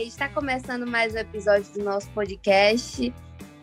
Está 0.00 0.26
começando 0.26 0.86
mais 0.86 1.14
um 1.14 1.18
episódio 1.18 1.70
do 1.74 1.84
nosso 1.84 2.08
podcast. 2.10 3.12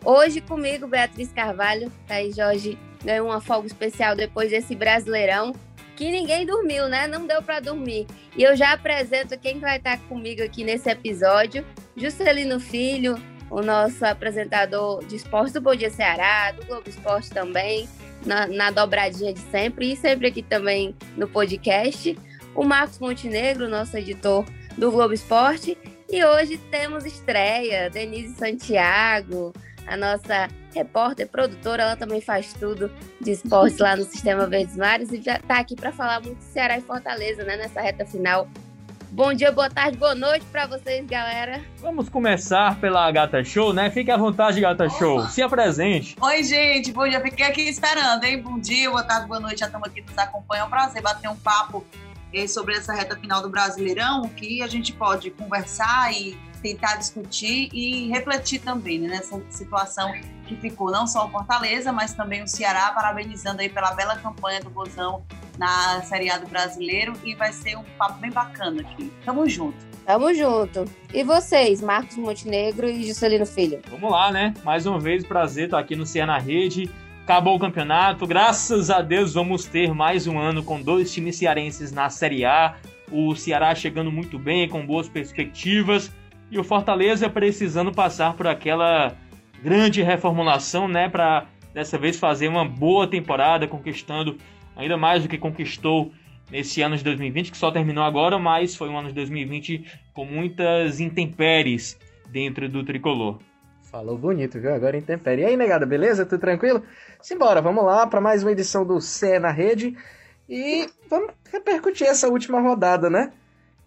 Hoje 0.04 0.40
comigo, 0.40 0.86
Beatriz 0.86 1.32
Carvalho. 1.32 1.90
Tá 2.06 2.14
aí, 2.14 2.30
Jorge 2.32 2.78
ganhou 3.04 3.26
uma 3.26 3.40
folga 3.40 3.66
especial 3.66 4.14
depois 4.14 4.50
desse 4.50 4.76
Brasileirão, 4.76 5.52
que 5.96 6.10
ninguém 6.10 6.46
dormiu, 6.46 6.88
né? 6.88 7.08
Não 7.08 7.26
deu 7.26 7.42
para 7.42 7.58
dormir. 7.58 8.06
E 8.36 8.44
eu 8.44 8.56
já 8.56 8.72
apresento 8.72 9.36
quem 9.38 9.58
vai 9.58 9.78
estar 9.78 9.98
comigo 10.02 10.42
aqui 10.42 10.62
nesse 10.62 10.88
episódio: 10.88 11.66
Juscelino 11.96 12.60
Filho, 12.60 13.20
o 13.50 13.60
nosso 13.60 14.04
apresentador 14.04 15.04
de 15.04 15.16
esporte 15.16 15.54
do 15.54 15.60
Bom 15.60 15.74
Dia 15.74 15.90
Ceará, 15.90 16.52
do 16.52 16.64
Globo 16.64 16.88
Esporte 16.88 17.30
também, 17.30 17.88
na, 18.24 18.46
na 18.46 18.70
dobradinha 18.70 19.32
de 19.32 19.40
sempre, 19.50 19.92
e 19.92 19.96
sempre 19.96 20.28
aqui 20.28 20.42
também 20.42 20.94
no 21.16 21.26
podcast. 21.28 22.16
O 22.54 22.64
Marcos 22.64 22.98
Montenegro, 23.00 23.68
nosso 23.68 23.96
editor 23.96 24.44
do 24.78 24.92
Globo 24.92 25.12
Esporte. 25.12 25.76
E 26.12 26.24
hoje 26.24 26.58
temos 26.72 27.04
estreia, 27.04 27.88
Denise 27.88 28.34
Santiago, 28.34 29.52
a 29.86 29.96
nossa 29.96 30.48
repórter, 30.74 31.28
produtora, 31.28 31.84
ela 31.84 31.96
também 31.96 32.20
faz 32.20 32.52
tudo 32.52 32.90
de 33.20 33.30
esportes 33.30 33.78
lá 33.78 33.94
no 33.94 34.02
Sistema 34.02 34.44
Verdes 34.46 34.76
Mares 34.76 35.12
e 35.12 35.20
já 35.20 35.36
está 35.36 35.60
aqui 35.60 35.76
para 35.76 35.92
falar 35.92 36.20
muito 36.20 36.38
de 36.38 36.44
Ceará 36.44 36.76
e 36.76 36.80
Fortaleza, 36.80 37.44
né, 37.44 37.56
nessa 37.56 37.80
reta 37.80 38.04
final. 38.04 38.48
Bom 39.12 39.32
dia, 39.32 39.52
boa 39.52 39.70
tarde, 39.70 39.96
boa 39.96 40.14
noite 40.14 40.44
para 40.50 40.66
vocês, 40.66 41.06
galera. 41.06 41.60
Vamos 41.78 42.08
começar 42.08 42.80
pela 42.80 43.10
Gata 43.10 43.44
Show, 43.44 43.72
né? 43.72 43.90
Fique 43.90 44.10
à 44.10 44.16
vontade, 44.16 44.60
Gata 44.60 44.86
Opa. 44.86 44.98
Show. 44.98 45.28
Se 45.28 45.42
apresente. 45.42 46.16
Oi, 46.20 46.44
gente. 46.44 46.92
Bom 46.92 47.08
dia. 47.08 47.20
Fiquei 47.20 47.44
aqui 47.44 47.62
esperando, 47.62 48.22
hein? 48.22 48.40
Bom 48.40 48.60
dia, 48.60 48.88
boa 48.88 49.02
tarde, 49.02 49.26
boa 49.26 49.40
noite. 49.40 49.58
Já 49.58 49.66
estamos 49.66 49.88
aqui 49.88 50.00
nos 50.00 50.16
acompanhando. 50.16 50.62
É 50.62 50.66
um 50.66 50.70
prazer 50.70 51.02
bater 51.02 51.28
um 51.28 51.34
papo 51.34 51.84
sobre 52.48 52.76
essa 52.76 52.92
reta 52.92 53.16
final 53.16 53.42
do 53.42 53.48
Brasileirão, 53.48 54.28
que 54.28 54.62
a 54.62 54.66
gente 54.66 54.92
pode 54.92 55.30
conversar 55.30 56.12
e 56.12 56.38
tentar 56.62 56.96
discutir 56.96 57.68
e 57.72 58.08
refletir 58.08 58.60
também 58.60 58.98
né, 58.98 59.08
nessa 59.08 59.40
situação 59.50 60.12
que 60.46 60.56
ficou 60.56 60.90
não 60.90 61.06
só 61.06 61.26
o 61.26 61.30
Fortaleza, 61.30 61.92
mas 61.92 62.12
também 62.12 62.42
o 62.42 62.48
Ceará, 62.48 62.92
parabenizando 62.92 63.62
aí 63.62 63.68
pela 63.68 63.92
bela 63.92 64.16
campanha 64.16 64.60
do 64.60 64.68
Bozão 64.68 65.22
na 65.58 66.02
Série 66.02 66.30
A 66.30 66.38
do 66.38 66.48
Brasileiro 66.48 67.12
e 67.24 67.34
vai 67.34 67.52
ser 67.52 67.76
um 67.76 67.84
papo 67.96 68.18
bem 68.20 68.30
bacana 68.30 68.82
aqui. 68.82 69.12
Tamo 69.24 69.48
junto. 69.48 69.78
Tamo 70.06 70.34
junto. 70.34 70.84
E 71.12 71.22
vocês, 71.22 71.80
Marcos 71.80 72.16
Montenegro 72.16 72.88
e 72.88 73.06
Juscelino 73.06 73.46
Filho? 73.46 73.80
Vamos 73.90 74.10
lá, 74.10 74.32
né? 74.32 74.54
Mais 74.64 74.86
uma 74.86 74.98
vez, 74.98 75.24
prazer 75.24 75.66
estar 75.66 75.78
aqui 75.78 75.94
no 75.94 76.04
Ceará 76.04 76.32
na 76.32 76.38
Rede. 76.38 76.90
Acabou 77.24 77.54
o 77.54 77.60
campeonato, 77.60 78.26
graças 78.26 78.90
a 78.90 79.00
Deus 79.02 79.34
vamos 79.34 79.64
ter 79.64 79.94
mais 79.94 80.26
um 80.26 80.36
ano 80.38 80.64
com 80.64 80.82
dois 80.82 81.12
times 81.12 81.36
cearenses 81.36 81.92
na 81.92 82.10
Série 82.10 82.44
A. 82.44 82.76
O 83.10 83.36
Ceará 83.36 83.72
chegando 83.74 84.10
muito 84.10 84.36
bem, 84.38 84.68
com 84.68 84.84
boas 84.84 85.08
perspectivas 85.08 86.12
e 86.50 86.58
o 86.58 86.64
Fortaleza 86.64 87.30
precisando 87.30 87.92
passar 87.92 88.34
por 88.34 88.48
aquela 88.48 89.16
grande 89.62 90.02
reformulação, 90.02 90.88
né, 90.88 91.08
para 91.08 91.46
dessa 91.72 91.96
vez 91.96 92.18
fazer 92.18 92.48
uma 92.48 92.64
boa 92.64 93.06
temporada, 93.06 93.68
conquistando 93.68 94.36
ainda 94.74 94.96
mais 94.96 95.22
do 95.22 95.28
que 95.28 95.38
conquistou 95.38 96.12
nesse 96.50 96.82
ano 96.82 96.96
de 96.96 97.04
2020, 97.04 97.52
que 97.52 97.56
só 97.56 97.70
terminou 97.70 98.02
agora, 98.02 98.38
mas 98.38 98.74
foi 98.74 98.88
um 98.88 98.98
ano 98.98 99.08
de 99.08 99.14
2020 99.14 99.84
com 100.12 100.24
muitas 100.24 100.98
intempéries 100.98 101.96
dentro 102.28 102.68
do 102.68 102.82
tricolor. 102.82 103.38
Falou 103.90 104.16
bonito, 104.16 104.60
viu? 104.60 104.72
Agora 104.72 104.96
intempérie. 104.96 105.42
E 105.42 105.46
aí, 105.46 105.56
negada, 105.56 105.84
beleza? 105.84 106.24
Tudo 106.24 106.40
tranquilo? 106.40 106.80
Simbora, 107.20 107.60
vamos 107.60 107.84
lá 107.84 108.06
para 108.06 108.20
mais 108.20 108.44
uma 108.44 108.52
edição 108.52 108.86
do 108.86 109.00
Cé 109.00 109.40
na 109.40 109.50
Rede 109.50 109.96
e 110.48 110.88
vamos 111.08 111.32
repercutir 111.52 112.06
essa 112.06 112.28
última 112.28 112.60
rodada, 112.60 113.10
né? 113.10 113.32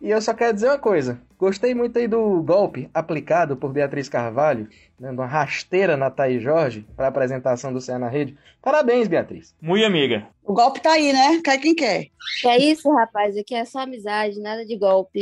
E 0.02 0.10
eu 0.10 0.22
só 0.22 0.34
quero 0.34 0.54
dizer 0.54 0.68
uma 0.68 0.78
coisa: 0.78 1.22
gostei 1.40 1.74
muito 1.74 1.98
aí 1.98 2.06
do 2.06 2.44
golpe 2.44 2.90
aplicado 2.94 3.56
por 3.56 3.72
Beatriz 3.72 4.10
Carvalho, 4.10 4.68
dando 5.00 5.20
uma 5.20 5.26
rasteira 5.26 5.96
na 5.96 6.12
Thaís 6.12 6.44
Jorge 6.44 6.86
para 6.98 7.06
a 7.06 7.10
apresentação 7.10 7.72
do 7.72 7.80
Céu 7.80 7.98
na 7.98 8.10
Rede. 8.10 8.38
Parabéns, 8.62 9.08
Beatriz. 9.08 9.56
Muito 9.62 9.86
amiga. 9.86 10.28
O 10.44 10.54
golpe 10.54 10.82
tá 10.82 10.92
aí, 10.92 11.14
né? 11.14 11.40
Quer 11.42 11.58
quem 11.60 11.74
quer. 11.74 12.08
É 12.46 12.58
isso, 12.58 12.92
rapaz. 12.92 13.38
Aqui 13.38 13.56
é 13.56 13.64
só 13.64 13.80
amizade, 13.80 14.42
nada 14.42 14.66
de 14.66 14.78
golpe. 14.78 15.22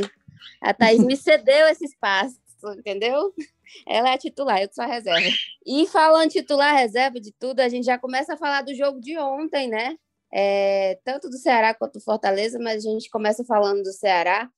A 0.59 0.73
Thaís 0.73 1.05
me 1.05 1.15
cedeu 1.15 1.67
esse 1.67 1.85
espaço, 1.85 2.39
entendeu? 2.79 3.31
Ela 3.87 4.09
é 4.09 4.13
a 4.13 4.17
titular, 4.17 4.61
eu 4.61 4.69
sou 4.71 4.83
a 4.83 4.87
reserva. 4.87 5.27
E 5.65 5.87
falando 5.87 6.31
titular, 6.31 6.75
reserva 6.75 7.19
de 7.19 7.31
tudo, 7.33 7.59
a 7.59 7.69
gente 7.69 7.85
já 7.85 7.97
começa 7.97 8.33
a 8.33 8.37
falar 8.37 8.61
do 8.61 8.73
jogo 8.73 8.99
de 8.99 9.17
ontem, 9.17 9.67
né? 9.67 9.95
É, 10.33 10.99
tanto 11.03 11.29
do 11.29 11.37
Ceará 11.37 11.73
quanto 11.73 11.93
do 11.93 12.03
Fortaleza, 12.03 12.57
mas 12.59 12.85
a 12.85 12.89
gente 12.89 13.09
começa 13.09 13.43
falando 13.43 13.83
do 13.83 13.91
Ceará 13.91 14.49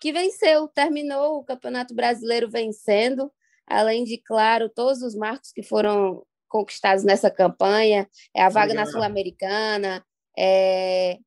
que 0.00 0.12
venceu, 0.12 0.66
terminou 0.68 1.38
o 1.38 1.44
Campeonato 1.44 1.94
Brasileiro 1.94 2.48
vencendo, 2.50 3.30
além 3.66 4.02
de, 4.02 4.16
claro, 4.16 4.68
todos 4.68 5.02
os 5.02 5.14
marcos 5.14 5.52
que 5.52 5.62
foram 5.62 6.24
conquistados 6.48 7.04
nessa 7.04 7.30
campanha, 7.30 8.08
é 8.34 8.42
a 8.42 8.48
vaga 8.48 8.72
Legal. 8.72 8.86
na 8.86 8.90
Sul-Americana, 8.90 10.04
é, 10.36 11.18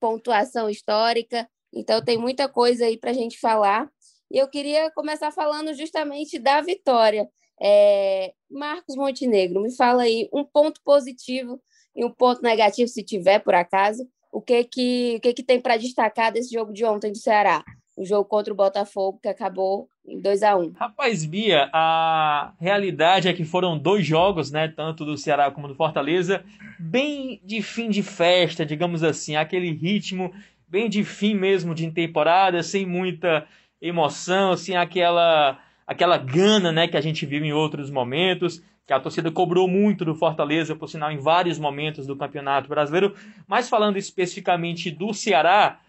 pontuação 0.00 0.70
histórica, 0.70 1.48
então 1.72 2.02
tem 2.02 2.16
muita 2.16 2.48
coisa 2.48 2.86
aí 2.86 2.96
para 2.96 3.10
a 3.10 3.14
gente 3.14 3.38
falar. 3.38 3.88
E 4.30 4.38
eu 4.38 4.48
queria 4.48 4.90
começar 4.90 5.30
falando 5.30 5.72
justamente 5.74 6.38
da 6.38 6.60
vitória. 6.60 7.28
É, 7.60 8.32
Marcos 8.50 8.94
Montenegro, 8.94 9.62
me 9.62 9.74
fala 9.74 10.02
aí 10.02 10.28
um 10.32 10.44
ponto 10.44 10.80
positivo 10.84 11.60
e 11.96 12.04
um 12.04 12.10
ponto 12.10 12.42
negativo, 12.42 12.88
se 12.88 13.02
tiver 13.02 13.40
por 13.40 13.54
acaso. 13.54 14.06
O 14.30 14.40
que 14.40 14.64
que, 14.64 15.16
o 15.16 15.20
que, 15.20 15.32
que 15.34 15.42
tem 15.42 15.60
para 15.60 15.76
destacar 15.76 16.32
desse 16.32 16.52
jogo 16.52 16.72
de 16.72 16.84
ontem 16.84 17.10
do 17.10 17.18
Ceará? 17.18 17.64
o 17.98 18.04
jogo 18.04 18.24
contra 18.24 18.52
o 18.52 18.56
Botafogo, 18.56 19.18
que 19.20 19.28
acabou 19.28 19.88
em 20.06 20.20
2 20.20 20.42
a 20.44 20.56
1 20.56 20.72
Rapaz, 20.76 21.24
Bia, 21.24 21.68
a 21.72 22.54
realidade 22.58 23.26
é 23.26 23.32
que 23.32 23.44
foram 23.44 23.76
dois 23.76 24.06
jogos, 24.06 24.52
né? 24.52 24.68
Tanto 24.68 25.04
do 25.04 25.18
Ceará 25.18 25.50
como 25.50 25.66
do 25.66 25.74
Fortaleza, 25.74 26.44
bem 26.78 27.40
de 27.44 27.60
fim 27.60 27.90
de 27.90 28.02
festa, 28.02 28.64
digamos 28.64 29.02
assim, 29.02 29.34
aquele 29.34 29.72
ritmo 29.72 30.32
bem 30.68 30.88
de 30.88 31.02
fim 31.02 31.34
mesmo 31.34 31.74
de 31.74 31.90
temporada, 31.90 32.62
sem 32.62 32.86
muita 32.86 33.46
emoção, 33.80 34.56
sem 34.56 34.76
aquela 34.76 35.58
aquela 35.86 36.18
gana, 36.18 36.70
né, 36.70 36.86
que 36.86 36.98
a 36.98 37.00
gente 37.00 37.24
viu 37.24 37.42
em 37.42 37.52
outros 37.52 37.90
momentos, 37.90 38.62
que 38.86 38.92
a 38.92 39.00
torcida 39.00 39.30
cobrou 39.32 39.66
muito 39.66 40.04
do 40.04 40.14
Fortaleza, 40.14 40.76
por 40.76 40.86
sinal, 40.86 41.10
em 41.10 41.16
vários 41.16 41.58
momentos 41.58 42.06
do 42.06 42.14
Campeonato 42.14 42.68
Brasileiro. 42.68 43.14
Mas 43.46 43.70
falando 43.70 43.96
especificamente 43.96 44.90
do 44.90 45.14
Ceará, 45.14 45.80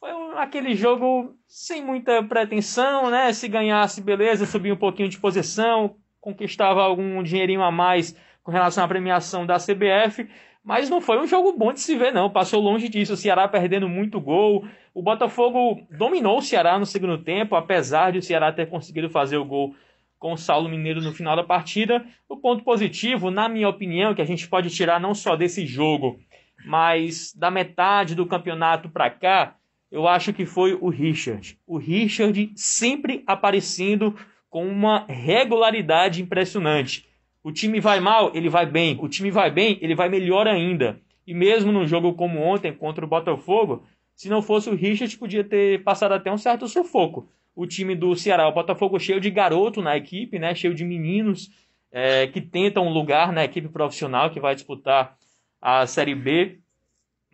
foi 0.00 0.10
aquele 0.36 0.74
jogo 0.74 1.36
sem 1.46 1.84
muita 1.84 2.20
pretensão, 2.24 3.10
né? 3.10 3.32
Se 3.32 3.46
ganhasse, 3.46 4.00
beleza, 4.00 4.44
subia 4.44 4.74
um 4.74 4.76
pouquinho 4.76 5.08
de 5.08 5.18
posição, 5.18 5.94
conquistava 6.20 6.82
algum 6.82 7.22
dinheirinho 7.22 7.62
a 7.62 7.70
mais 7.70 8.16
com 8.42 8.50
relação 8.50 8.84
à 8.84 8.88
premiação 8.88 9.46
da 9.46 9.56
CBF, 9.56 10.28
mas 10.64 10.90
não 10.90 11.00
foi 11.00 11.18
um 11.18 11.26
jogo 11.26 11.56
bom 11.56 11.72
de 11.72 11.80
se 11.80 11.96
ver, 11.96 12.12
não. 12.12 12.30
Passou 12.30 12.60
longe 12.60 12.88
disso. 12.88 13.14
O 13.14 13.16
Ceará 13.16 13.48
perdendo 13.48 13.88
muito 13.88 14.20
gol. 14.20 14.66
O 14.92 15.02
Botafogo 15.02 15.86
dominou 15.90 16.38
o 16.38 16.42
Ceará 16.42 16.78
no 16.78 16.86
segundo 16.86 17.18
tempo, 17.18 17.56
apesar 17.56 18.12
de 18.12 18.18
o 18.18 18.22
Ceará 18.22 18.52
ter 18.52 18.68
conseguido 18.68 19.08
fazer 19.08 19.36
o 19.36 19.44
gol 19.44 19.74
com 20.18 20.32
o 20.32 20.36
Saulo 20.36 20.68
Mineiro 20.68 21.00
no 21.00 21.12
final 21.12 21.36
da 21.36 21.44
partida. 21.44 22.04
O 22.28 22.36
ponto 22.36 22.64
positivo, 22.64 23.30
na 23.30 23.48
minha 23.48 23.68
opinião, 23.68 24.14
que 24.14 24.22
a 24.22 24.26
gente 24.26 24.48
pode 24.48 24.70
tirar 24.70 25.00
não 25.00 25.14
só 25.14 25.36
desse 25.36 25.64
jogo, 25.64 26.18
mas 26.66 27.32
da 27.34 27.50
metade 27.50 28.14
do 28.14 28.26
campeonato 28.26 28.88
para 28.88 29.08
cá, 29.08 29.54
eu 29.90 30.06
acho 30.06 30.32
que 30.32 30.44
foi 30.44 30.74
o 30.74 30.90
Richard. 30.90 31.58
O 31.66 31.78
Richard 31.78 32.52
sempre 32.56 33.22
aparecendo 33.26 34.14
com 34.50 34.66
uma 34.66 35.06
regularidade 35.08 36.22
impressionante. 36.22 37.07
O 37.48 37.50
time 37.50 37.80
vai 37.80 37.98
mal, 37.98 38.30
ele 38.34 38.50
vai 38.50 38.66
bem. 38.66 38.98
O 39.00 39.08
time 39.08 39.30
vai 39.30 39.50
bem, 39.50 39.78
ele 39.80 39.94
vai 39.94 40.10
melhor 40.10 40.46
ainda. 40.46 41.00
E 41.26 41.32
mesmo 41.32 41.72
num 41.72 41.86
jogo 41.86 42.12
como 42.12 42.42
ontem 42.42 42.74
contra 42.74 43.02
o 43.02 43.08
Botafogo, 43.08 43.86
se 44.14 44.28
não 44.28 44.42
fosse 44.42 44.68
o 44.68 44.74
Richard, 44.74 45.16
podia 45.16 45.42
ter 45.42 45.82
passado 45.82 46.12
até 46.12 46.30
um 46.30 46.36
certo 46.36 46.68
sufoco. 46.68 47.26
O 47.56 47.66
time 47.66 47.96
do 47.96 48.14
Ceará, 48.14 48.46
o 48.46 48.52
Botafogo 48.52 49.00
cheio 49.00 49.18
de 49.18 49.30
garoto 49.30 49.80
na 49.80 49.96
equipe, 49.96 50.38
né? 50.38 50.54
cheio 50.54 50.74
de 50.74 50.84
meninos 50.84 51.50
é, 51.90 52.26
que 52.26 52.42
tentam 52.42 52.86
um 52.86 52.92
lugar 52.92 53.32
na 53.32 53.42
equipe 53.44 53.70
profissional 53.70 54.28
que 54.28 54.38
vai 54.38 54.54
disputar 54.54 55.16
a 55.58 55.86
Série 55.86 56.14
B. 56.14 56.58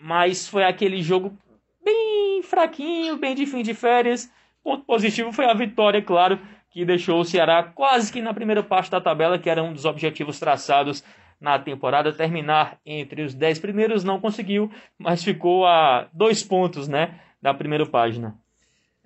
Mas 0.00 0.46
foi 0.46 0.62
aquele 0.62 1.02
jogo 1.02 1.37
bem 1.84 2.40
fraquinho, 2.44 3.17
bem 3.17 3.34
de 3.34 3.46
fim 3.46 3.64
de 3.64 3.75
férias. 3.75 4.31
Ponto 4.62 4.84
positivo 4.84 5.32
foi 5.32 5.46
a 5.46 5.55
vitória, 5.55 6.00
claro, 6.00 6.38
que 6.74 6.84
deixou 6.84 7.20
o 7.20 7.24
Ceará 7.24 7.62
quase 7.62 8.12
que 8.12 8.20
na 8.20 8.34
primeira 8.34 8.60
parte 8.60 8.90
da 8.90 9.00
tabela, 9.00 9.38
que 9.38 9.48
era 9.48 9.62
um 9.62 9.72
dos 9.72 9.84
objetivos 9.84 10.40
traçados 10.40 11.04
na 11.40 11.56
temporada. 11.56 12.12
Terminar 12.12 12.80
entre 12.84 13.22
os 13.22 13.32
dez 13.32 13.60
primeiros 13.60 14.02
não 14.02 14.20
conseguiu, 14.20 14.68
mas 14.98 15.22
ficou 15.22 15.64
a 15.64 16.08
dois 16.12 16.42
pontos 16.42 16.88
né, 16.88 17.20
da 17.40 17.54
primeira 17.54 17.86
página. 17.86 18.34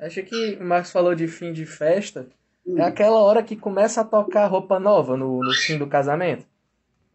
Acho 0.00 0.22
que 0.22 0.56
o 0.58 0.64
Marcos 0.64 0.90
falou 0.90 1.14
de 1.14 1.28
fim 1.28 1.52
de 1.52 1.66
festa. 1.66 2.26
É 2.74 2.82
aquela 2.82 3.18
hora 3.18 3.42
que 3.42 3.54
começa 3.54 4.00
a 4.00 4.04
tocar 4.04 4.46
roupa 4.46 4.80
nova 4.80 5.14
no, 5.14 5.40
no 5.40 5.52
fim 5.52 5.76
do 5.76 5.86
casamento. 5.86 6.46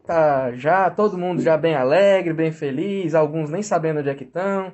Tá 0.05 0.51
já 0.51 0.88
todo 0.91 1.17
mundo 1.17 1.41
já 1.41 1.57
bem 1.57 1.73
alegre, 1.73 2.31
bem 2.31 2.51
feliz, 2.51 3.15
alguns 3.15 3.50
nem 3.50 3.63
sabendo 3.63 4.01
onde 4.01 4.09
é 4.09 4.13
que 4.13 4.23
estão. 4.23 4.71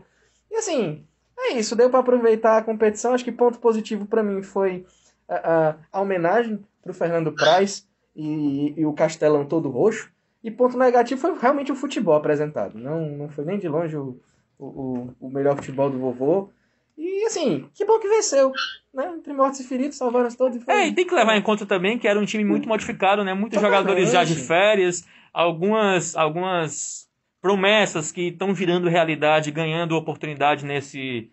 E 0.52 0.56
assim, 0.56 1.06
é 1.38 1.54
isso, 1.54 1.76
deu 1.76 1.90
para 1.90 2.00
aproveitar 2.00 2.58
a 2.58 2.64
competição. 2.64 3.14
Acho 3.14 3.24
que 3.24 3.32
ponto 3.32 3.60
positivo 3.60 4.06
para 4.06 4.24
mim 4.24 4.42
foi 4.44 4.86
a, 5.30 5.70
a, 5.70 5.76
a 5.92 6.02
homenagem 6.02 6.60
para 6.82 6.92
o 6.92 6.96
Fernando 6.96 7.32
Praz 7.32 7.88
e, 8.16 8.74
e, 8.76 8.86
o 8.86 8.94
Castelão 8.94 9.46
todo 9.46 9.70
roxo. 9.70 10.12
E 10.44 10.50
ponto 10.50 10.78
negativo 10.78 11.20
foi 11.20 11.38
realmente 11.38 11.72
o 11.72 11.76
futebol 11.76 12.16
apresentado. 12.16 12.78
Não, 12.78 13.10
não 13.10 13.30
foi 13.30 13.46
nem 13.46 13.60
de 13.60 13.68
longe 13.68 13.96
o, 13.96 14.20
o, 14.58 15.10
o 15.20 15.30
melhor 15.30 15.56
futebol 15.56 15.90
do 15.90 16.00
vovô. 16.00 16.50
E 16.98 17.26
assim, 17.26 17.70
que 17.74 17.86
bom 17.86 18.00
que 18.00 18.08
venceu. 18.08 18.52
Né? 18.94 19.14
Entre 19.18 19.32
mortos 19.34 19.60
e 19.60 19.64
feridos, 19.64 19.98
salvaram 19.98 20.30
todos. 20.32 20.64
Foi... 20.64 20.74
É, 20.74 20.88
e 20.88 20.94
tem 20.94 21.06
que 21.06 21.14
levar 21.14 21.38
em 21.38 21.42
conta 21.42 21.66
também 21.66 21.98
que 21.98 22.08
era 22.08 22.20
um 22.20 22.26
time 22.26 22.44
muito 22.44 22.68
modificado, 22.68 23.24
né? 23.24 23.34
Muitos 23.34 23.58
Totalmente. 23.58 23.80
jogadores 23.80 24.12
já 24.12 24.24
de 24.24 24.36
férias, 24.36 25.06
algumas, 25.34 26.16
algumas 26.16 27.10
promessas 27.42 28.12
que 28.12 28.30
estão 28.30 28.54
virando 28.54 28.90
realidade, 28.90 29.52
ganhando 29.52 29.96
oportunidade 29.96 30.66
nesse 30.66 31.32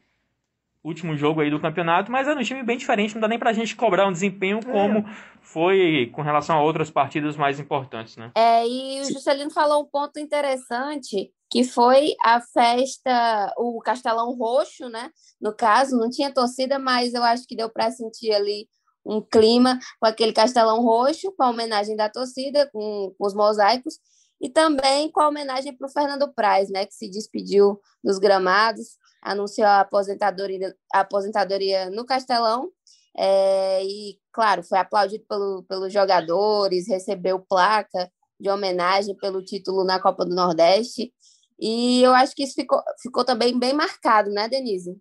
último 0.87 1.17
jogo 1.17 1.41
aí 1.41 1.51
do 1.51 1.61
campeonato, 1.61 2.13
mas 2.13 2.29
era 2.29 2.39
um 2.39 2.43
time 2.43 2.63
bem 2.63 2.79
diferente, 2.79 3.15
não 3.15 3.21
dá 3.21 3.29
nem 3.29 3.39
pra 3.39 3.53
gente 3.53 3.75
cobrar 3.75 4.07
um 4.07 4.13
desempenho 4.13 4.59
é. 4.59 4.63
como 4.63 5.05
foi 5.43 6.11
com 6.15 6.23
relação 6.23 6.57
a 6.57 6.63
outras 6.63 6.91
partidas 6.91 7.37
mais 7.37 7.59
importantes, 7.59 8.17
né? 8.17 8.31
É, 8.37 8.67
e 8.67 9.01
o 9.01 9.05
Juscelino 9.05 9.51
falou 9.51 9.83
um 9.83 9.87
ponto 9.87 10.19
interessante, 10.21 11.31
que 11.51 11.65
foi 11.65 12.15
a 12.23 12.41
festa, 12.41 13.53
o 13.59 13.81
Castelão 13.81 14.37
Roxo, 14.37 14.89
né? 14.89 15.11
No 15.41 15.55
caso, 15.55 15.97
não 15.97 16.09
tinha 16.09 16.33
torcida, 16.33 16.79
mas 16.79 17.15
eu 17.15 17.23
acho 17.23 17.47
que 17.47 17.57
deu 17.57 17.69
para 17.69 17.91
sentir 17.91 18.33
ali 18.33 18.69
um 19.05 19.21
clima 19.21 19.79
com 20.01 20.07
aquele 20.07 20.33
Castelão 20.33 20.83
Roxo, 20.83 21.33
com 21.37 21.43
a 21.43 21.51
homenagem 21.51 21.97
da 21.97 22.09
torcida, 22.09 22.69
com, 22.73 23.13
com 23.17 23.27
os 23.27 23.35
mosaicos, 23.35 23.95
e 24.41 24.49
também 24.51 25.11
com 25.11 25.21
a 25.21 25.29
homenagem 25.29 25.77
para 25.77 25.87
o 25.87 25.91
Fernando 25.91 26.33
Praz, 26.33 26.71
né? 26.71 26.87
Que 26.87 26.95
se 26.95 27.09
despediu 27.09 27.81
dos 28.05 28.19
gramados, 28.19 28.99
anunciou 29.27 29.67
a 29.67 29.81
aposentadoria, 29.81 30.75
a 30.93 31.01
aposentadoria 31.01 31.91
no 31.91 32.07
Castelão, 32.07 32.71
é, 33.19 33.85
e, 33.85 34.19
claro, 34.33 34.63
foi 34.63 34.79
aplaudido 34.79 35.25
pelo, 35.29 35.65
pelos 35.65 35.93
jogadores, 35.93 36.89
recebeu 36.89 37.41
placa 37.41 38.11
de 38.39 38.51
homenagem 38.51 39.17
pelo 39.17 39.43
título 39.43 39.85
na 39.85 40.01
Copa 40.01 40.25
do 40.25 40.35
Nordeste. 40.35 41.13
E 41.59 42.03
eu 42.03 42.15
acho 42.15 42.35
que 42.35 42.45
isso 42.45 42.55
ficou, 42.55 42.83
ficou 43.01 43.25
também 43.25 43.59
bem 43.59 43.73
marcado, 43.73 44.31
né, 44.31 44.49
Denise? 44.49 44.95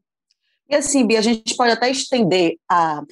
E 0.69 0.75
assim, 0.75 1.05
Bia, 1.05 1.19
a 1.19 1.21
gente 1.21 1.55
pode 1.55 1.71
até 1.71 1.91
estender 1.91 2.57
a, 2.71 3.03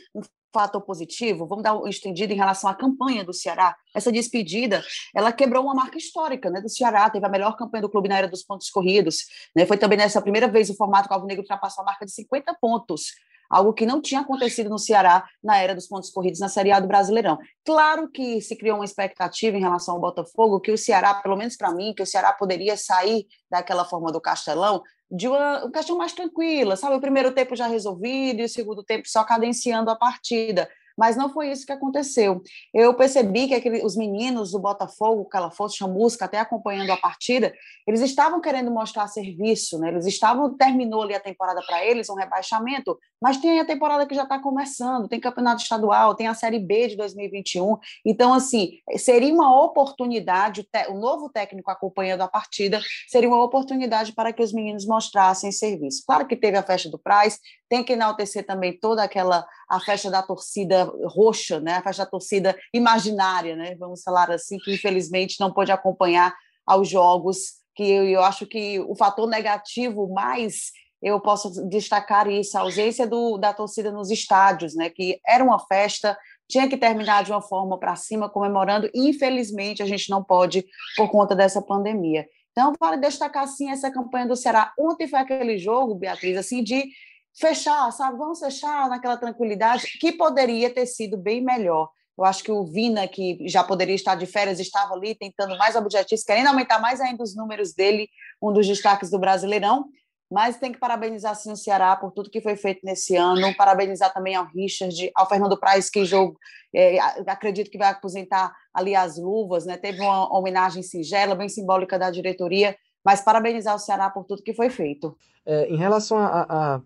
fator 0.54 0.82
positivo, 0.82 1.48
vamos 1.48 1.64
dar 1.64 1.76
um 1.76 1.88
estendido 1.88 2.32
em 2.32 2.36
relação 2.36 2.70
à 2.70 2.76
campanha 2.76 3.24
do 3.24 3.34
Ceará. 3.34 3.76
Essa 3.94 4.12
despedida, 4.12 4.84
ela 5.16 5.32
quebrou 5.32 5.64
uma 5.64 5.74
marca 5.74 5.98
histórica 5.98 6.50
né, 6.50 6.62
do 6.62 6.70
Ceará, 6.70 7.10
teve 7.10 7.26
a 7.26 7.30
melhor 7.30 7.58
campanha 7.58 7.82
do 7.82 7.90
clube 7.90 8.08
na 8.08 8.18
era 8.18 8.28
dos 8.28 8.44
pontos 8.44 8.70
corridos. 8.70 9.26
Né, 9.56 9.66
foi 9.66 9.78
também 9.78 9.98
nessa 9.98 10.22
primeira 10.22 10.48
vez 10.48 10.70
o 10.70 10.76
formato 10.76 11.10
Calvo 11.10 11.26
Negro 11.26 11.42
ultrapassou 11.42 11.82
a 11.82 11.86
marca 11.86 12.06
de 12.06 12.12
50 12.14 12.56
pontos 12.62 13.14
algo 13.50 13.74
que 13.74 13.86
não 13.86 14.02
tinha 14.02 14.22
acontecido 14.22 14.70
no 14.70 14.80
Ceará 14.80 15.28
na 15.44 15.58
era 15.58 15.76
dos 15.76 15.88
pontos 15.88 16.10
corridos 16.10 16.40
na 16.40 16.50
Série 16.50 16.72
A 16.72 16.80
do 16.80 16.88
Brasileirão. 16.88 17.38
Claro 17.64 18.10
que 18.10 18.42
se 18.42 18.56
criou 18.56 18.78
uma 18.78 18.86
expectativa 18.86 19.56
em 19.56 19.60
relação 19.60 19.94
ao 19.96 20.02
Botafogo, 20.02 20.60
que 20.60 20.72
o 20.72 20.78
Ceará, 20.78 21.14
pelo 21.16 21.36
menos 21.36 21.56
para 21.56 21.72
mim, 21.72 21.94
que 21.94 22.02
o 22.02 22.06
Ceará 22.06 22.34
poderia 22.34 22.76
sair 22.76 23.28
daquela 23.52 23.86
forma 23.86 24.12
do 24.12 24.20
Castelão 24.20 24.82
de 25.14 25.28
uma, 25.28 25.70
questão 25.72 25.96
mais 25.96 26.12
tranquila, 26.12 26.76
sabe? 26.76 26.96
O 26.96 27.02
primeiro 27.02 27.32
tempo 27.32 27.56
já 27.56 27.68
resolvido 27.68 28.40
e 28.40 28.46
o 28.46 28.50
segundo 28.50 28.84
tempo 28.84 29.08
só 29.08 29.24
cadenciando 29.24 29.92
a 29.92 29.96
partida 29.96 30.68
mas 30.98 31.16
não 31.16 31.30
foi 31.30 31.52
isso 31.52 31.66
que 31.66 31.72
aconteceu. 31.72 32.42
Eu 32.74 32.94
percebi 32.94 33.48
que 33.48 33.56
aquele, 33.56 33.84
os 33.84 33.96
meninos 33.96 34.52
do 34.52 34.60
Botafogo, 34.60 35.26
Calafouço, 35.26 35.78
Chamusca, 35.78 36.26
até 36.26 36.40
acompanhando 36.40 36.92
a 36.92 36.98
partida, 36.98 37.54
eles 37.88 38.02
estavam 38.02 38.40
querendo 38.40 38.72
mostrar 38.72 39.08
serviço, 39.08 39.80
né? 39.80 39.90
eles 39.90 40.06
estavam, 40.06 40.56
terminou 40.56 41.04
ali 41.04 41.14
a 41.14 41.20
temporada 41.20 41.62
para 41.66 41.86
eles, 41.86 42.10
um 42.10 42.16
rebaixamento, 42.16 42.98
mas 43.22 43.38
tem 43.38 43.60
a 43.60 43.66
temporada 43.66 44.06
que 44.06 44.16
já 44.16 44.24
está 44.24 44.40
começando, 44.40 45.08
tem 45.08 45.20
campeonato 45.20 45.62
estadual, 45.62 46.16
tem 46.16 46.28
a 46.28 46.34
Série 46.34 46.60
B 46.60 46.90
de 46.90 46.98
2021, 46.98 47.78
então, 48.06 48.34
assim, 48.34 48.80
seria 48.98 49.34
uma 49.34 49.64
oportunidade, 49.64 50.62
o, 50.62 50.64
te, 50.64 50.90
o 50.90 50.96
novo 50.96 51.30
técnico 51.30 51.72
acompanhando 51.72 52.22
a 52.22 52.28
partida, 52.28 52.82
seria 53.08 53.30
uma 53.30 53.44
oportunidade 53.44 54.14
para 54.14 54.32
que 54.34 54.42
os 54.42 54.54
meninos 54.54 54.86
mostrassem 54.86 55.52
serviço. 55.52 56.04
Claro 56.06 56.28
que 56.28 56.36
teve 56.36 56.58
a 56.58 56.64
festa 56.64 56.90
do 56.90 57.00
Praz, 57.00 57.40
tem 57.74 57.84
que 57.84 57.94
enaltecer 57.94 58.46
também 58.46 58.78
toda 58.78 59.02
aquela 59.02 59.48
a 59.68 59.80
festa 59.80 60.12
da 60.12 60.22
torcida 60.22 60.84
roxa, 61.08 61.60
né? 61.60 61.78
A 61.78 61.82
festa 61.82 62.06
da 62.06 62.10
torcida 62.12 62.56
imaginária, 62.72 63.56
né? 63.56 63.74
Vamos 63.80 64.04
falar 64.04 64.30
assim, 64.30 64.60
que 64.60 64.76
infelizmente 64.76 65.40
não 65.40 65.52
pôde 65.52 65.72
acompanhar 65.72 66.36
aos 66.68 66.88
jogos, 66.88 67.54
que 67.74 67.84
eu, 67.84 68.08
eu 68.08 68.22
acho 68.22 68.46
que 68.46 68.80
o 68.82 68.96
fator 68.96 69.28
negativo 69.28 70.08
mais 70.14 70.72
eu 71.02 71.20
posso 71.20 71.68
destacar 71.68 72.30
isso, 72.30 72.56
a 72.56 72.62
ausência 72.62 73.08
do, 73.08 73.40
da 73.40 73.52
torcida 73.52 73.92
nos 73.92 74.12
estádios, 74.12 74.76
né? 74.76 74.92
Que 74.92 75.20
era 75.28 75.44
uma 75.44 75.58
festa, 75.58 76.16
tinha 76.48 76.70
que 76.70 76.78
terminar 76.78 77.24
de 77.24 77.32
uma 77.32 77.42
forma 77.42 77.80
para 77.80 77.96
cima, 77.96 78.30
comemorando, 78.30 78.88
e 78.94 79.10
infelizmente 79.10 79.82
a 79.82 79.88
gente 79.88 80.12
não 80.12 80.24
pode 80.24 80.64
por 80.96 81.10
conta 81.10 81.36
dessa 81.36 81.60
pandemia. 81.60 82.28
Então, 82.52 82.72
vale 82.80 82.98
destacar, 82.98 83.48
sim, 83.48 83.72
essa 83.72 83.92
campanha 83.92 84.28
do 84.28 84.36
Ceará. 84.36 84.72
Ontem 84.78 85.08
foi 85.08 85.18
aquele 85.18 85.58
jogo, 85.58 85.96
Beatriz, 85.96 86.38
assim, 86.38 86.64
de 86.64 86.84
fechar, 87.34 87.92
sabe? 87.92 88.18
Vamos 88.18 88.40
fechar 88.40 88.90
naquela 88.90 89.18
tranquilidade, 89.18 89.98
que 90.00 90.12
poderia 90.12 90.70
ter 90.70 90.86
sido 90.86 91.18
bem 91.18 91.42
melhor. 91.42 91.90
Eu 92.18 92.24
acho 92.26 92.44
que 92.44 92.52
o 92.52 92.64
Vina, 92.64 93.08
que 93.08 93.40
já 93.48 93.64
poderia 93.64 93.96
estar 93.96 94.16
de 94.16 94.26
férias, 94.26 94.60
estava 94.60 94.94
ali 94.94 95.16
tentando 95.16 95.58
mais 95.58 95.76
objetivos, 95.76 96.24
querendo 96.24 96.48
aumentar 96.48 96.80
mais 96.80 97.02
ainda 97.02 97.24
os 97.24 97.36
números 97.36 97.74
dele, 97.74 98.08
um 98.42 98.54
dos 98.54 98.68
destaques 98.68 99.10
do 99.10 99.18
Brasileirão. 99.18 99.86
Mas 100.32 100.58
tem 100.58 100.72
que 100.72 100.80
parabenizar 100.80 101.36
sim 101.36 101.52
o 101.52 101.56
Ceará 101.56 101.96
por 101.96 102.12
tudo 102.12 102.30
que 102.30 102.42
foi 102.42 102.56
feito 102.56 102.82
nesse 102.84 103.16
ano, 103.16 103.56
parabenizar 103.56 104.12
também 104.12 104.36
ao 104.36 104.48
Richard, 104.48 105.12
ao 105.16 105.28
Fernando 105.28 105.60
Praz, 105.60 105.90
que 105.90 106.06
jogo, 106.06 106.40
é, 106.74 107.00
acredito 107.28 107.70
que 107.70 107.78
vai 107.78 107.92
aposentar 107.92 108.52
ali 108.74 108.96
as 108.96 109.18
luvas, 109.18 109.66
né? 109.66 109.78
Teve 109.78 110.02
uma 110.02 110.36
homenagem 110.36 110.82
singela, 110.82 111.36
bem 111.36 111.50
simbólica 111.50 112.00
da 112.00 112.10
diretoria, 112.10 112.76
mas 113.06 113.22
parabenizar 113.22 113.76
o 113.76 113.80
Ceará 113.80 114.10
por 114.10 114.24
tudo 114.24 114.42
que 114.42 114.54
foi 114.54 114.70
feito. 114.70 115.16
É, 115.46 115.68
em 115.68 115.78
relação 115.78 116.18
a, 116.18 116.48
a 116.50 116.82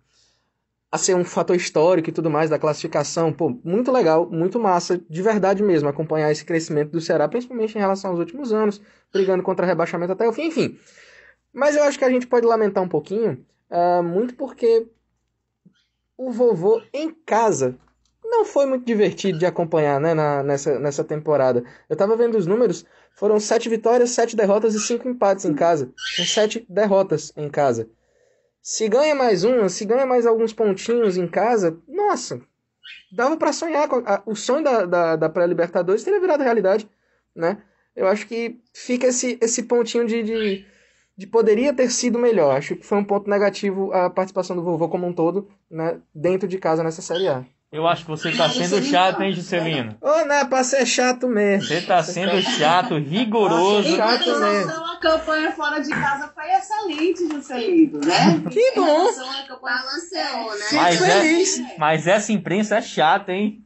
a 0.92 0.98
ser 0.98 1.16
um 1.16 1.26
fator 1.26 1.56
histórico 1.56 2.10
e 2.10 2.14
tudo 2.14 2.30
mais 2.30 2.50
da 2.50 2.58
classificação, 2.58 3.34
pô, 3.34 3.60
muito 3.64 3.92
legal, 3.92 4.30
muito 4.30 4.60
massa, 4.60 5.02
de 5.10 5.22
verdade 5.22 5.62
mesmo, 5.62 5.90
acompanhar 5.90 6.32
esse 6.32 6.46
crescimento 6.46 6.92
do 6.92 7.02
Ceará, 7.02 7.28
principalmente 7.28 7.76
em 7.76 7.80
relação 7.80 8.12
aos 8.12 8.20
últimos 8.20 8.54
anos, 8.54 8.82
brigando 9.12 9.44
contra 9.44 9.66
rebaixamento 9.66 10.14
até 10.14 10.28
o 10.28 10.34
fim, 10.34 10.48
enfim. 10.48 10.80
Mas 11.54 11.76
eu 11.76 11.84
acho 11.84 11.98
que 11.98 12.06
a 12.06 12.10
gente 12.10 12.28
pode 12.28 12.46
lamentar 12.46 12.84
um 12.84 12.88
pouquinho, 12.88 13.46
uh, 13.70 14.02
muito 14.02 14.36
porque 14.36 14.88
o 16.18 16.32
vovô 16.32 16.82
em 16.94 17.12
casa 17.12 17.78
não 18.24 18.46
foi 18.46 18.66
muito 18.66 18.86
divertido 18.86 19.40
de 19.40 19.46
acompanhar 19.46 20.00
né, 20.00 20.14
na, 20.14 20.44
nessa, 20.44 20.80
nessa 20.80 21.04
temporada. 21.04 21.64
Eu 21.90 21.96
tava 21.96 22.16
vendo 22.16 22.38
os 22.38 22.46
números, 22.46 22.86
foram 23.16 23.40
sete 23.40 23.70
vitórias, 23.70 24.12
sete 24.12 24.36
derrotas 24.36 24.76
e 24.76 24.80
cinco 24.80 25.08
empates 25.08 25.46
em 25.46 25.54
casa. 25.54 25.92
Sete 26.26 26.66
derrotas 26.70 27.32
em 27.36 27.50
casa. 27.50 27.90
Se 28.62 28.90
ganha 28.90 29.16
mais 29.16 29.44
uma, 29.44 29.70
se 29.70 29.86
ganha 29.86 30.06
mais 30.06 30.26
alguns 30.26 30.54
pontinhos 30.54 31.18
em 31.18 31.28
casa, 31.28 31.80
nossa, 31.88 32.42
dava 33.12 33.38
para 33.38 33.54
sonhar. 33.54 33.88
O 34.26 34.36
sonho 34.36 34.64
da, 34.64 34.86
da, 34.86 35.16
da 35.16 35.30
pré-Libertadores 35.30 36.04
teria 36.04 36.20
virado 36.20 36.44
realidade, 36.44 36.90
né? 37.36 37.62
Eu 37.96 38.08
acho 38.08 38.28
que 38.28 38.62
fica 38.74 39.08
esse, 39.08 39.38
esse 39.42 39.64
pontinho 39.64 40.06
de, 40.06 40.22
de, 40.22 40.66
de, 41.18 41.28
poderia 41.28 41.74
ter 41.74 41.90
sido 41.90 42.20
melhor. 42.20 42.56
Acho 42.56 42.76
que 42.76 42.86
foi 42.86 42.98
um 42.98 43.04
ponto 43.04 43.30
negativo 43.30 43.92
a 43.92 44.10
participação 44.10 44.56
do 44.56 44.64
vovô 44.64 44.88
como 44.88 45.08
um 45.08 45.14
todo, 45.14 45.50
né, 45.70 46.00
dentro 46.14 46.48
de 46.48 46.60
casa 46.60 46.84
nessa 46.84 47.02
Série 47.02 47.28
A. 47.28 47.46
Eu 47.70 47.86
acho 47.86 48.04
que 48.06 48.10
você 48.10 48.32
tá 48.32 48.50
sendo 48.50 48.82
chato, 48.82 49.22
hein, 49.22 49.34
Juscelino? 49.34 49.98
Ô, 50.00 50.26
não, 50.26 50.36
é 50.36 50.46
pra 50.46 50.64
ser 50.64 50.86
chato 50.86 51.28
mesmo. 51.28 51.68
Você 51.68 51.82
tá 51.82 52.02
sendo 52.02 52.42
chato, 52.42 52.98
rigoroso. 52.98 53.94
Chato 53.94 54.40
mesmo. 54.40 54.72
a 54.72 55.00
campanha 55.02 55.52
fora 55.52 55.80
de 55.80 55.90
casa 55.90 56.30
foi 56.34 56.50
excelente, 56.50 57.28
Juscelino, 57.28 58.00
né? 58.00 58.50
Que 58.50 58.72
bom. 58.74 59.08
Balanceou, 59.62 60.58
né? 60.58 60.66
Mas, 60.72 61.02
é, 61.60 61.76
mas 61.78 62.08
essa 62.08 62.32
imprensa 62.32 62.78
é 62.78 62.82
chata, 62.82 63.34
hein? 63.34 63.62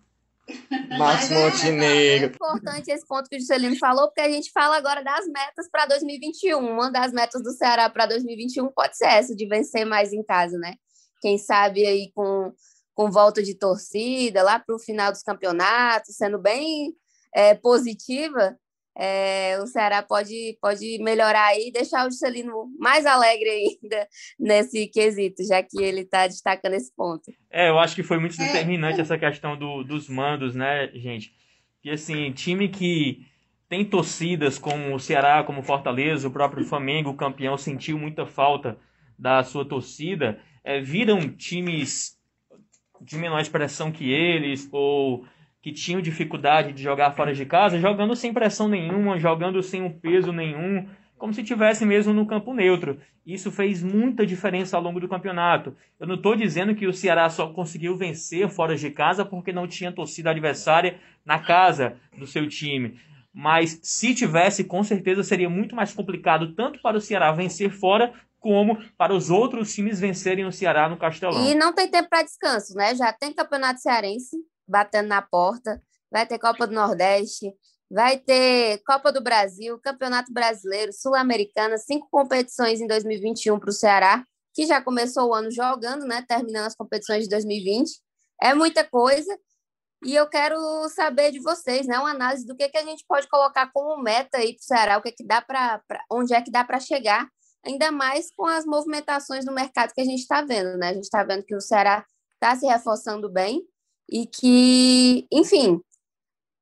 Márcio 0.98 1.36
é, 1.36 1.46
Montenegro. 1.46 2.32
É 2.32 2.36
importante 2.36 2.92
esse 2.92 3.06
ponto 3.06 3.30
que 3.30 3.36
o 3.36 3.40
Juscelino 3.40 3.78
falou, 3.78 4.08
porque 4.08 4.22
a 4.22 4.32
gente 4.32 4.52
fala 4.52 4.78
agora 4.78 5.04
das 5.04 5.28
metas 5.28 5.70
para 5.72 5.86
2021. 5.86 6.58
Uma 6.58 6.92
das 6.92 7.14
metas 7.14 7.44
do 7.44 7.52
Ceará 7.52 7.88
para 7.88 8.08
2021 8.08 8.68
pode 8.72 8.98
ser 8.98 9.10
essa, 9.10 9.36
de 9.36 9.48
vencer 9.48 9.86
mais 9.86 10.12
em 10.12 10.24
casa, 10.24 10.58
né? 10.58 10.74
Quem 11.22 11.38
sabe 11.38 11.86
aí 11.86 12.12
com 12.16 12.52
com 12.94 13.10
volta 13.10 13.42
de 13.42 13.56
torcida 13.56 14.44
lá 14.44 14.60
para 14.60 14.76
o 14.76 14.80
final 14.80 15.12
dos 15.12 15.24
campeonatos, 15.24 16.16
sendo 16.16 16.40
bem 16.40 16.94
é, 17.34 17.56
positiva, 17.56 18.58
é, 18.98 19.58
o 19.62 19.68
Ceará 19.68 20.04
pode, 20.04 20.58
pode 20.62 20.98
melhorar 21.02 21.48
aí 21.48 21.70
e 21.70 21.72
deixar 21.72 22.06
o 22.06 22.12
Juscelino 22.12 22.68
mais 22.78 23.06
alegre 23.06 23.50
ainda 23.50 24.08
nesse 24.38 24.88
quesito, 24.88 25.44
já 25.46 25.64
que 25.64 25.82
ele 25.82 26.02
está 26.02 26.28
destacando 26.28 26.74
esse 26.74 26.94
ponto. 26.96 27.32
É, 27.50 27.70
eu 27.70 27.80
acho 27.80 27.96
que 27.96 28.04
foi 28.04 28.20
muito 28.20 28.38
determinante 28.38 29.00
essa 29.00 29.18
questão 29.18 29.58
do, 29.58 29.84
dos 29.84 30.10
mandos, 30.10 30.56
né, 30.56 30.90
gente? 30.94 31.34
E 31.84 31.90
assim, 31.90 32.32
time 32.32 32.68
que 32.68 33.26
tem 33.70 33.86
torcidas 33.86 34.60
como 34.60 34.94
o 34.94 35.00
Ceará, 35.00 35.44
como 35.44 35.62
o 35.62 35.64
Fortaleza, 35.64 36.28
o 36.28 36.32
próprio 36.32 36.66
Flamengo, 36.66 37.10
o 37.10 37.18
campeão, 37.18 37.58
sentiu 37.58 37.98
muita 37.98 38.26
falta 38.26 38.78
da 39.18 39.42
sua 39.44 39.64
torcida, 39.64 40.40
é, 40.64 40.82
viram 40.82 41.30
times 41.30 42.20
de 43.02 43.18
menor 43.18 43.40
expressão 43.40 43.92
que 43.92 44.12
eles, 44.12 44.70
ou 44.72 45.26
que 45.62 45.72
tinham 45.72 46.02
dificuldade 46.02 46.74
de 46.74 46.82
jogar 46.82 47.12
fora 47.12 47.34
de 47.34 47.46
casa, 47.46 47.80
jogando 47.80 48.16
sem 48.16 48.34
pressão 48.34 48.68
nenhuma, 48.68 49.20
jogando 49.20 49.62
sem 49.62 49.82
um 49.82 49.92
peso 49.92 50.32
nenhum, 50.32 50.88
como 51.18 51.34
se 51.34 51.44
tivesse 51.44 51.86
mesmo 51.86 52.14
no 52.14 52.26
campo 52.26 52.54
neutro. 52.54 53.00
Isso 53.26 53.52
fez 53.52 53.84
muita 53.84 54.26
diferença 54.26 54.76
ao 54.76 54.82
longo 54.82 55.00
do 55.00 55.08
campeonato. 55.08 55.76
Eu 56.00 56.08
não 56.08 56.16
estou 56.16 56.36
dizendo 56.36 56.74
que 56.74 56.88
o 56.88 56.94
Ceará 56.94 57.30
só 57.30 57.48
conseguiu 57.48 57.96
vencer 57.96 58.50
fora 58.50 58.76
de 58.76 58.90
casa 58.90 59.24
porque 59.24 59.54
não 59.54 59.68
tinha 59.68 59.92
torcida 59.92 60.32
adversária 60.32 61.00
na 61.24 61.38
casa 61.38 61.96
do 62.18 62.26
seu 62.26 62.48
time. 62.48 63.00
Mas 63.32 63.80
se 63.84 64.16
tivesse, 64.16 64.64
com 64.64 64.84
certeza 64.84 65.24
seria 65.24 65.50
muito 65.50 65.76
mais 65.76 65.94
complicado 65.94 66.54
tanto 66.54 66.82
para 66.82 66.98
o 66.98 67.02
Ceará 67.02 67.32
vencer 67.32 67.70
fora 67.70 68.12
como 68.42 68.78
para 68.98 69.14
os 69.14 69.30
outros 69.30 69.74
times 69.74 70.00
vencerem 70.00 70.46
o 70.46 70.52
Ceará 70.52 70.90
no 70.90 70.98
Castelão. 70.98 71.48
E 71.48 71.56
não 71.56 71.72
tem 71.72 71.88
tempo 71.88 72.10
para 72.10 72.24
descanso, 72.24 72.74
né? 72.76 72.94
Já 72.96 73.14
tem 73.14 73.32
campeonato 73.32 73.80
cearense 73.80 74.36
batendo 74.68 75.08
na 75.08 75.22
porta, 75.22 75.82
vai 76.12 76.26
ter 76.26 76.40
Copa 76.40 76.66
do 76.66 76.74
Nordeste, 76.74 77.54
vai 77.90 78.18
ter 78.18 78.82
Copa 78.86 79.12
do 79.12 79.22
Brasil, 79.22 79.80
Campeonato 79.80 80.34
Brasileiro, 80.34 80.92
Sul-Americana, 80.92 81.78
cinco 81.78 82.08
competições 82.10 82.82
em 82.82 82.88
2021 82.88 83.60
para 83.60 83.70
o 83.70 83.74
Ceará, 83.74 84.26
que 84.54 84.66
já 84.66 84.82
começou 84.82 85.30
o 85.30 85.34
ano 85.34 85.52
jogando, 85.52 86.06
né? 86.06 86.26
Terminando 86.28 86.66
as 86.66 86.76
competições 86.76 87.24
de 87.24 87.30
2020. 87.30 87.92
É 88.42 88.54
muita 88.56 88.84
coisa. 88.84 89.38
E 90.04 90.16
eu 90.16 90.28
quero 90.28 90.58
saber 90.90 91.32
de 91.32 91.40
vocês, 91.40 91.86
né? 91.86 92.00
Uma 92.00 92.10
análise 92.10 92.44
do 92.44 92.56
que, 92.56 92.68
que 92.70 92.78
a 92.78 92.84
gente 92.84 93.06
pode 93.08 93.28
colocar 93.28 93.70
como 93.72 94.02
meta 94.02 94.40
aí 94.40 94.56
para 94.56 94.62
o 94.62 94.64
Ceará, 94.64 94.98
o 94.98 95.02
que, 95.02 95.12
que 95.12 95.24
dá 95.24 95.42
para. 95.42 95.80
onde 96.12 96.34
é 96.34 96.42
que 96.42 96.50
dá 96.50 96.64
para 96.64 96.80
chegar 96.80 97.30
ainda 97.66 97.92
mais 97.92 98.32
com 98.36 98.46
as 98.46 98.66
movimentações 98.66 99.46
no 99.46 99.54
mercado 99.54 99.94
que 99.94 100.02
a 100.02 100.06
gente 100.06 100.20
está 100.20 100.42
vendo, 100.42 100.78
né? 100.78 100.90
A 100.90 100.94
gente 100.94 101.04
está 101.04 101.24
vendo 101.24 101.44
que 101.44 101.56
o 101.56 101.62
Ceará 101.62 102.06
está 102.34 102.56
se 102.56 102.66
reforçando 102.66 103.30
bem 103.30 103.64
e 104.10 104.26
que, 104.26 105.28
enfim, 105.32 105.80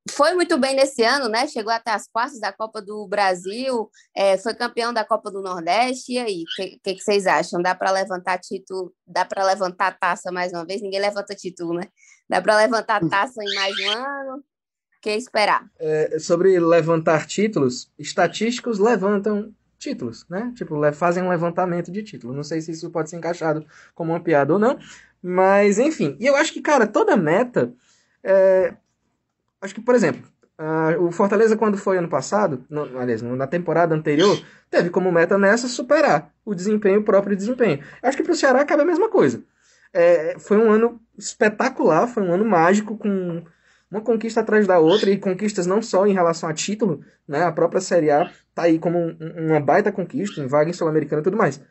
foi 0.10 0.34
muito 0.34 0.58
bem 0.58 0.76
nesse 0.76 1.04
ano, 1.04 1.30
né? 1.30 1.48
Chegou 1.48 1.72
até 1.72 1.92
as 1.92 2.08
quartas 2.08 2.40
da 2.40 2.52
Copa 2.52 2.82
do 2.82 3.08
Brasil, 3.08 3.90
é, 4.16 4.38
foi 4.38 4.54
campeão 4.54 4.94
da 4.94 5.06
Copa 5.06 5.32
do 5.32 5.42
Nordeste. 5.42 6.14
E 6.14 6.20
aí, 6.20 6.44
o 6.44 6.56
que, 6.56 6.80
que, 6.84 6.96
que, 6.96 7.02
vocês 7.02 7.28
acham? 7.28 7.62
Dá 7.62 7.76
para 7.76 7.92
levantar 7.92 8.40
título? 8.40 8.94
Dá 9.06 9.26
para 9.26 9.46
levantar 9.46 9.98
taça 9.98 10.32
mais 10.32 10.52
uma 10.52 10.66
vez? 10.66 10.82
Ninguém 10.82 11.00
levanta 11.00 11.36
título, 11.36 11.74
né? 11.74 11.88
Dá 12.30 12.42
para 12.42 12.58
levantar 12.58 13.08
taça 13.08 13.42
em 13.44 13.56
mais 13.56 13.74
um 13.80 13.92
ano? 13.92 14.38
O 14.38 15.02
que 15.02 15.12
esperar? 15.12 15.66
É, 15.80 16.20
sobre 16.20 16.60
levantar 16.60 17.26
títulos, 17.26 17.90
estatísticos 17.98 18.80
levantam 18.80 19.54
títulos, 19.80 20.26
né? 20.30 20.52
Tipo, 20.56 20.76
fazem 20.94 21.24
um 21.24 21.30
levantamento 21.30 21.92
de 21.92 22.04
títulos. 22.04 22.36
Não 22.36 22.44
sei 22.44 22.62
se 22.62 22.72
isso 22.72 22.92
pode 22.92 23.10
ser 23.10 23.16
encaixado 23.16 23.66
como 23.96 24.12
uma 24.12 24.20
piada 24.20 24.54
ou 24.54 24.60
não, 24.60 24.78
mas 25.24 25.80
enfim. 25.80 26.16
E 26.20 26.28
eu 26.28 26.36
acho 26.36 26.54
que, 26.54 26.62
cara, 26.62 26.86
toda 26.86 27.18
meta. 27.18 27.74
É... 28.24 28.74
Acho 29.62 29.74
que, 29.74 29.82
por 29.82 29.96
exemplo, 29.96 30.22
uh, 30.60 31.04
o 31.04 31.12
Fortaleza, 31.12 31.58
quando 31.58 31.78
foi 31.78 31.98
ano 31.98 32.10
passado, 32.10 32.64
no, 32.70 33.00
aliás, 33.00 33.22
na 33.22 33.48
temporada 33.48 33.96
anterior, 33.96 34.40
teve 34.70 34.90
como 34.90 35.12
meta 35.12 35.38
nessa 35.38 35.68
superar 35.68 36.32
o 36.46 36.54
desempenho, 36.54 37.00
o 37.00 37.04
próprio 37.04 37.36
desempenho. 37.36 37.84
Acho 38.04 38.18
que 38.18 38.24
para 38.24 38.34
o 38.34 38.36
Ceará 38.36 38.64
cabe 38.66 38.84
a 38.84 38.86
mesma 38.86 39.10
coisa. 39.10 39.44
É, 39.92 40.38
foi 40.38 40.58
um 40.58 40.72
ano 40.72 41.02
espetacular, 41.18 42.08
foi 42.08 42.24
um 42.24 42.32
ano 42.32 42.46
mágico, 42.46 42.98
com 42.98 43.44
uma 43.92 44.02
conquista 44.02 44.42
atrás 44.42 44.68
da 44.68 44.80
outra, 44.80 45.10
e 45.10 45.18
conquistas 45.18 45.66
não 45.66 45.82
só 45.82 46.06
em 46.06 46.14
relação 46.14 46.48
a 46.48 46.54
título, 46.54 47.02
né? 47.28 47.44
A 47.44 47.52
própria 47.52 47.82
Série 47.82 48.12
A 48.12 48.32
tá 48.54 48.64
aí 48.64 48.78
como 48.78 49.00
um, 49.00 49.18
uma 49.48 49.60
baita 49.60 49.92
conquista, 49.92 50.42
em 50.42 50.48
vaga 50.48 50.70
em 50.70 50.74
Sul-Americana 50.74 51.22
e 51.22 51.24
tudo 51.24 51.38
mais. 51.38 51.62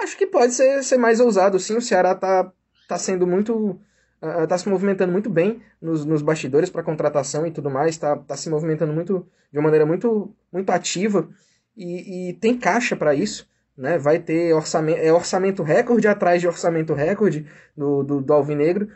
Acho 0.00 0.16
que 0.16 0.26
pode 0.26 0.52
ser, 0.52 0.82
ser 0.84 0.98
mais 0.98 1.20
ousado, 1.20 1.58
sim. 1.58 1.76
O 1.76 1.82
Ceará 1.82 2.14
tá, 2.14 2.52
tá 2.86 2.98
sendo 2.98 3.26
muito. 3.26 3.80
Uh, 4.20 4.46
tá 4.48 4.58
se 4.58 4.68
movimentando 4.68 5.12
muito 5.12 5.30
bem 5.30 5.62
nos, 5.80 6.04
nos 6.04 6.22
bastidores 6.22 6.68
para 6.68 6.82
contratação 6.82 7.46
e 7.46 7.52
tudo 7.52 7.70
mais, 7.70 7.96
tá, 7.96 8.16
tá 8.16 8.36
se 8.36 8.50
movimentando 8.50 8.92
muito 8.92 9.24
de 9.52 9.58
uma 9.60 9.66
maneira 9.66 9.86
muito, 9.86 10.34
muito 10.52 10.70
ativa 10.70 11.28
e, 11.76 12.30
e 12.30 12.32
tem 12.34 12.58
caixa 12.58 12.96
para 12.96 13.14
isso. 13.14 13.48
Né? 13.76 13.96
Vai 13.96 14.18
ter 14.18 14.52
orçamento, 14.52 14.98
é 14.98 15.12
orçamento 15.12 15.62
recorde 15.62 16.08
atrás 16.08 16.40
de 16.40 16.48
orçamento 16.48 16.94
recorde 16.94 17.46
do, 17.76 18.02
do, 18.02 18.20
do 18.20 18.32
Alvinegro. 18.32 18.88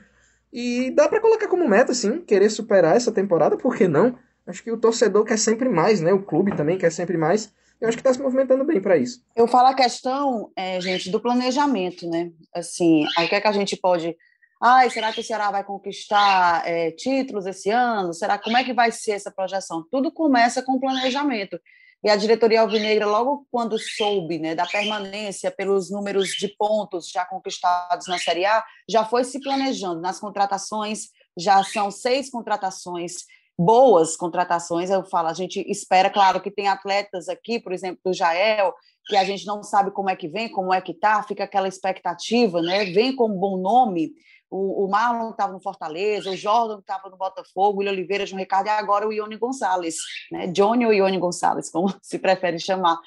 E 0.52 0.90
dá 0.90 1.09
para 1.09 1.21
colocar 1.21 1.49
como 1.49 1.68
meta, 1.68 1.94
sim, 1.94 2.21
querer 2.21 2.50
superar 2.50 2.97
essa 2.97 3.11
temporada, 3.11 3.56
por 3.56 3.75
que 3.75 3.88
não? 3.88 4.18
Acho 4.47 4.62
que 4.62 4.71
o 4.71 4.76
torcedor 4.76 5.25
quer 5.25 5.38
sempre 5.38 5.68
mais, 5.68 6.00
né? 6.00 6.12
O 6.12 6.23
clube 6.23 6.54
também 6.54 6.76
quer 6.76 6.90
sempre 6.90 7.16
mais. 7.16 7.52
Eu 7.80 7.88
acho 7.88 7.97
que 7.97 8.00
está 8.00 8.12
se 8.12 8.21
movimentando 8.21 8.64
bem 8.64 8.80
para 8.80 8.97
isso. 8.97 9.25
Eu 9.35 9.49
falo 9.49 9.68
a 9.68 9.75
questão, 9.75 10.52
é, 10.54 10.80
gente, 10.80 11.11
do 11.11 11.21
planejamento, 11.21 12.09
né? 12.09 12.30
Assim, 12.54 13.04
o 13.04 13.28
que, 13.28 13.35
é 13.35 13.40
que 13.40 13.49
a 13.49 13.52
gente 13.52 13.76
pode. 13.76 14.16
Ai, 14.61 14.90
será 14.90 15.12
que 15.12 15.21
o 15.21 15.25
Ceará 15.25 15.50
vai 15.50 15.64
conquistar 15.64 16.62
é, 16.64 16.92
títulos 16.92 17.47
esse 17.47 17.71
ano? 17.71 18.12
Será 18.12 18.38
como 18.38 18.56
é 18.56 18.62
que 18.62 18.73
vai 18.73 18.92
ser 18.92 19.12
essa 19.12 19.32
projeção? 19.32 19.85
Tudo 19.90 20.12
começa 20.12 20.62
com 20.62 20.78
planejamento. 20.78 21.59
E 22.04 22.11
a 22.11 22.16
diretoria 22.16 22.62
alvinegra, 22.62 23.06
logo 23.06 23.47
quando 23.50 23.78
soube 23.78 24.38
né, 24.38 24.54
da 24.54 24.66
permanência 24.66 25.50
pelos 25.50 25.90
números 25.90 26.30
de 26.30 26.49
pontos 26.49 27.09
já 27.09 27.25
conquistados 27.25 28.09
na 28.09 28.18
Série 28.18 28.44
A, 28.44 28.64
já 28.88 29.04
foi 29.04 29.23
se 29.23 29.40
planejando 29.40 30.00
nas 30.00 30.18
contratações, 30.18 31.09
já 31.38 31.62
são 31.62 31.90
seis 31.90 32.28
contratações, 32.28 33.25
boas 33.56 34.16
contratações. 34.16 34.90
Eu 34.90 35.04
falo, 35.04 35.28
a 35.28 35.32
gente 35.32 35.61
espera, 35.71 36.11
claro, 36.11 36.40
que 36.40 36.50
tem 36.50 36.66
atletas 36.66 37.28
aqui, 37.28 37.61
por 37.61 37.73
exemplo, 37.73 38.00
do 38.04 38.12
Jael, 38.12 38.75
que 39.06 39.16
a 39.16 39.25
gente 39.25 39.47
não 39.47 39.62
sabe 39.62 39.92
como 39.92 40.11
é 40.11 40.16
que 40.16 40.28
vem, 40.28 40.50
como 40.50 40.75
é 40.75 40.80
que 40.80 40.94
tá, 40.94 41.23
fica 41.23 41.44
aquela 41.44 41.68
expectativa, 41.68 42.61
né? 42.61 42.85
Vem 42.87 43.14
com 43.14 43.26
um 43.28 43.38
bom 43.38 43.56
nome, 43.56 44.12
o, 44.52 44.85
o 44.85 44.90
Marlon 44.90 45.30
estava 45.30 45.52
no 45.52 45.61
Fortaleza, 45.61 46.30
o 46.30 46.37
Jordan 46.37 46.78
estava 46.78 47.09
no 47.09 47.16
Botafogo, 47.16 47.76
o 47.76 47.78
William 47.78 47.92
Oliveira, 47.92 48.26
João 48.26 48.38
Ricardo, 48.38 48.66
e 48.66 48.71
agora 48.71 49.09
o 49.09 49.12
Ione 49.12 49.37
Gonçalves, 49.37 49.97
né? 50.30 50.47
Johnny 50.49 50.85
ou 50.85 50.92
Ione 50.92 51.18
Gonçalves, 51.18 51.71
como 51.71 51.92
se 52.02 52.18
prefere 52.18 52.59
chamar. 52.59 52.99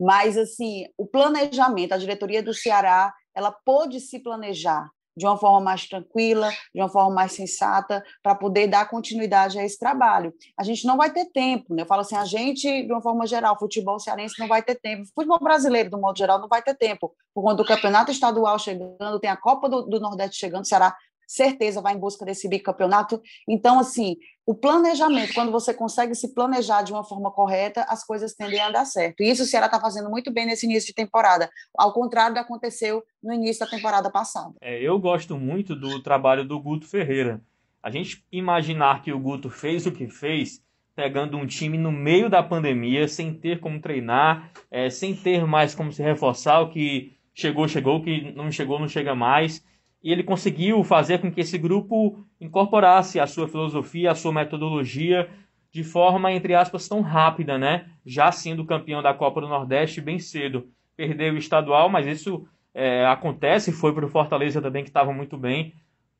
Mas, 0.00 0.38
assim, 0.38 0.86
o 0.96 1.06
planejamento, 1.06 1.92
a 1.92 1.98
diretoria 1.98 2.42
do 2.42 2.54
Ceará, 2.54 3.12
ela 3.34 3.52
pôde 3.52 4.00
se 4.00 4.18
planejar 4.18 4.88
de 5.16 5.26
uma 5.26 5.36
forma 5.36 5.60
mais 5.60 5.86
tranquila, 5.86 6.50
de 6.74 6.80
uma 6.80 6.88
forma 6.88 7.14
mais 7.14 7.32
sensata, 7.32 8.02
para 8.22 8.34
poder 8.34 8.66
dar 8.66 8.88
continuidade 8.88 9.58
a 9.58 9.64
esse 9.64 9.78
trabalho. 9.78 10.32
A 10.58 10.64
gente 10.64 10.86
não 10.86 10.96
vai 10.96 11.12
ter 11.12 11.26
tempo, 11.26 11.74
né? 11.74 11.82
Eu 11.82 11.86
falo 11.86 12.00
assim, 12.00 12.16
a 12.16 12.24
gente, 12.24 12.82
de 12.82 12.92
uma 12.92 13.02
forma 13.02 13.26
geral, 13.26 13.58
futebol 13.58 13.98
cearense 13.98 14.38
não 14.38 14.48
vai 14.48 14.62
ter 14.62 14.74
tempo, 14.74 15.06
futebol 15.14 15.38
brasileiro, 15.38 15.90
do 15.90 15.98
modo 15.98 16.18
geral, 16.18 16.40
não 16.40 16.48
vai 16.48 16.62
ter 16.62 16.74
tempo. 16.74 17.14
Quando 17.32 17.60
o 17.60 17.66
campeonato 17.66 18.10
estadual 18.10 18.58
chegando, 18.58 19.20
tem 19.20 19.30
a 19.30 19.36
Copa 19.36 19.68
do, 19.68 19.82
do 19.82 20.00
Nordeste 20.00 20.38
chegando, 20.38 20.62
o 20.62 20.66
Ceará 20.66 20.96
certeza 21.34 21.80
vai 21.80 21.94
em 21.94 21.98
busca 21.98 22.24
desse 22.24 22.48
bicampeonato. 22.48 23.20
Então, 23.48 23.78
assim, 23.78 24.16
o 24.46 24.54
planejamento, 24.54 25.34
quando 25.34 25.50
você 25.50 25.72
consegue 25.72 26.14
se 26.14 26.34
planejar 26.34 26.82
de 26.82 26.92
uma 26.92 27.02
forma 27.02 27.30
correta, 27.30 27.84
as 27.88 28.04
coisas 28.04 28.34
tendem 28.34 28.60
a 28.60 28.70
dar 28.70 28.84
certo. 28.84 29.22
E 29.22 29.30
isso 29.30 29.42
o 29.42 29.46
Ceará 29.46 29.66
está 29.66 29.80
fazendo 29.80 30.10
muito 30.10 30.30
bem 30.30 30.46
nesse 30.46 30.66
início 30.66 30.88
de 30.88 30.94
temporada, 30.94 31.50
ao 31.76 31.92
contrário 31.92 32.34
do 32.34 32.38
que 32.38 32.44
aconteceu 32.44 33.02
no 33.22 33.32
início 33.32 33.64
da 33.64 33.70
temporada 33.70 34.10
passada. 34.10 34.54
É, 34.60 34.80
eu 34.80 34.98
gosto 34.98 35.36
muito 35.36 35.74
do 35.74 36.02
trabalho 36.02 36.44
do 36.44 36.60
Guto 36.60 36.86
Ferreira. 36.86 37.40
A 37.82 37.90
gente 37.90 38.24
imaginar 38.30 39.02
que 39.02 39.12
o 39.12 39.18
Guto 39.18 39.50
fez 39.50 39.86
o 39.86 39.92
que 39.92 40.08
fez, 40.08 40.62
pegando 40.94 41.36
um 41.36 41.46
time 41.46 41.76
no 41.76 41.90
meio 41.90 42.30
da 42.30 42.42
pandemia, 42.42 43.08
sem 43.08 43.34
ter 43.34 43.60
como 43.60 43.80
treinar, 43.80 44.50
é, 44.70 44.88
sem 44.88 45.14
ter 45.14 45.44
mais 45.46 45.74
como 45.74 45.92
se 45.92 46.02
reforçar, 46.02 46.60
o 46.60 46.70
que 46.70 47.16
chegou, 47.34 47.66
chegou, 47.66 47.96
o 47.96 48.02
que 48.02 48.32
não 48.32 48.50
chegou, 48.50 48.78
não 48.78 48.88
chega 48.88 49.14
mais 49.14 49.62
e 50.04 50.12
ele 50.12 50.22
conseguiu 50.22 50.84
fazer 50.84 51.18
com 51.18 51.32
que 51.32 51.40
esse 51.40 51.56
grupo 51.56 52.22
incorporasse 52.38 53.18
a 53.18 53.26
sua 53.26 53.48
filosofia, 53.48 54.10
a 54.10 54.14
sua 54.14 54.34
metodologia 54.34 55.30
de 55.72 55.82
forma, 55.82 56.30
entre 56.30 56.54
aspas, 56.54 56.86
tão 56.86 57.00
rápida, 57.00 57.56
né? 57.56 57.86
Já 58.04 58.30
sendo 58.30 58.66
campeão 58.66 59.02
da 59.02 59.14
Copa 59.14 59.40
do 59.40 59.48
Nordeste 59.48 60.02
bem 60.02 60.18
cedo. 60.18 60.68
Perdeu 60.94 61.32
o 61.32 61.38
estadual, 61.38 61.88
mas 61.88 62.06
isso 62.06 62.46
é, 62.74 63.06
acontece. 63.06 63.72
Foi 63.72 63.94
para 63.94 64.04
o 64.04 64.08
Fortaleza 64.08 64.60
também, 64.60 64.84
que 64.84 64.90
estava 64.90 65.10
muito 65.10 65.38
bem 65.38 65.72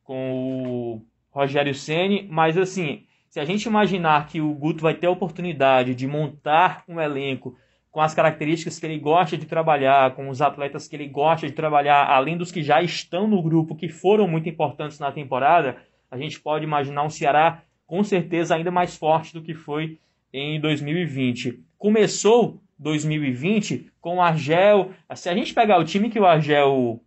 com 0.03 0.63
o 0.65 1.01
Rogério 1.29 1.73
Ceni. 1.73 2.27
Mas, 2.29 2.57
assim, 2.57 3.05
se 3.29 3.39
a 3.39 3.45
gente 3.45 3.65
imaginar 3.65 4.27
que 4.27 4.41
o 4.41 4.53
Guto 4.53 4.81
vai 4.81 4.95
ter 4.95 5.07
a 5.07 5.11
oportunidade 5.11 5.93
de 5.93 6.07
montar 6.07 6.83
um 6.87 6.99
elenco 6.99 7.55
com 7.95 8.01
as 8.01 8.13
características 8.13 8.77
que 8.77 8.85
ele 8.85 8.99
gosta 8.99 9.37
de 9.37 9.45
trabalhar, 9.45 10.15
com 10.15 10.27
os 10.27 10.41
atletas 10.41 10.85
que 10.85 10.97
ele 10.97 11.07
gosta 11.07 11.47
de 11.47 11.53
trabalhar, 11.53 12.05
além 12.05 12.35
dos 12.35 12.51
que 12.51 12.61
já 12.61 12.81
estão 12.81 13.25
no 13.25 13.41
grupo, 13.41 13.73
que 13.73 13.87
foram 13.87 14.27
muito 14.27 14.49
importantes 14.49 14.99
na 14.99 15.13
temporada, 15.13 15.77
a 16.11 16.17
gente 16.17 16.37
pode 16.37 16.65
imaginar 16.65 17.03
um 17.03 17.09
Ceará 17.09 17.63
com 17.87 18.03
certeza 18.03 18.53
ainda 18.53 18.69
mais 18.69 18.97
forte 18.97 19.33
do 19.33 19.41
que 19.41 19.53
foi 19.53 19.97
em 20.33 20.59
2020. 20.59 21.63
Começou 21.77 22.59
2020 22.79 23.89
com 24.01 24.17
o 24.17 24.21
Argel. 24.21 24.91
Se 25.15 25.29
a 25.29 25.33
gente 25.33 25.53
pegar 25.53 25.79
o 25.79 25.85
time 25.85 26.09
que 26.09 26.19
o 26.19 26.25
Argel 26.25 26.99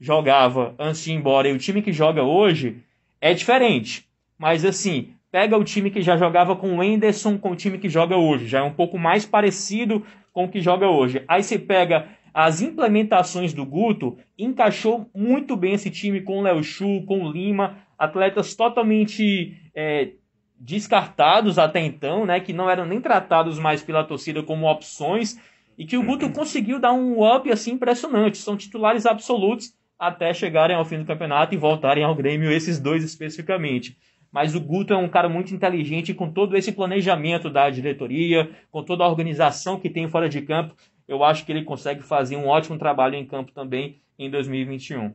jogava 0.00 0.74
antes 0.76 1.04
de 1.04 1.12
ir 1.12 1.14
embora 1.14 1.48
e 1.48 1.52
o 1.52 1.58
time 1.58 1.82
que 1.82 1.92
joga 1.92 2.24
hoje, 2.24 2.82
é 3.20 3.32
diferente. 3.32 4.08
Mas 4.36 4.64
assim, 4.64 5.14
pega 5.32 5.56
o 5.56 5.64
time 5.64 5.90
que 5.90 6.02
já 6.02 6.16
jogava 6.16 6.54
com 6.54 6.76
o 6.76 6.84
Enderson 6.84 7.38
com 7.38 7.52
o 7.52 7.56
time 7.56 7.78
que 7.78 7.88
joga 7.88 8.16
hoje. 8.16 8.46
Já 8.46 8.58
é 8.58 8.62
um 8.62 8.72
pouco 8.72 8.98
mais 8.98 9.24
parecido 9.24 10.04
com 10.30 10.44
o 10.44 10.48
que 10.48 10.60
joga 10.60 10.86
hoje. 10.86 11.24
Aí 11.26 11.42
você 11.42 11.58
pega 11.58 12.06
as 12.34 12.60
implementações 12.60 13.52
do 13.52 13.64
Guto 13.64 14.18
encaixou 14.38 15.10
muito 15.14 15.56
bem 15.56 15.72
esse 15.72 15.90
time 15.90 16.20
com 16.20 16.38
o 16.38 16.42
Léo 16.42 16.62
Chu, 16.62 17.02
com 17.06 17.24
o 17.24 17.30
Lima, 17.30 17.78
atletas 17.98 18.54
totalmente 18.54 19.56
é, 19.74 20.12
descartados 20.58 21.58
até 21.58 21.80
então, 21.80 22.24
né, 22.24 22.38
que 22.38 22.52
não 22.52 22.70
eram 22.70 22.86
nem 22.86 23.00
tratados 23.00 23.58
mais 23.58 23.82
pela 23.82 24.04
torcida 24.04 24.42
como 24.42 24.70
opções 24.70 25.38
e 25.76 25.86
que 25.86 25.96
o 25.96 26.02
Guto 26.02 26.30
conseguiu 26.30 26.78
dar 26.78 26.92
um 26.92 27.24
up 27.24 27.50
assim 27.50 27.72
impressionante. 27.72 28.38
São 28.38 28.56
titulares 28.56 29.06
absolutos 29.06 29.74
até 29.98 30.34
chegarem 30.34 30.76
ao 30.76 30.84
fim 30.84 30.98
do 30.98 31.04
campeonato 31.04 31.54
e 31.54 31.58
voltarem 31.58 32.04
ao 32.04 32.14
Grêmio, 32.14 32.50
esses 32.50 32.78
dois 32.78 33.04
especificamente. 33.04 33.96
Mas 34.32 34.54
o 34.54 34.60
Guto 34.60 34.94
é 34.94 34.96
um 34.96 35.08
cara 35.08 35.28
muito 35.28 35.54
inteligente 35.54 36.14
com 36.14 36.32
todo 36.32 36.56
esse 36.56 36.72
planejamento 36.72 37.50
da 37.50 37.68
diretoria, 37.68 38.50
com 38.70 38.82
toda 38.82 39.04
a 39.04 39.08
organização 39.08 39.78
que 39.78 39.90
tem 39.90 40.08
fora 40.08 40.28
de 40.28 40.40
campo. 40.40 40.74
Eu 41.06 41.22
acho 41.22 41.44
que 41.44 41.52
ele 41.52 41.64
consegue 41.64 42.02
fazer 42.02 42.36
um 42.36 42.48
ótimo 42.48 42.78
trabalho 42.78 43.14
em 43.14 43.26
campo 43.26 43.52
também 43.52 44.00
em 44.18 44.30
2021. 44.30 45.12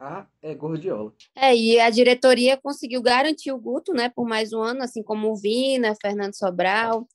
Ah, 0.00 0.26
é 0.42 0.54
Gordiola. 0.54 1.12
É, 1.36 1.54
e 1.54 1.78
a 1.78 1.90
diretoria 1.90 2.56
conseguiu 2.56 3.02
garantir 3.02 3.52
o 3.52 3.58
Guto, 3.58 3.92
né, 3.92 4.08
por 4.08 4.26
mais 4.26 4.52
um 4.52 4.60
ano, 4.60 4.82
assim 4.82 5.02
como 5.02 5.30
o 5.30 5.36
Vina, 5.36 5.94
Fernando 6.00 6.34
Sobral. 6.34 7.06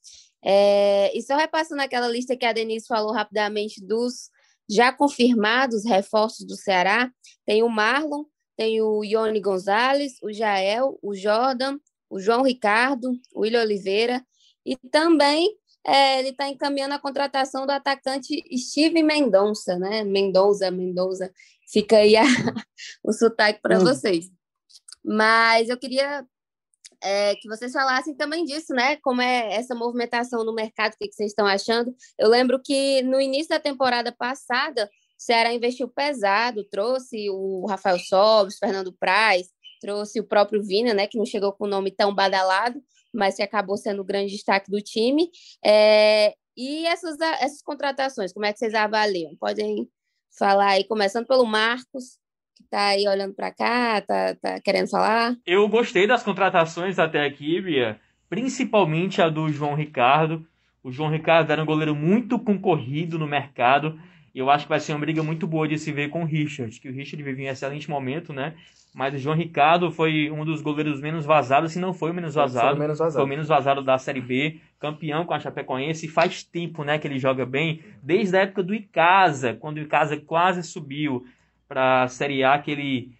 É, 0.44 1.16
e 1.18 1.22
só 1.22 1.36
repassando 1.36 1.82
aquela 1.82 2.08
lista 2.08 2.38
que 2.38 2.46
a 2.46 2.54
Denise 2.54 2.88
falou 2.88 3.12
rapidamente 3.12 3.84
dos 3.84 4.30
já 4.70 4.94
confirmados 4.94 5.84
reforços 5.84 6.46
do 6.46 6.56
Ceará, 6.56 7.12
tem 7.46 7.64
o 7.64 7.70
Marlon, 7.70 8.24
tem 8.60 8.82
o 8.82 9.06
Ione 9.06 9.40
Gonzalez, 9.40 10.18
o 10.22 10.34
Jael, 10.34 11.00
o 11.02 11.16
Jordan, 11.16 11.80
o 12.10 12.20
João 12.20 12.44
Ricardo, 12.44 13.14
o 13.34 13.44
William 13.44 13.62
Oliveira, 13.62 14.22
e 14.66 14.76
também 14.76 15.56
é, 15.88 16.20
ele 16.20 16.32
está 16.32 16.50
encaminhando 16.50 16.94
a 16.94 17.00
contratação 17.00 17.66
do 17.66 17.72
atacante 17.72 18.44
Steve 18.58 19.02
Mendonça, 19.02 19.80
né? 19.80 20.04
Mendonça, 20.04 20.70
Mendonça, 20.70 21.32
fica 21.72 22.00
aí 22.00 22.18
a, 22.18 22.24
o 23.02 23.14
sotaque 23.14 23.62
para 23.62 23.80
hum. 23.80 23.84
vocês. 23.86 24.30
Mas 25.06 25.70
eu 25.70 25.78
queria 25.80 26.28
é, 27.02 27.36
que 27.36 27.48
vocês 27.48 27.72
falassem 27.72 28.14
também 28.14 28.44
disso, 28.44 28.74
né? 28.74 28.98
Como 28.98 29.22
é 29.22 29.56
essa 29.56 29.74
movimentação 29.74 30.44
no 30.44 30.54
mercado, 30.54 30.96
o 30.96 30.98
que, 30.98 31.08
que 31.08 31.16
vocês 31.16 31.32
estão 31.32 31.46
achando? 31.46 31.96
Eu 32.18 32.28
lembro 32.28 32.62
que 32.62 33.02
no 33.04 33.22
início 33.22 33.52
da 33.52 33.60
temporada 33.60 34.12
passada, 34.12 34.90
Ceará 35.20 35.54
investiu 35.54 35.90
pesado, 35.90 36.64
trouxe 36.64 37.30
o 37.30 37.66
Rafael 37.68 38.00
Sobres, 38.00 38.58
Fernando 38.58 38.94
Praz, 38.94 39.50
trouxe 39.82 40.20
o 40.20 40.24
próprio 40.24 40.64
Vina, 40.64 40.94
né? 40.94 41.08
Que 41.08 41.18
não 41.18 41.26
chegou 41.26 41.52
com 41.52 41.66
o 41.66 41.70
nome 41.70 41.92
tão 41.92 42.16
badalado, 42.16 42.82
mas 43.14 43.36
que 43.36 43.44
acabou 43.44 43.76
sendo 43.76 44.02
o 44.02 44.06
grande 44.06 44.32
destaque 44.32 44.72
do 44.72 44.82
time. 44.82 45.30
É, 45.64 46.34
e 46.56 46.86
essas, 46.88 47.20
essas 47.20 47.62
contratações, 47.62 48.32
como 48.32 48.46
é 48.46 48.54
que 48.54 48.60
vocês 48.60 48.74
avaliam? 48.74 49.36
Podem 49.38 49.90
falar 50.38 50.72
aí, 50.72 50.86
começando 50.86 51.28
pelo 51.28 51.46
Marcos 51.46 52.18
que 52.60 52.64
está 52.64 52.88
aí 52.88 53.08
olhando 53.08 53.34
para 53.34 53.54
cá, 53.54 54.02
tá, 54.02 54.36
tá 54.36 54.60
querendo 54.60 54.90
falar? 54.90 55.36
Eu 55.46 55.68
gostei 55.70 56.06
das 56.06 56.24
contratações 56.24 57.00
até 57.00 57.26
aqui, 57.26 57.62
Bia, 57.62 58.00
principalmente 58.30 59.22
a 59.22 59.30
do 59.30 59.50
João 59.50 59.76
Ricardo. 59.76 60.46
O 60.84 60.92
João 60.92 61.10
Ricardo 61.10 61.52
era 61.52 61.64
um 61.64 61.66
goleiro 61.66 61.96
muito 61.96 62.38
concorrido 62.38 63.18
no 63.18 63.26
mercado. 63.26 63.98
E 64.40 64.42
eu 64.42 64.50
acho 64.50 64.64
que 64.64 64.70
vai 64.70 64.80
ser 64.80 64.94
uma 64.94 65.00
briga 65.00 65.22
muito 65.22 65.46
boa 65.46 65.68
de 65.68 65.78
se 65.78 65.92
ver 65.92 66.08
com 66.08 66.22
o 66.22 66.26
Richard, 66.26 66.80
que 66.80 66.88
o 66.88 66.94
Richard 66.94 67.22
vive 67.22 67.44
em 67.44 67.48
excelente 67.48 67.90
momento, 67.90 68.32
né? 68.32 68.56
Mas 68.96 69.14
o 69.14 69.18
João 69.18 69.36
Ricardo 69.36 69.92
foi 69.92 70.32
um 70.32 70.46
dos 70.46 70.62
goleiros 70.62 71.02
menos 71.02 71.26
vazados, 71.26 71.74
se 71.74 71.80
não 71.80 71.94
foi 71.94 72.12
o 72.12 72.14
menos 72.14 72.36
vazado. 72.36 72.68
Foi 72.68 72.76
o 72.78 72.80
menos 72.80 73.00
vazado, 73.00 73.16
foi 73.16 73.24
o 73.26 73.28
menos 73.28 73.48
vazado 73.50 73.84
da 73.84 73.98
Série 73.98 74.22
B, 74.22 74.62
campeão 74.80 75.26
com 75.26 75.34
a 75.34 75.42
Chapecoense. 75.42 76.06
E 76.06 76.10
faz 76.10 76.42
tempo, 76.42 76.86
né, 76.86 76.98
que 76.98 77.06
ele 77.06 77.20
joga 77.20 77.46
bem, 77.46 77.82
desde 78.02 78.38
a 78.38 78.44
época 78.44 78.64
do 78.64 78.74
Icasa, 78.74 79.56
quando 79.56 79.76
o 79.76 79.82
Icasa 79.82 80.16
quase 80.16 80.64
subiu 80.64 81.26
para 81.68 82.04
a 82.04 82.08
Série 82.08 82.42
A 82.42 82.58
que 82.60 82.72
ele 82.72 83.12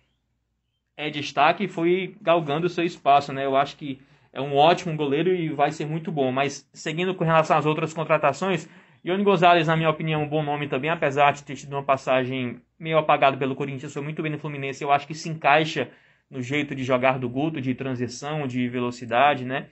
é 0.96 1.10
destaque 1.10 1.66
e 1.66 1.68
foi 1.68 2.16
galgando 2.22 2.68
o 2.68 2.70
seu 2.70 2.86
espaço, 2.86 3.34
né? 3.34 3.46
Eu 3.46 3.58
acho 3.58 3.76
que 3.76 4.00
é 4.32 4.40
um 4.40 4.56
ótimo 4.56 4.96
goleiro 4.96 5.36
e 5.36 5.50
vai 5.50 5.74
ser 5.74 5.86
muito 5.86 6.14
bom. 6.14 6.32
Mas 6.32 6.66
seguindo 6.72 7.14
com 7.14 7.26
relação 7.26 7.58
às 7.58 7.66
outras 7.66 7.94
contratações, 7.94 8.70
Ione 9.04 9.24
Gonzalez, 9.24 9.68
na 9.68 9.78
minha 9.78 9.90
opinião, 9.90 10.24
um 10.24 10.28
bom 10.28 10.44
nome 10.44 10.68
também, 10.68 10.90
apesar 10.90 11.32
de 11.32 11.44
ter 11.44 11.56
tido 11.56 11.74
uma 11.74 11.84
passagem 11.84 12.62
meio 12.78 12.98
apagada 12.98 13.38
pelo 13.38 13.56
Corinthians, 13.56 13.94
foi 13.94 14.02
muito 14.02 14.22
bem 14.22 14.32
no 14.32 14.40
Fluminense. 14.40 14.84
Eu 14.84 14.92
acho 14.92 15.08
que 15.08 15.14
se 15.14 15.30
encaixa 15.30 15.90
no 16.30 16.42
jeito 16.42 16.76
de 16.76 16.84
jogar 16.84 17.18
do 17.18 17.30
Guto, 17.30 17.62
de 17.62 17.74
transição, 17.74 18.46
de 18.46 18.68
velocidade, 18.68 19.46
né? 19.46 19.70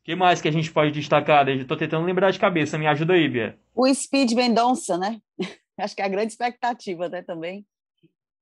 O 0.00 0.04
que 0.04 0.14
mais 0.14 0.40
que 0.40 0.48
a 0.48 0.52
gente 0.52 0.70
pode 0.70 0.90
destacar? 0.90 1.48
Estou 1.48 1.76
tentando 1.76 2.04
lembrar 2.04 2.30
de 2.30 2.38
cabeça, 2.38 2.76
me 2.76 2.86
ajuda 2.86 3.14
aí, 3.14 3.28
Bia. 3.28 3.58
O 3.74 3.92
Speed 3.92 4.32
Mendonça, 4.32 4.98
né? 4.98 5.20
Acho 5.78 5.96
que 5.96 6.02
é 6.02 6.04
a 6.04 6.08
grande 6.08 6.32
expectativa, 6.32 7.08
né, 7.08 7.22
também. 7.22 7.64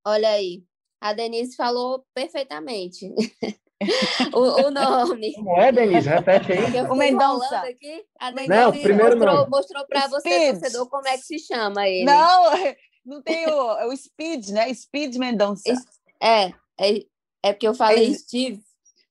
Olha 0.05 0.29
aí, 0.29 0.65
a 1.03 1.13
Denise 1.13 1.57
falou 1.57 2.05
perfeitamente. 2.15 3.13
o, 4.33 4.39
o, 4.39 4.71
nome. 4.71 5.35
Como 5.35 5.61
é, 5.61 5.73
Denise? 5.73 6.09
Repete 6.09 6.53
aí. 6.53 6.81
O 6.89 6.95
Mendonça. 6.95 7.59
Aqui, 7.59 8.05
a 8.21 8.31
Denise 8.31 8.49
não, 8.49 8.71
primeiro 8.71 9.19
mostrou, 9.19 9.51
mostrou 9.51 9.87
para 9.89 10.07
você, 10.07 10.53
torcedor, 10.53 10.89
como 10.89 11.09
é 11.09 11.19
que 11.19 11.25
se 11.25 11.41
chama 11.41 11.89
ele. 11.89 12.05
Não, 12.05 12.51
não 13.05 13.21
tem 13.21 13.49
o, 13.49 13.79
é 13.79 13.87
o 13.87 13.97
Speed, 13.97 14.51
né? 14.51 14.73
Speed 14.73 15.17
Mendonça. 15.17 15.75
É, 16.23 16.53
é, 16.81 17.05
é 17.43 17.53
porque 17.53 17.67
eu 17.67 17.75
falei 17.75 18.13
é, 18.13 18.15
Steve. 18.15 18.63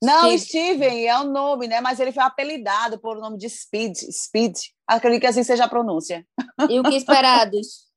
Não, 0.01 0.37
Steve. 0.37 0.39
Steven 0.39 1.07
é 1.07 1.19
o 1.19 1.25
nome, 1.25 1.67
né? 1.67 1.81
Mas 1.81 1.99
ele 1.99 2.13
foi 2.13 2.23
apelidado 2.23 2.97
por 2.99 3.17
o 3.17 3.21
nome 3.21 3.37
de 3.37 3.49
Speed. 3.49 3.97
Speed. 3.97 4.57
Acredito 4.87 5.19
que 5.19 5.27
assim 5.27 5.43
seja 5.43 5.65
a 5.65 5.69
pronúncia. 5.69 6.25
E 6.69 6.79
o 6.79 6.83
que 6.83 6.95
esperados? 6.95 7.85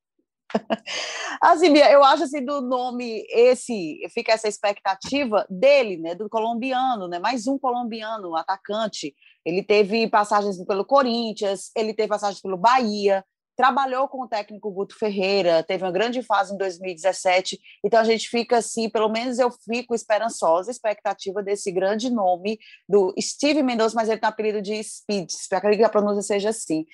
Assim, 1.40 1.72
Bia, 1.72 1.90
eu 1.90 2.02
acho 2.02 2.24
assim 2.24 2.44
do 2.44 2.60
nome 2.60 3.26
esse 3.28 4.00
fica 4.12 4.32
essa 4.32 4.48
expectativa 4.48 5.46
dele, 5.50 5.98
né, 5.98 6.14
do 6.14 6.28
colombiano, 6.28 7.08
né, 7.08 7.18
mais 7.18 7.46
um 7.46 7.58
colombiano 7.58 8.34
atacante. 8.36 9.14
Ele 9.44 9.62
teve 9.62 10.08
passagens 10.08 10.62
pelo 10.64 10.84
Corinthians, 10.84 11.70
ele 11.76 11.92
teve 11.92 12.08
passagens 12.08 12.40
pelo 12.40 12.56
Bahia, 12.56 13.24
trabalhou 13.56 14.08
com 14.08 14.22
o 14.22 14.28
técnico 14.28 14.70
Guto 14.70 14.98
Ferreira, 14.98 15.62
teve 15.62 15.84
uma 15.84 15.92
grande 15.92 16.22
fase 16.22 16.54
em 16.54 16.58
2017. 16.58 17.58
Então 17.84 18.00
a 18.00 18.04
gente 18.04 18.28
fica 18.28 18.58
assim, 18.58 18.88
pelo 18.88 19.08
menos 19.08 19.38
eu 19.38 19.50
fico 19.50 19.94
esperançosa, 19.94 20.70
expectativa 20.70 21.42
desse 21.42 21.70
grande 21.70 22.10
nome 22.10 22.58
do 22.88 23.14
Steve 23.20 23.62
Mendonça, 23.62 23.94
mas 23.94 24.08
ele 24.08 24.18
tem 24.18 24.28
o 24.28 24.32
apelido 24.32 24.62
de 24.62 24.82
Speed, 24.82 25.30
espero 25.30 25.76
que 25.76 25.84
a 25.84 25.88
pronúncia 25.88 26.22
seja 26.22 26.50
assim. 26.50 26.84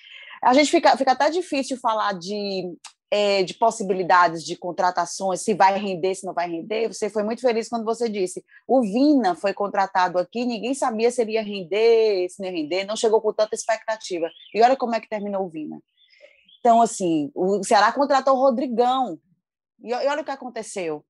A 0.42 0.54
gente 0.54 0.70
fica, 0.70 0.96
fica 0.96 1.12
até 1.12 1.30
difícil 1.30 1.76
falar 1.78 2.14
de 2.14 2.64
é, 3.10 3.42
de 3.42 3.54
possibilidades 3.54 4.44
de 4.44 4.56
contratações, 4.56 5.40
se 5.40 5.52
vai 5.52 5.76
render, 5.76 6.14
se 6.14 6.24
não 6.24 6.32
vai 6.32 6.48
render. 6.48 6.88
Você 6.88 7.10
foi 7.10 7.24
muito 7.24 7.40
feliz 7.42 7.68
quando 7.68 7.84
você 7.84 8.08
disse 8.08 8.44
o 8.68 8.82
Vina 8.82 9.34
foi 9.34 9.52
contratado 9.52 10.18
aqui, 10.18 10.44
ninguém 10.44 10.74
sabia 10.74 11.10
se 11.10 11.20
ele 11.20 11.32
ia 11.32 11.42
render, 11.42 12.28
se 12.28 12.40
não 12.40 12.48
ia 12.48 12.54
render, 12.54 12.84
não 12.84 12.96
chegou 12.96 13.20
com 13.20 13.32
tanta 13.32 13.54
expectativa. 13.54 14.30
E 14.54 14.62
olha 14.62 14.76
como 14.76 14.94
é 14.94 15.00
que 15.00 15.08
terminou 15.08 15.44
o 15.44 15.48
Vina. 15.48 15.82
Então, 16.60 16.80
assim, 16.80 17.32
o 17.34 17.64
Ceará 17.64 17.90
contratou 17.90 18.36
o 18.36 18.40
Rodrigão. 18.40 19.18
E 19.82 19.92
olha 19.94 20.20
o 20.20 20.24
que 20.24 20.30
aconteceu. 20.30 21.02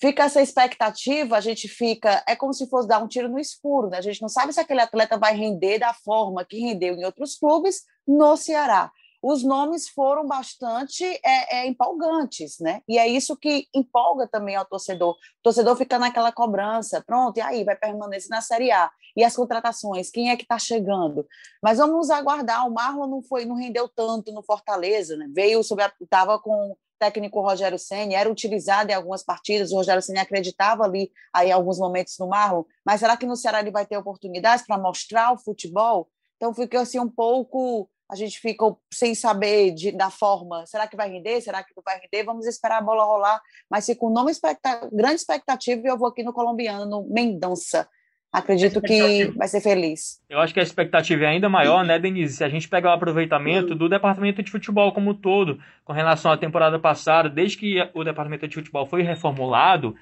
Fica 0.00 0.24
essa 0.24 0.40
expectativa, 0.42 1.36
a 1.36 1.40
gente 1.40 1.68
fica. 1.68 2.24
É 2.26 2.34
como 2.34 2.54
se 2.54 2.68
fosse 2.68 2.88
dar 2.88 3.02
um 3.02 3.06
tiro 3.06 3.28
no 3.28 3.38
escuro, 3.38 3.90
né? 3.90 3.98
A 3.98 4.00
gente 4.02 4.20
não 4.20 4.30
sabe 4.30 4.52
se 4.52 4.58
aquele 4.58 4.80
atleta 4.80 5.18
vai 5.18 5.36
render 5.36 5.78
da 5.78 5.92
forma 5.92 6.44
que 6.44 6.58
rendeu 6.58 6.94
em 6.96 7.04
outros 7.04 7.36
clubes 7.36 7.82
no 8.08 8.36
Ceará 8.36 8.90
os 9.26 9.42
nomes 9.42 9.88
foram 9.88 10.26
bastante 10.26 11.02
é, 11.24 11.56
é, 11.56 11.66
empolgantes, 11.66 12.58
né? 12.60 12.82
E 12.86 12.98
é 12.98 13.08
isso 13.08 13.34
que 13.34 13.66
empolga 13.74 14.28
também 14.28 14.54
ao 14.54 14.66
torcedor. 14.66 15.12
O 15.12 15.42
torcedor 15.42 15.74
fica 15.76 15.98
naquela 15.98 16.30
cobrança, 16.30 17.02
pronto, 17.06 17.38
e 17.38 17.40
aí 17.40 17.64
vai 17.64 17.74
permanecer 17.74 18.28
na 18.28 18.42
Série 18.42 18.70
A. 18.70 18.90
E 19.16 19.24
as 19.24 19.34
contratações, 19.34 20.10
quem 20.10 20.28
é 20.28 20.36
que 20.36 20.42
está 20.42 20.58
chegando? 20.58 21.26
Mas 21.62 21.78
vamos 21.78 22.10
aguardar. 22.10 22.68
O 22.68 22.74
Marlon 22.74 23.06
não 23.06 23.22
foi, 23.22 23.46
não 23.46 23.54
rendeu 23.54 23.88
tanto 23.88 24.30
no 24.30 24.42
Fortaleza, 24.42 25.16
né? 25.16 25.26
Veio 25.34 25.62
estava 25.62 26.38
com 26.38 26.72
o 26.72 26.76
técnico 26.98 27.40
Rogério 27.40 27.78
Ceni, 27.78 28.14
era 28.14 28.30
utilizado 28.30 28.90
em 28.90 28.94
algumas 28.94 29.24
partidas. 29.24 29.72
O 29.72 29.76
Rogério 29.76 30.02
Ceni 30.02 30.18
acreditava 30.18 30.84
ali, 30.84 31.10
aí, 31.32 31.48
em 31.48 31.52
alguns 31.52 31.78
momentos 31.78 32.18
no 32.18 32.28
Marlon. 32.28 32.64
Mas 32.84 33.00
será 33.00 33.16
que 33.16 33.24
no 33.24 33.36
Ceará 33.36 33.60
ele 33.60 33.70
vai 33.70 33.86
ter 33.86 33.96
oportunidades 33.96 34.66
para 34.66 34.76
mostrar 34.76 35.32
o 35.32 35.38
futebol? 35.38 36.10
Então 36.36 36.52
fiquei 36.52 36.78
assim 36.78 36.98
um 36.98 37.08
pouco 37.08 37.88
a 38.10 38.14
gente 38.16 38.38
fica 38.38 38.64
sem 38.92 39.14
saber 39.14 39.72
de, 39.72 39.92
da 39.92 40.10
forma, 40.10 40.66
será 40.66 40.86
que 40.86 40.96
vai 40.96 41.10
render, 41.10 41.40
será 41.40 41.62
que 41.62 41.72
não 41.76 41.82
vai 41.82 41.98
render, 42.00 42.24
vamos 42.24 42.46
esperar 42.46 42.78
a 42.78 42.82
bola 42.82 43.04
rolar, 43.04 43.40
mas 43.68 43.84
se 43.84 43.96
com 43.96 44.10
nome 44.10 44.30
expecta 44.30 44.88
grande 44.92 45.16
expectativa, 45.16 45.82
eu 45.86 45.96
vou 45.96 46.08
aqui 46.08 46.22
no 46.22 46.32
colombiano, 46.32 46.84
no 46.84 47.08
Mendonça, 47.08 47.88
acredito 48.30 48.82
que 48.82 49.26
vai 49.36 49.48
ser 49.48 49.60
feliz. 49.60 50.20
Eu 50.28 50.40
acho 50.40 50.52
que 50.52 50.60
a 50.60 50.62
expectativa 50.62 51.24
é 51.24 51.28
ainda 51.28 51.48
maior, 51.48 51.84
né, 51.84 51.98
Denise? 51.98 52.36
Se 52.36 52.44
a 52.44 52.48
gente 52.48 52.68
pegar 52.68 52.90
o 52.90 52.94
aproveitamento 52.94 53.74
do 53.74 53.88
departamento 53.88 54.42
de 54.42 54.50
futebol 54.50 54.92
como 54.92 55.12
um 55.12 55.14
todo, 55.14 55.58
com 55.84 55.92
relação 55.92 56.32
à 56.32 56.36
temporada 56.36 56.78
passada, 56.78 57.30
desde 57.30 57.56
que 57.56 57.76
o 57.94 58.02
departamento 58.02 58.48
de 58.48 58.54
futebol 58.54 58.86
foi 58.86 59.02
reformulado, 59.02 59.94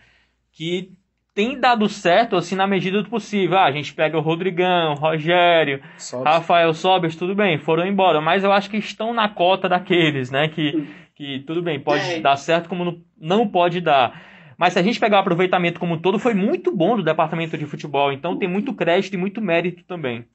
que 0.50 0.92
tem 1.34 1.58
dado 1.58 1.88
certo, 1.88 2.36
assim, 2.36 2.54
na 2.54 2.66
medida 2.66 3.02
do 3.02 3.08
possível. 3.08 3.56
Ah, 3.56 3.64
a 3.64 3.72
gente 3.72 3.94
pega 3.94 4.18
o 4.18 4.20
Rodrigão, 4.20 4.94
Rogério, 4.94 5.82
Sobes. 5.96 6.26
Rafael 6.26 6.74
Sobes, 6.74 7.16
tudo 7.16 7.34
bem, 7.34 7.58
foram 7.58 7.86
embora. 7.86 8.20
Mas 8.20 8.44
eu 8.44 8.52
acho 8.52 8.68
que 8.68 8.76
estão 8.76 9.14
na 9.14 9.28
cota 9.28 9.68
daqueles, 9.68 10.30
né? 10.30 10.48
Que, 10.48 10.86
que 11.14 11.40
tudo 11.46 11.62
bem, 11.62 11.80
pode 11.80 12.04
é. 12.04 12.20
dar 12.20 12.36
certo 12.36 12.68
como 12.68 12.84
não, 12.84 13.00
não 13.18 13.48
pode 13.48 13.80
dar. 13.80 14.20
Mas 14.58 14.74
se 14.74 14.78
a 14.78 14.82
gente 14.82 15.00
pegar 15.00 15.16
o 15.16 15.20
aproveitamento 15.20 15.80
como 15.80 15.94
um 15.94 16.00
todo, 16.00 16.18
foi 16.18 16.34
muito 16.34 16.74
bom 16.74 16.96
do 16.96 17.02
departamento 17.02 17.56
de 17.56 17.66
futebol. 17.66 18.12
Então 18.12 18.38
tem 18.38 18.48
muito 18.48 18.74
crédito 18.74 19.14
e 19.14 19.18
muito 19.18 19.40
mérito 19.40 19.82
também. 19.84 20.26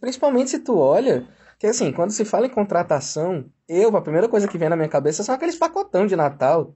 Principalmente 0.00 0.50
se 0.50 0.58
tu 0.58 0.78
olha, 0.78 1.26
que 1.58 1.66
assim, 1.66 1.92
quando 1.92 2.10
se 2.10 2.24
fala 2.24 2.46
em 2.46 2.50
contratação, 2.50 3.44
eu, 3.68 3.96
a 3.96 4.02
primeira 4.02 4.28
coisa 4.28 4.48
que 4.48 4.58
vem 4.58 4.68
na 4.68 4.76
minha 4.76 4.88
cabeça 4.88 5.22
são 5.22 5.34
aqueles 5.34 5.56
pacotão 5.56 6.06
de 6.06 6.16
Natal. 6.16 6.74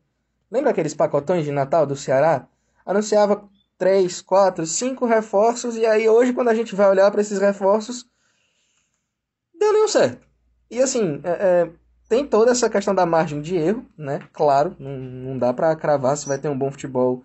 Lembra 0.51 0.71
aqueles 0.71 0.95
pacotões 0.95 1.45
de 1.45 1.53
Natal 1.53 1.85
do 1.85 1.97
Ceará? 1.97 2.47
Anunciava 2.89 3.47
três, 3.77 4.23
quatro, 4.23 4.65
cinco 4.65 5.05
reforços, 5.05 5.77
e 5.77 5.85
aí 5.85 6.09
hoje, 6.09 6.33
quando 6.33 6.49
a 6.49 6.55
gente 6.55 6.75
vai 6.75 6.89
olhar 6.89 7.11
para 7.11 7.21
esses 7.21 7.39
reforços, 7.39 8.07
deu 9.55 9.75
nenhum 9.75 9.87
certo. 9.87 10.27
E 10.71 10.81
assim, 10.81 11.21
é, 11.23 11.31
é, 11.31 11.71
tem 12.09 12.27
toda 12.27 12.51
essa 12.51 12.71
questão 12.71 12.95
da 12.95 13.05
margem 13.05 13.43
de 13.43 13.57
erro, 13.57 13.85
né? 13.97 14.27
Claro, 14.33 14.75
não, 14.79 14.97
não 14.99 15.39
dá 15.39 15.53
para 15.53 15.77
cravar 15.77 16.17
se 16.17 16.27
vai 16.27 16.39
ter 16.39 16.49
um 16.49 16.59
bom 16.59 16.73
futebol 16.73 17.23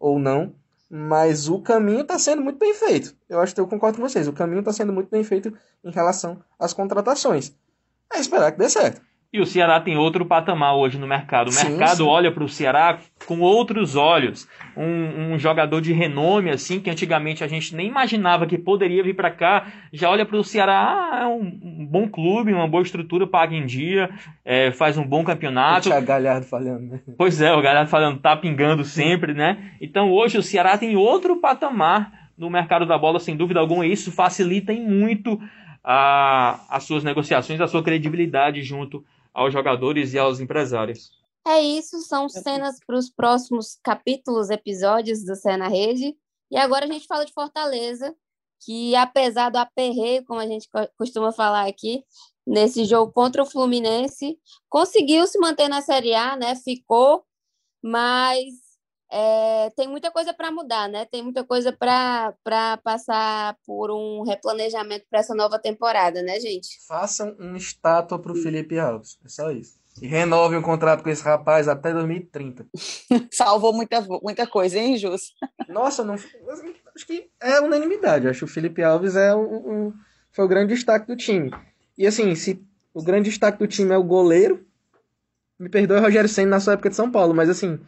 ou 0.00 0.18
não, 0.18 0.52
mas 0.90 1.48
o 1.48 1.62
caminho 1.62 2.00
está 2.00 2.18
sendo 2.18 2.42
muito 2.42 2.58
bem 2.58 2.74
feito. 2.74 3.14
Eu 3.28 3.38
acho 3.40 3.54
que 3.54 3.60
eu 3.60 3.68
concordo 3.68 3.98
com 3.98 4.08
vocês, 4.08 4.26
o 4.26 4.32
caminho 4.32 4.58
está 4.58 4.72
sendo 4.72 4.92
muito 4.92 5.10
bem 5.10 5.22
feito 5.22 5.56
em 5.84 5.92
relação 5.92 6.42
às 6.58 6.72
contratações. 6.72 7.54
É 8.12 8.18
esperar 8.18 8.50
que 8.50 8.58
dê 8.58 8.68
certo. 8.68 9.00
E 9.34 9.40
o 9.40 9.44
Ceará 9.44 9.80
tem 9.80 9.96
outro 9.96 10.24
patamar 10.24 10.76
hoje 10.76 10.96
no 10.96 11.08
mercado. 11.08 11.48
O 11.48 11.50
sim, 11.50 11.70
mercado 11.70 11.96
sim. 11.96 12.02
olha 12.04 12.30
para 12.30 12.44
o 12.44 12.48
Ceará 12.48 12.98
com 13.26 13.40
outros 13.40 13.96
olhos. 13.96 14.46
Um, 14.76 15.32
um, 15.32 15.38
jogador 15.40 15.80
de 15.80 15.92
renome, 15.92 16.50
assim, 16.50 16.78
que 16.78 16.88
antigamente 16.88 17.42
a 17.42 17.48
gente 17.48 17.74
nem 17.74 17.88
imaginava 17.88 18.46
que 18.46 18.56
poderia 18.56 19.02
vir 19.02 19.16
para 19.16 19.32
cá, 19.32 19.66
já 19.92 20.08
olha 20.08 20.24
para 20.24 20.36
o 20.36 20.44
Ceará, 20.44 21.10
ah, 21.12 21.22
é 21.22 21.26
um, 21.26 21.84
bom 21.84 22.08
clube, 22.08 22.52
uma 22.52 22.68
boa 22.68 22.84
estrutura, 22.84 23.26
paga 23.26 23.56
em 23.56 23.66
dia, 23.66 24.08
é, 24.44 24.70
faz 24.70 24.96
um 24.96 25.04
bom 25.04 25.24
campeonato. 25.24 25.92
O 25.92 26.02
Galhardo 26.02 26.46
falando, 26.46 26.92
né? 26.92 27.00
Pois 27.18 27.40
é, 27.40 27.52
o 27.52 27.60
Galhardo 27.60 27.90
falando, 27.90 28.20
tá 28.20 28.36
pingando 28.36 28.84
sempre, 28.84 29.34
né? 29.34 29.72
Então 29.80 30.12
hoje 30.12 30.38
o 30.38 30.44
Ceará 30.44 30.78
tem 30.78 30.94
outro 30.94 31.40
patamar 31.40 32.30
no 32.38 32.48
mercado 32.48 32.86
da 32.86 32.96
bola, 32.96 33.18
sem 33.18 33.36
dúvida 33.36 33.58
alguma, 33.58 33.84
e 33.84 33.90
isso 33.90 34.12
facilita 34.12 34.72
em 34.72 34.88
muito 34.88 35.40
a, 35.82 36.60
as 36.70 36.84
suas 36.84 37.02
negociações, 37.02 37.60
a 37.60 37.66
sua 37.66 37.82
credibilidade 37.82 38.62
junto 38.62 39.04
aos 39.34 39.52
jogadores 39.52 40.14
e 40.14 40.18
aos 40.18 40.40
empresários. 40.40 41.10
É 41.46 41.60
isso, 41.60 42.00
são 42.00 42.28
cenas 42.28 42.78
para 42.86 42.96
os 42.96 43.10
próximos 43.10 43.78
capítulos, 43.82 44.48
episódios 44.48 45.24
do 45.24 45.34
Cena 45.34 45.68
Rede. 45.68 46.16
E 46.50 46.56
agora 46.56 46.86
a 46.86 46.88
gente 46.88 47.06
fala 47.06 47.26
de 47.26 47.32
Fortaleza, 47.34 48.14
que 48.64 48.94
apesar 48.96 49.50
do 49.50 49.58
aperreio, 49.58 50.24
como 50.24 50.40
a 50.40 50.46
gente 50.46 50.68
costuma 50.96 51.32
falar 51.32 51.68
aqui, 51.68 52.02
nesse 52.46 52.84
jogo 52.84 53.12
contra 53.12 53.42
o 53.42 53.46
Fluminense, 53.46 54.38
conseguiu 54.68 55.26
se 55.26 55.38
manter 55.38 55.68
na 55.68 55.82
Série 55.82 56.14
A, 56.14 56.36
né? 56.36 56.54
Ficou, 56.54 57.24
mas 57.82 58.44
é, 59.10 59.70
tem 59.76 59.88
muita 59.88 60.10
coisa 60.10 60.32
para 60.32 60.50
mudar, 60.50 60.88
né? 60.88 61.04
Tem 61.04 61.22
muita 61.22 61.44
coisa 61.44 61.72
para 61.72 62.34
passar 62.82 63.56
por 63.66 63.90
um 63.90 64.22
replanejamento 64.22 65.06
para 65.08 65.20
essa 65.20 65.34
nova 65.34 65.58
temporada, 65.58 66.22
né, 66.22 66.40
gente? 66.40 66.78
Façam 66.86 67.34
uma 67.38 67.56
estátua 67.56 68.18
para 68.18 68.32
o 68.32 68.36
Felipe 68.36 68.78
Alves. 68.78 69.18
É 69.24 69.28
só 69.28 69.50
isso. 69.50 69.78
E 70.02 70.08
renovem 70.08 70.58
o 70.58 70.62
contrato 70.62 71.04
com 71.04 71.10
esse 71.10 71.22
rapaz 71.22 71.68
até 71.68 71.92
2030. 71.92 72.66
Salvou 73.30 73.72
muita, 73.72 74.00
muita 74.22 74.46
coisa, 74.46 74.78
hein, 74.78 74.96
Jus? 74.96 75.32
Nossa, 75.68 76.02
não, 76.02 76.14
acho 76.14 77.06
que 77.06 77.30
é 77.40 77.60
unanimidade. 77.60 78.26
Acho 78.26 78.40
que 78.40 78.44
o 78.44 78.48
Felipe 78.48 78.82
Alves 78.82 79.14
é 79.14 79.32
o, 79.34 79.40
o, 79.40 79.94
foi 80.32 80.44
o 80.44 80.48
grande 80.48 80.74
destaque 80.74 81.06
do 81.06 81.16
time. 81.16 81.52
E 81.96 82.06
assim, 82.06 82.34
se 82.34 82.60
o 82.92 83.02
grande 83.02 83.30
destaque 83.30 83.58
do 83.58 83.68
time 83.68 83.92
é 83.92 83.96
o 83.96 84.02
goleiro, 84.02 84.66
me 85.58 85.68
perdoe 85.68 86.00
Rogério 86.00 86.28
Senna 86.28 86.50
na 86.50 86.60
sua 86.60 86.72
época 86.72 86.90
de 86.90 86.96
São 86.96 87.10
Paulo, 87.10 87.32
mas 87.32 87.48
assim, 87.48 87.78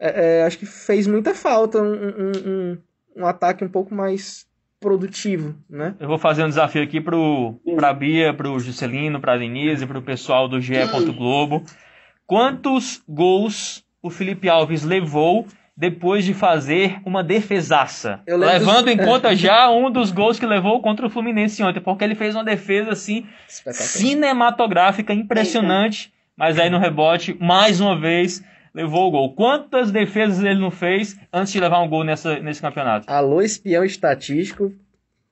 é, 0.00 0.38
é, 0.40 0.42
acho 0.44 0.58
que 0.58 0.64
fez 0.64 1.06
muita 1.06 1.34
falta 1.34 1.78
um, 1.78 1.92
um, 1.92 2.32
um, 2.46 2.78
um, 3.18 3.26
ataque 3.26 3.62
um 3.62 3.68
pouco 3.68 3.94
mais 3.94 4.46
produtivo, 4.80 5.54
né? 5.68 5.94
Eu 6.00 6.08
vou 6.08 6.18
fazer 6.18 6.42
um 6.42 6.48
desafio 6.48 6.82
aqui 6.82 7.02
pro, 7.02 7.60
pra 7.76 7.92
Bia, 7.92 8.32
pro 8.32 8.58
Juscelino, 8.58 9.20
pra 9.20 9.36
Denise, 9.36 9.86
pro 9.86 10.00
pessoal 10.00 10.48
do 10.48 10.58
GE. 10.58 10.74
Globo. 11.14 11.62
Quantos 12.26 13.02
gols 13.06 13.84
o 14.02 14.08
Felipe 14.08 14.48
Alves 14.48 14.82
levou 14.82 15.46
depois 15.76 16.24
de 16.24 16.34
fazer 16.34 16.98
uma 17.04 17.22
defesaça. 17.22 18.20
Levando 18.26 18.84
dos... 18.84 18.94
em 18.94 18.96
conta 18.98 19.34
já 19.34 19.70
um 19.70 19.90
dos 19.90 20.10
gols 20.10 20.38
que 20.38 20.46
levou 20.46 20.80
contra 20.80 21.06
o 21.06 21.10
Fluminense 21.10 21.62
ontem, 21.62 21.80
porque 21.80 22.04
ele 22.04 22.14
fez 22.14 22.34
uma 22.34 22.44
defesa 22.44 22.92
assim 22.92 23.26
cinematográfica 23.48 25.12
impressionante, 25.12 26.12
mas 26.36 26.58
aí 26.58 26.68
no 26.68 26.78
rebote, 26.78 27.36
mais 27.40 27.80
uma 27.80 27.98
vez, 27.98 28.42
levou 28.74 29.08
o 29.08 29.10
gol. 29.10 29.34
Quantas 29.34 29.90
defesas 29.90 30.42
ele 30.42 30.60
não 30.60 30.70
fez 30.70 31.16
antes 31.32 31.52
de 31.52 31.60
levar 31.60 31.80
um 31.80 31.88
gol 31.88 32.04
nessa, 32.04 32.38
nesse 32.40 32.60
campeonato? 32.60 33.10
Alô, 33.10 33.40
espião 33.42 33.84
estatístico. 33.84 34.72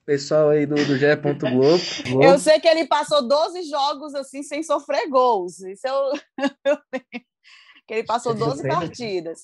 Pessoal 0.04 0.48
aí 0.48 0.64
do, 0.64 0.74
do 0.74 0.96
GE. 0.96 1.16
Globo. 1.16 1.78
Eu 2.24 2.38
sei 2.38 2.58
que 2.58 2.66
ele 2.66 2.86
passou 2.86 3.26
12 3.26 3.64
jogos 3.68 4.14
assim 4.14 4.42
sem 4.42 4.62
sofrer 4.62 5.08
gols. 5.08 5.60
Isso 5.60 5.86
eu, 5.86 6.12
eu 6.64 6.78
que 7.86 7.94
ele 7.94 8.04
passou 8.04 8.34
12 8.34 8.66
partidas. 8.66 9.40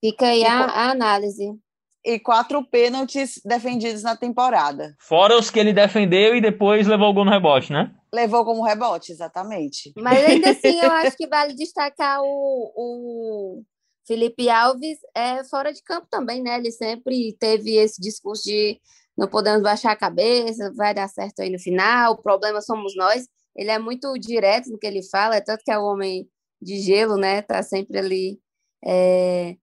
Fica 0.00 0.26
aí 0.26 0.44
a, 0.44 0.66
a 0.66 0.90
análise 0.90 1.58
e 2.04 2.20
quatro 2.20 2.64
pênaltis 2.64 3.40
defendidos 3.44 4.04
na 4.04 4.16
temporada. 4.16 4.94
Fora 5.00 5.36
os 5.36 5.50
que 5.50 5.58
ele 5.58 5.72
defendeu 5.72 6.36
e 6.36 6.40
depois 6.40 6.86
levou 6.86 7.10
o 7.10 7.12
gol 7.12 7.24
no 7.24 7.30
rebote, 7.32 7.72
né? 7.72 7.92
Levou 8.12 8.44
como 8.44 8.62
rebote, 8.62 9.12
exatamente. 9.12 9.92
Mas 9.96 10.24
ainda 10.24 10.50
assim, 10.50 10.80
eu 10.80 10.90
acho 10.92 11.16
que 11.16 11.26
vale 11.26 11.54
destacar 11.54 12.22
o, 12.22 12.72
o 12.76 13.62
Felipe 14.06 14.48
Alves 14.48 14.98
é 15.14 15.42
fora 15.44 15.72
de 15.72 15.82
campo 15.82 16.06
também, 16.10 16.42
né? 16.42 16.56
Ele 16.56 16.70
sempre 16.70 17.36
teve 17.38 17.76
esse 17.76 18.00
discurso 18.00 18.44
de 18.44 18.80
não 19.16 19.28
podemos 19.28 19.62
baixar 19.62 19.92
a 19.92 19.96
cabeça, 19.96 20.72
vai 20.74 20.94
dar 20.94 21.08
certo 21.08 21.40
aí 21.40 21.50
no 21.50 21.58
final, 21.58 22.12
o 22.12 22.22
problema 22.22 22.60
somos 22.60 22.94
nós. 22.96 23.26
Ele 23.54 23.70
é 23.70 23.78
muito 23.78 24.12
direto 24.18 24.70
no 24.70 24.78
que 24.78 24.86
ele 24.86 25.02
fala, 25.02 25.36
é 25.36 25.40
tanto 25.40 25.64
que 25.64 25.70
é 25.70 25.78
o 25.78 25.84
homem 25.84 26.28
de 26.60 26.78
gelo, 26.80 27.16
né? 27.16 27.42
Tá 27.42 27.62
sempre 27.62 27.98
ali 27.98 28.40
é, 28.84 29.56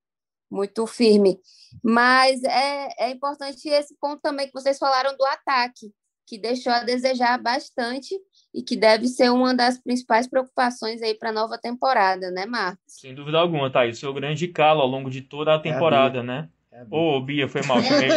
muito 0.49 0.85
firme. 0.87 1.39
Mas 1.83 2.43
é, 2.43 2.89
é 2.99 3.09
importante 3.11 3.69
esse 3.69 3.95
ponto 3.99 4.21
também 4.21 4.47
que 4.47 4.53
vocês 4.53 4.77
falaram 4.77 5.15
do 5.15 5.25
ataque, 5.25 5.93
que 6.25 6.37
deixou 6.37 6.71
a 6.71 6.83
desejar 6.83 7.41
bastante 7.41 8.15
e 8.53 8.61
que 8.61 8.75
deve 8.75 9.07
ser 9.07 9.31
uma 9.31 9.53
das 9.53 9.77
principais 9.81 10.27
preocupações 10.27 11.01
aí 11.01 11.15
para 11.15 11.29
a 11.29 11.33
nova 11.33 11.57
temporada, 11.57 12.29
né, 12.31 12.45
Marcos? 12.45 12.83
Sem 12.87 13.15
dúvida 13.15 13.39
alguma, 13.39 13.71
Thaís. 13.71 13.99
Foi 13.99 14.09
o 14.09 14.13
grande 14.13 14.47
calo 14.47 14.81
ao 14.81 14.87
longo 14.87 15.09
de 15.09 15.21
toda 15.21 15.55
a 15.55 15.59
temporada, 15.59 16.17
é 16.17 16.21
a 16.21 16.23
né? 16.23 16.49
Ô, 16.89 17.17
oh, 17.17 17.21
Bia, 17.21 17.47
foi 17.47 17.61
mal. 17.63 17.81
Chamei, 17.83 18.09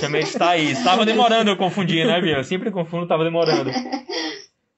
chamei 0.00 0.22
de 0.24 0.32
Thaís. 0.32 0.82
Tava 0.82 1.04
demorando, 1.06 1.50
eu 1.50 1.56
confundi, 1.56 2.04
né, 2.04 2.20
Bia? 2.20 2.36
Eu 2.36 2.44
sempre 2.44 2.70
confundo, 2.70 3.06
tava 3.06 3.24
demorando. 3.24 3.70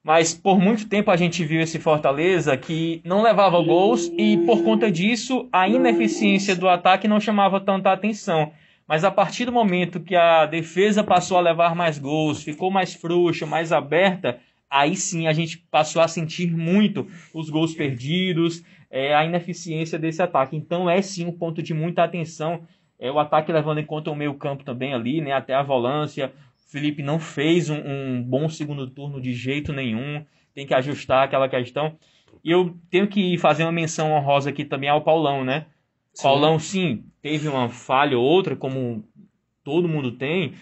Mas 0.02 0.32
por 0.32 0.60
muito 0.60 0.88
tempo 0.88 1.10
a 1.10 1.16
gente 1.16 1.44
viu 1.44 1.60
esse 1.60 1.80
Fortaleza 1.80 2.56
que 2.56 3.00
não 3.04 3.22
levava 3.22 3.60
gols 3.60 4.06
e 4.16 4.36
por 4.46 4.62
conta 4.62 4.88
disso 4.88 5.48
a 5.52 5.68
ineficiência 5.68 6.54
do 6.54 6.68
ataque 6.68 7.08
não 7.08 7.18
chamava 7.18 7.58
tanta 7.60 7.90
atenção. 7.90 8.52
Mas 8.86 9.04
a 9.04 9.10
partir 9.10 9.44
do 9.44 9.52
momento 9.52 10.00
que 10.00 10.14
a 10.14 10.46
defesa 10.46 11.02
passou 11.02 11.36
a 11.38 11.40
levar 11.40 11.74
mais 11.74 11.98
gols, 11.98 12.42
ficou 12.42 12.70
mais 12.70 12.94
frouxa, 12.94 13.44
mais 13.44 13.72
aberta, 13.72 14.38
aí 14.70 14.94
sim 14.94 15.26
a 15.26 15.32
gente 15.32 15.58
passou 15.70 16.00
a 16.00 16.08
sentir 16.08 16.50
muito 16.50 17.06
os 17.34 17.50
gols 17.50 17.74
perdidos, 17.74 18.64
é, 18.90 19.14
a 19.14 19.24
ineficiência 19.24 19.98
desse 19.98 20.22
ataque. 20.22 20.56
Então 20.56 20.88
é 20.88 21.02
sim 21.02 21.26
um 21.26 21.32
ponto 21.32 21.62
de 21.62 21.74
muita 21.74 22.04
atenção. 22.04 22.62
É 22.98 23.10
o 23.10 23.18
ataque 23.18 23.52
levando 23.52 23.78
em 23.78 23.84
conta 23.84 24.10
o 24.10 24.16
meio 24.16 24.34
campo 24.34 24.64
também 24.64 24.94
ali, 24.94 25.20
né, 25.20 25.32
até 25.32 25.54
a 25.54 25.62
volância, 25.62 26.32
Felipe 26.68 27.02
não 27.02 27.18
fez 27.18 27.70
um, 27.70 27.78
um, 27.78 28.22
bom 28.22 28.48
segundo 28.48 28.86
turno 28.88 29.20
de 29.20 29.32
jeito 29.32 29.72
nenhum. 29.72 30.24
Tem 30.54 30.66
que 30.66 30.74
ajustar 30.74 31.24
aquela 31.24 31.48
questão. 31.48 31.96
E 32.42 32.50
eu 32.50 32.76
tenho 32.90 33.06
que 33.06 33.38
fazer 33.38 33.62
uma 33.62 33.72
menção 33.72 34.12
honrosa 34.12 34.50
aqui 34.50 34.64
também 34.64 34.88
ao 34.88 35.02
Paulão, 35.02 35.44
né? 35.44 35.66
Sim. 36.16 36.22
Paulão, 36.22 36.58
sim, 36.58 37.04
teve 37.20 37.46
uma 37.46 37.68
falha 37.68 38.18
ou 38.18 38.24
outra, 38.24 38.56
como 38.56 39.04
todo 39.62 39.88
mundo 39.88 40.12
tem, 40.12 40.54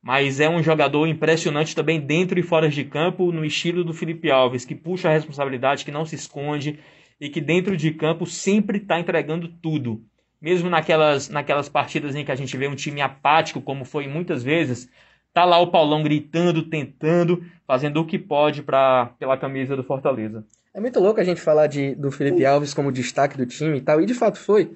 mas 0.00 0.40
é 0.40 0.48
um 0.48 0.62
jogador 0.62 1.06
impressionante 1.06 1.74
também 1.74 2.00
dentro 2.00 2.38
e 2.38 2.42
fora 2.42 2.68
de 2.68 2.84
campo, 2.84 3.32
no 3.32 3.44
estilo 3.44 3.84
do 3.84 3.92
Felipe 3.92 4.30
Alves, 4.30 4.64
que 4.64 4.74
puxa 4.74 5.08
a 5.08 5.12
responsabilidade, 5.12 5.84
que 5.84 5.90
não 5.90 6.06
se 6.06 6.14
esconde 6.14 6.78
e 7.20 7.28
que 7.28 7.40
dentro 7.40 7.76
de 7.76 7.90
campo 7.90 8.24
sempre 8.24 8.78
está 8.78 8.98
entregando 8.98 9.48
tudo. 9.48 10.00
Mesmo 10.40 10.70
naquelas, 10.70 11.28
naquelas 11.28 11.68
partidas 11.68 12.14
em 12.14 12.24
que 12.24 12.32
a 12.32 12.36
gente 12.36 12.56
vê 12.56 12.68
um 12.68 12.74
time 12.74 13.02
apático, 13.02 13.60
como 13.60 13.84
foi 13.84 14.06
muitas 14.06 14.42
vezes, 14.42 14.88
Tá 15.32 15.44
lá 15.44 15.60
o 15.60 15.70
Paulão 15.70 16.02
gritando, 16.02 16.62
tentando, 16.62 17.44
fazendo 17.66 18.00
o 18.00 18.06
que 18.06 18.18
pode 18.18 18.62
pra, 18.62 19.14
pela 19.18 19.36
camisa 19.36 19.76
do 19.76 19.84
Fortaleza. 19.84 20.44
É 20.74 20.80
muito 20.80 20.98
louco 20.98 21.20
a 21.20 21.24
gente 21.24 21.40
falar 21.40 21.68
de, 21.68 21.94
do 21.94 22.10
Felipe 22.10 22.44
Alves 22.44 22.74
como 22.74 22.90
destaque 22.90 23.36
do 23.36 23.46
time 23.46 23.78
e 23.78 23.80
tal, 23.80 24.00
e 24.00 24.06
de 24.06 24.14
fato 24.14 24.38
foi. 24.38 24.72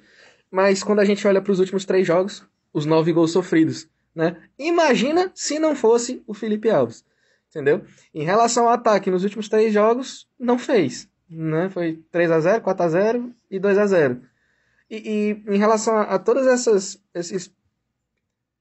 Mas 0.51 0.83
quando 0.83 0.99
a 0.99 1.05
gente 1.05 1.27
olha 1.27 1.41
para 1.41 1.51
os 1.51 1.59
últimos 1.59 1.85
três 1.85 2.05
jogos, 2.05 2.45
os 2.73 2.85
nove 2.85 3.11
gols 3.13 3.31
sofridos. 3.31 3.87
Né? 4.13 4.37
Imagina 4.57 5.31
se 5.35 5.59
não 5.59 5.75
fosse 5.75 6.23
o 6.25 6.33
Felipe 6.33 6.69
Alves. 6.69 7.03
Entendeu? 7.49 7.83
Em 8.13 8.23
relação 8.23 8.67
ao 8.67 8.73
ataque, 8.73 9.11
nos 9.11 9.23
últimos 9.23 9.47
três 9.47 9.73
jogos, 9.73 10.27
não 10.37 10.57
fez. 10.57 11.09
Né? 11.29 11.69
Foi 11.69 12.03
3 12.11 12.31
a 12.31 12.39
0 12.39 12.61
4 12.61 12.85
a 12.85 12.89
0 12.89 13.35
e 13.49 13.59
2 13.59 13.77
a 13.77 13.85
0 13.85 14.21
E, 14.89 14.97
e 15.47 15.53
em 15.53 15.57
relação 15.57 15.95
a, 15.95 16.03
a 16.03 16.19
todos 16.19 16.45
essas, 16.47 17.01
esses, 17.13 17.51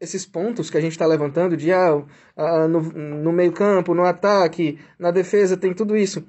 esses 0.01 0.25
pontos 0.25 0.71
que 0.71 0.79
a 0.79 0.81
gente 0.81 0.93
está 0.93 1.07
levantando, 1.07 1.57
de 1.57 1.73
ah, 1.73 2.05
ah, 2.37 2.69
no, 2.69 2.81
no 2.81 3.33
meio-campo, 3.33 3.95
no 3.95 4.05
ataque, 4.05 4.79
na 4.99 5.11
defesa, 5.11 5.57
tem 5.57 5.75
tudo 5.75 5.97
isso. 5.97 6.25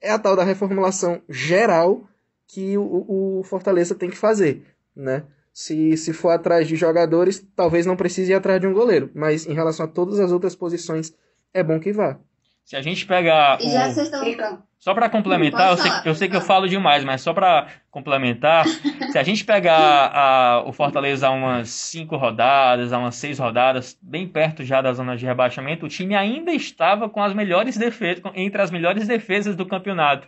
É 0.00 0.10
a 0.10 0.18
tal 0.18 0.34
da 0.34 0.44
reformulação 0.44 1.22
geral 1.28 2.08
que 2.46 2.76
o, 2.76 3.38
o 3.38 3.44
Fortaleza 3.44 3.94
tem 3.94 4.10
que 4.10 4.16
fazer. 4.16 4.64
Né? 4.94 5.24
Se, 5.52 5.96
se 5.96 6.12
for 6.12 6.30
atrás 6.30 6.68
de 6.68 6.76
jogadores, 6.76 7.46
talvez 7.54 7.86
não 7.86 7.96
precise 7.96 8.32
ir 8.32 8.34
atrás 8.34 8.60
de 8.60 8.66
um 8.66 8.72
goleiro. 8.72 9.10
Mas 9.14 9.46
em 9.46 9.54
relação 9.54 9.86
a 9.86 9.88
todas 9.88 10.20
as 10.20 10.32
outras 10.32 10.54
posições, 10.54 11.14
é 11.52 11.62
bom 11.62 11.78
que 11.78 11.92
vá. 11.92 12.18
Se 12.64 12.76
a 12.76 12.82
gente 12.82 13.06
pegar. 13.06 13.60
E 13.60 13.70
já 13.70 13.90
vocês 13.90 14.12
estão. 14.12 14.62
Só 14.80 14.94
para 14.94 15.10
complementar, 15.10 15.72
eu 15.72 15.76
sei, 15.76 15.90
eu 16.06 16.14
sei, 16.14 16.28
que 16.28 16.36
eu 16.36 16.40
falo 16.40 16.66
demais, 16.66 17.04
mas 17.04 17.20
só 17.20 17.34
para 17.34 17.66
complementar, 17.90 18.64
se 18.66 19.18
a 19.18 19.22
gente 19.22 19.44
pegar 19.44 20.10
a, 20.14 20.62
o 20.66 20.72
Fortaleza 20.72 21.28
há 21.28 21.30
umas 21.30 21.68
cinco 21.68 22.16
rodadas, 22.16 22.90
há 22.90 22.98
umas 22.98 23.14
seis 23.16 23.38
rodadas, 23.38 23.98
bem 24.00 24.26
perto 24.26 24.64
já 24.64 24.80
da 24.80 24.94
zona 24.94 25.18
de 25.18 25.26
rebaixamento, 25.26 25.84
o 25.84 25.88
time 25.88 26.14
ainda 26.14 26.50
estava 26.50 27.10
com 27.10 27.22
as 27.22 27.34
melhores 27.34 27.76
defesas, 27.76 28.22
entre 28.34 28.62
as 28.62 28.70
melhores 28.70 29.06
defesas 29.06 29.54
do 29.54 29.66
campeonato. 29.66 30.26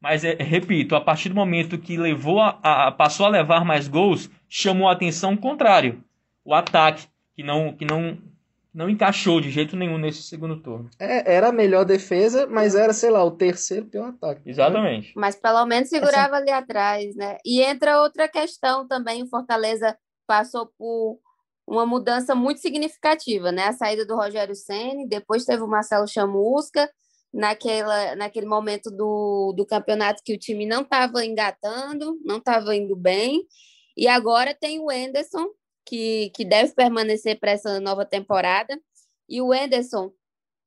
Mas, 0.00 0.24
é, 0.24 0.34
repito, 0.34 0.94
a 0.94 1.00
partir 1.00 1.28
do 1.28 1.34
momento 1.34 1.78
que 1.78 1.96
levou 1.96 2.40
a, 2.40 2.58
a, 2.62 2.92
passou 2.92 3.26
a 3.26 3.30
levar 3.30 3.64
mais 3.64 3.88
gols, 3.88 4.30
chamou 4.48 4.88
a 4.88 4.92
atenção 4.92 5.34
o 5.34 5.38
contrário. 5.38 6.02
O 6.44 6.54
ataque, 6.54 7.08
que 7.34 7.42
não, 7.42 7.72
que 7.72 7.84
não, 7.84 8.16
não 8.72 8.88
encaixou 8.88 9.40
de 9.40 9.50
jeito 9.50 9.76
nenhum 9.76 9.98
nesse 9.98 10.22
segundo 10.22 10.60
turno. 10.60 10.88
É, 11.00 11.34
era 11.34 11.48
a 11.48 11.52
melhor 11.52 11.84
defesa, 11.84 12.46
mas 12.46 12.76
era, 12.76 12.92
sei 12.92 13.10
lá, 13.10 13.24
o 13.24 13.32
terceiro 13.32 13.86
pior 13.86 14.10
ataque. 14.10 14.48
Exatamente. 14.48 15.12
Mas 15.16 15.34
pelo 15.34 15.66
menos 15.66 15.88
segurava 15.88 16.36
ali 16.36 16.50
atrás, 16.50 17.16
né? 17.16 17.38
E 17.44 17.60
entra 17.60 18.00
outra 18.00 18.28
questão 18.28 18.86
também, 18.86 19.22
o 19.22 19.28
Fortaleza 19.28 19.98
passou 20.26 20.70
por 20.78 21.18
uma 21.66 21.84
mudança 21.84 22.34
muito 22.34 22.60
significativa, 22.60 23.50
né? 23.50 23.66
A 23.66 23.72
saída 23.72 24.06
do 24.06 24.16
Rogério 24.16 24.54
Ceni, 24.54 25.08
depois 25.08 25.44
teve 25.44 25.62
o 25.62 25.68
Marcelo 25.68 26.06
Chamusca, 26.06 26.88
naquela, 27.32 28.16
naquele 28.16 28.46
momento 28.46 28.90
do, 28.90 29.52
do 29.56 29.66
campeonato 29.66 30.22
que 30.24 30.32
o 30.32 30.38
time 30.38 30.66
não 30.66 30.82
estava 30.82 31.24
engatando, 31.24 32.18
não 32.24 32.38
estava 32.38 32.74
indo 32.74 32.96
bem. 32.96 33.46
E 33.96 34.06
agora 34.06 34.54
tem 34.54 34.80
o 34.80 34.90
Enderson, 34.90 35.48
que, 35.84 36.30
que 36.30 36.44
deve 36.44 36.74
permanecer 36.74 37.38
para 37.38 37.52
essa 37.52 37.80
nova 37.80 38.04
temporada. 38.04 38.78
E 39.28 39.40
o 39.40 39.52
Enderson 39.52 40.12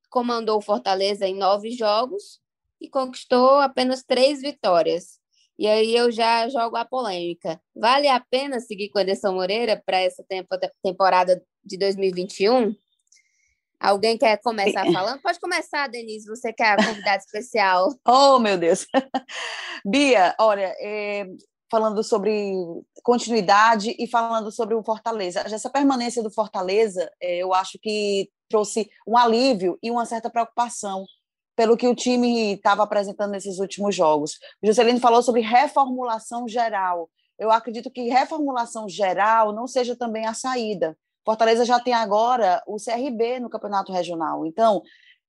comandou 0.10 0.58
o 0.58 0.62
Fortaleza 0.62 1.28
em 1.28 1.36
nove 1.36 1.72
jogos 1.72 2.40
e 2.80 2.90
conquistou 2.90 3.60
apenas 3.60 4.04
três 4.04 4.42
vitórias. 4.42 5.20
E 5.58 5.68
aí 5.68 5.96
eu 5.96 6.12
já 6.12 6.50
jogo 6.50 6.76
a 6.76 6.84
polêmica. 6.84 7.62
Vale 7.76 8.08
a 8.08 8.20
pena 8.20 8.60
seguir 8.60 8.90
com 8.90 9.00
o 9.00 9.02
Enderson 9.02 9.32
Moreira 9.32 9.82
para 9.86 10.00
essa 10.00 10.26
temporada 10.84 11.42
de 11.64 11.78
2021? 11.78 12.76
Alguém 13.82 14.16
quer 14.16 14.40
começar 14.42 14.86
falando? 14.94 15.20
Pode 15.22 15.40
começar, 15.40 15.88
Denise, 15.88 16.28
você 16.28 16.54
que 16.54 16.62
é 16.62 16.74
a 16.74 16.76
convidada 16.76 17.18
especial. 17.18 17.90
oh, 18.08 18.38
meu 18.38 18.56
Deus! 18.56 18.86
Bia, 19.84 20.36
olha, 20.40 20.72
é, 20.80 21.26
falando 21.70 22.04
sobre 22.04 22.54
continuidade 23.02 23.96
e 23.98 24.06
falando 24.06 24.52
sobre 24.52 24.76
o 24.76 24.84
Fortaleza. 24.84 25.40
Essa 25.40 25.70
permanência 25.70 26.22
do 26.22 26.30
Fortaleza, 26.30 27.12
é, 27.20 27.38
eu 27.38 27.56
acho 27.56 27.80
que 27.82 28.30
trouxe 28.48 28.88
um 29.08 29.18
alívio 29.18 29.80
e 29.82 29.90
uma 29.90 30.06
certa 30.06 30.30
preocupação 30.30 31.04
pelo 31.56 31.76
que 31.76 31.88
o 31.88 31.96
time 31.96 32.54
estava 32.54 32.84
apresentando 32.84 33.32
nesses 33.32 33.58
últimos 33.58 33.96
jogos. 33.96 34.34
O 34.62 34.68
Juscelino 34.68 35.00
falou 35.00 35.24
sobre 35.24 35.42
reformulação 35.42 36.48
geral. 36.48 37.10
Eu 37.40 37.50
acredito 37.50 37.90
que 37.90 38.10
reformulação 38.10 38.88
geral 38.88 39.52
não 39.52 39.66
seja 39.66 39.96
também 39.96 40.28
a 40.28 40.36
saída. 40.36 40.96
Fortaleza 41.26 41.66
já 41.66 41.80
tem 41.80 41.94
agora 41.94 42.62
o 42.68 42.78
CRB 42.78 43.40
no 43.40 43.50
campeonato 43.50 43.92
regional. 43.92 44.46
Então, 44.46 44.82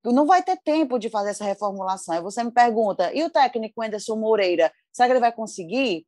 não 0.04 0.26
vai 0.26 0.42
ter 0.42 0.56
tempo 0.56 0.98
de 0.98 1.08
fazer 1.08 1.30
essa 1.30 1.44
reformulação. 1.44 2.14
Aí 2.14 2.20
você 2.20 2.42
me 2.42 2.50
pergunta, 2.50 3.12
e 3.14 3.22
o 3.22 3.30
técnico 3.30 3.82
Anderson 3.82 4.16
Moreira, 4.16 4.72
será 4.90 5.06
que 5.06 5.12
ele 5.12 5.20
vai 5.20 5.32
conseguir? 5.32 6.04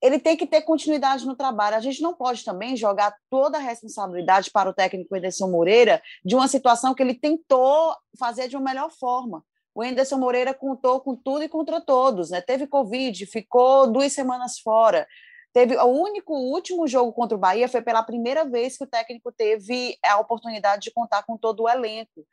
Ele 0.00 0.18
tem 0.18 0.36
que 0.36 0.46
ter 0.46 0.62
continuidade 0.62 1.26
no 1.26 1.36
trabalho. 1.36 1.76
A 1.76 1.80
gente 1.80 2.00
não 2.00 2.14
pode 2.14 2.42
também 2.42 2.74
jogar 2.74 3.14
toda 3.28 3.58
a 3.58 3.60
responsabilidade 3.60 4.50
para 4.50 4.70
o 4.70 4.72
técnico 4.72 5.14
Anderson 5.14 5.50
Moreira 5.50 6.00
de 6.24 6.34
uma 6.34 6.48
situação 6.48 6.94
que 6.94 7.02
ele 7.02 7.14
tentou 7.14 7.94
fazer 8.18 8.48
de 8.48 8.56
uma 8.56 8.64
melhor 8.64 8.90
forma. 8.90 9.44
O 9.74 9.82
Anderson 9.82 10.16
Moreira 10.16 10.54
contou 10.54 11.00
com 11.00 11.14
tudo 11.14 11.44
e 11.44 11.48
contra 11.48 11.80
todos, 11.80 12.30
né? 12.30 12.40
Teve 12.40 12.66
Covid, 12.66 13.26
ficou 13.26 13.86
duas 13.86 14.12
semanas 14.12 14.58
fora, 14.58 15.06
Teve 15.52 15.76
o 15.76 15.86
único 15.86 16.32
o 16.32 16.52
último 16.52 16.86
jogo 16.86 17.12
contra 17.12 17.36
o 17.36 17.40
Bahia 17.40 17.68
foi 17.68 17.82
pela 17.82 18.02
primeira 18.02 18.44
vez 18.44 18.76
que 18.76 18.84
o 18.84 18.86
técnico 18.86 19.32
teve 19.32 19.98
a 20.04 20.18
oportunidade 20.18 20.82
de 20.82 20.92
contar 20.92 21.24
com 21.24 21.36
todo 21.36 21.64
o 21.64 21.68
elenco. 21.68 22.24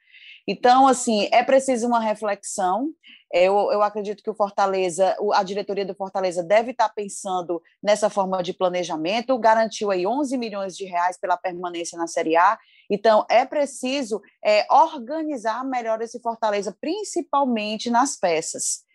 Então, 0.48 0.88
assim, 0.88 1.28
é 1.32 1.44
preciso 1.44 1.88
uma 1.88 2.00
reflexão. 2.00 2.90
Eu, 3.34 3.72
eu 3.72 3.82
acredito 3.82 4.24
que 4.24 4.30
o 4.30 4.36
Fortaleza, 4.36 5.16
a 5.34 5.44
diretoria 5.44 5.86
do 5.86 5.96
Fortaleza 5.96 6.44
deve 6.44 6.72
estar 6.72 6.90
pensando 6.90 7.62
nessa 7.84 8.10
forma 8.10 8.42
de 8.42 8.54
planejamento, 8.54 9.38
garantiu 9.38 9.92
aí 9.92 10.08
11 10.08 10.38
milhões 10.38 10.78
de 10.78 10.86
reais 10.86 11.20
pela 11.20 11.38
permanência 11.38 11.98
na 11.98 12.08
Série 12.08 12.38
A. 12.38 12.58
Então, 12.90 13.26
é 13.30 13.46
preciso 13.46 14.22
é, 14.44 14.66
organizar 14.72 15.66
melhor 15.66 16.02
esse 16.02 16.22
Fortaleza, 16.22 16.76
principalmente 16.80 17.90
nas 17.90 18.16
peças 18.16 18.87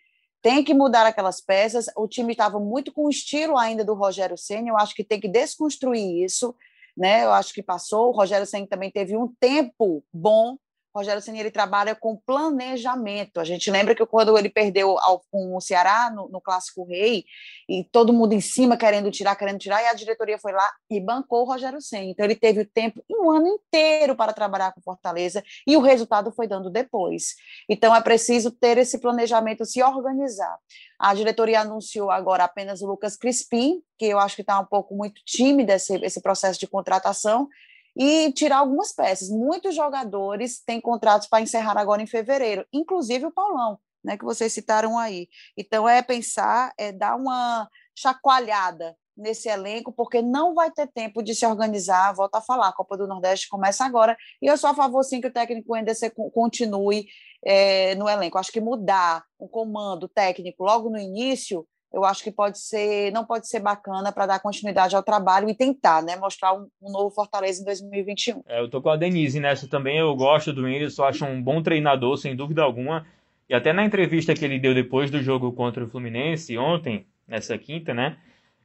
tem 0.43 0.61
que 0.63 0.73
mudar 0.73 1.07
aquelas 1.07 1.39
peças. 1.39 1.85
O 1.95 2.07
time 2.07 2.33
estava 2.33 2.59
muito 2.59 2.91
com 2.91 3.05
o 3.05 3.09
estilo 3.09 3.57
ainda 3.57 3.83
do 3.83 3.93
Rogério 3.93 4.37
Senna, 4.37 4.69
eu 4.69 4.77
acho 4.77 4.93
que 4.93 5.03
tem 5.03 5.19
que 5.19 5.29
desconstruir 5.29 6.23
isso, 6.23 6.53
né? 6.95 7.23
Eu 7.23 7.31
acho 7.31 7.53
que 7.53 7.63
passou. 7.63 8.09
O 8.09 8.11
Rogério 8.11 8.45
Senna 8.45 8.67
também 8.67 8.91
teve 8.91 9.15
um 9.17 9.33
tempo 9.39 10.03
bom 10.13 10.57
Rogério 10.95 11.21
Ceni 11.21 11.39
ele 11.39 11.49
trabalha 11.49 11.95
com 11.95 12.15
planejamento. 12.15 13.39
A 13.39 13.43
gente 13.43 13.71
lembra 13.71 13.95
que 13.95 14.05
quando 14.05 14.37
ele 14.37 14.49
perdeu 14.49 14.97
ao, 14.99 15.23
com 15.31 15.55
o 15.55 15.61
Ceará 15.61 16.11
no, 16.11 16.29
no, 16.29 16.39
Clássico 16.39 16.85
Rei 16.85 17.25
e 17.67 17.83
todo 17.85 18.13
mundo 18.13 18.33
em 18.33 18.41
cima 18.41 18.77
querendo 18.77 19.09
tirar, 19.09 19.35
querendo 19.35 19.59
tirar, 19.59 19.81
e 19.81 19.87
a 19.87 19.93
diretoria 19.93 20.37
foi 20.37 20.51
lá 20.51 20.71
e 20.89 20.99
bancou 20.99 21.41
o 21.41 21.45
Rogério 21.45 21.81
Ceni. 21.81 22.11
Então 22.11 22.25
ele 22.25 22.35
teve 22.35 22.61
o 22.61 22.65
tempo 22.65 23.03
um 23.09 23.31
ano 23.31 23.47
inteiro 23.47 24.15
para 24.15 24.33
trabalhar 24.33 24.71
com 24.73 24.81
Fortaleza 24.81 25.43
e 25.65 25.75
o 25.75 25.81
resultado 25.81 26.31
foi 26.31 26.47
dando 26.47 26.69
depois. 26.69 27.35
Então 27.67 27.95
é 27.95 28.01
preciso 28.01 28.51
ter 28.51 28.77
esse 28.77 28.99
planejamento, 28.99 29.65
se 29.65 29.81
organizar. 29.81 30.57
A 30.99 31.13
diretoria 31.13 31.61
anunciou 31.61 32.11
agora 32.11 32.43
apenas 32.43 32.81
o 32.81 32.87
Lucas 32.87 33.17
Crispim, 33.17 33.81
que 33.97 34.05
eu 34.05 34.19
acho 34.19 34.35
que 34.35 34.41
está 34.41 34.59
um 34.59 34.65
pouco 34.65 34.95
muito 34.95 35.21
tímido 35.25 35.71
esse, 35.71 35.95
esse 36.05 36.21
processo 36.21 36.59
de 36.59 36.67
contratação 36.67 37.49
e 37.95 38.31
tirar 38.31 38.57
algumas 38.57 38.93
peças. 38.93 39.29
Muitos 39.29 39.75
jogadores 39.75 40.61
têm 40.65 40.81
contratos 40.81 41.27
para 41.27 41.41
encerrar 41.41 41.77
agora 41.77 42.01
em 42.01 42.07
fevereiro, 42.07 42.65
inclusive 42.71 43.25
o 43.25 43.31
Paulão, 43.31 43.79
né, 44.03 44.17
que 44.17 44.25
vocês 44.25 44.51
citaram 44.51 44.97
aí. 44.97 45.27
Então 45.57 45.87
é 45.87 46.01
pensar, 46.01 46.73
é 46.77 46.91
dar 46.91 47.15
uma 47.15 47.67
chacoalhada 47.95 48.95
nesse 49.15 49.47
elenco, 49.47 49.91
porque 49.91 50.21
não 50.21 50.55
vai 50.55 50.71
ter 50.71 50.87
tempo 50.87 51.21
de 51.21 51.35
se 51.35 51.45
organizar. 51.45 52.13
Volto 52.13 52.35
a 52.35 52.41
falar, 52.41 52.69
a 52.69 52.73
Copa 52.73 52.97
do 52.97 53.07
Nordeste 53.07 53.47
começa 53.47 53.85
agora, 53.85 54.17
e 54.41 54.47
eu 54.47 54.57
sou 54.57 54.71
a 54.71 54.73
favor 54.73 55.03
sim 55.03 55.21
que 55.21 55.27
o 55.27 55.33
técnico 55.33 55.73
ainda 55.73 55.93
continue 56.33 57.05
é, 57.45 57.95
no 57.95 58.09
elenco. 58.09 58.37
Acho 58.37 58.51
que 58.51 58.61
mudar 58.61 59.23
o 59.37 59.47
comando 59.47 60.07
técnico 60.07 60.63
logo 60.63 60.89
no 60.89 60.97
início 60.97 61.67
eu 61.93 62.03
acho 62.03 62.23
que 62.23 62.31
pode 62.31 62.57
ser, 62.57 63.11
não 63.11 63.23
pode 63.23 63.47
ser 63.47 63.59
bacana 63.59 64.11
para 64.11 64.25
dar 64.25 64.39
continuidade 64.39 64.95
ao 64.95 65.03
trabalho 65.03 65.47
e 65.47 65.53
tentar, 65.53 66.01
né, 66.01 66.15
mostrar 66.15 66.53
um, 66.53 66.67
um 66.81 66.91
novo 66.91 67.11
Fortaleza 67.11 67.61
em 67.61 67.65
2021. 67.65 68.41
É, 68.47 68.59
eu 68.59 68.69
tô 68.69 68.81
com 68.81 68.89
a 68.89 68.95
Denise 68.95 69.39
nessa 69.39 69.67
também, 69.67 69.99
eu 69.99 70.15
gosto 70.15 70.51
do 70.51 70.63
Whindersson, 70.63 71.03
acho 71.03 71.23
um 71.23 71.41
bom 71.41 71.61
treinador, 71.61 72.17
sem 72.17 72.35
dúvida 72.35 72.63
alguma, 72.63 73.05
e 73.47 73.53
até 73.53 73.71
na 73.71 73.85
entrevista 73.85 74.33
que 74.33 74.43
ele 74.43 74.57
deu 74.57 74.73
depois 74.73 75.11
do 75.11 75.21
jogo 75.21 75.51
contra 75.53 75.83
o 75.83 75.87
Fluminense, 75.87 76.57
ontem, 76.57 77.05
nessa 77.27 77.55
quinta, 77.59 77.93
né, 77.93 78.17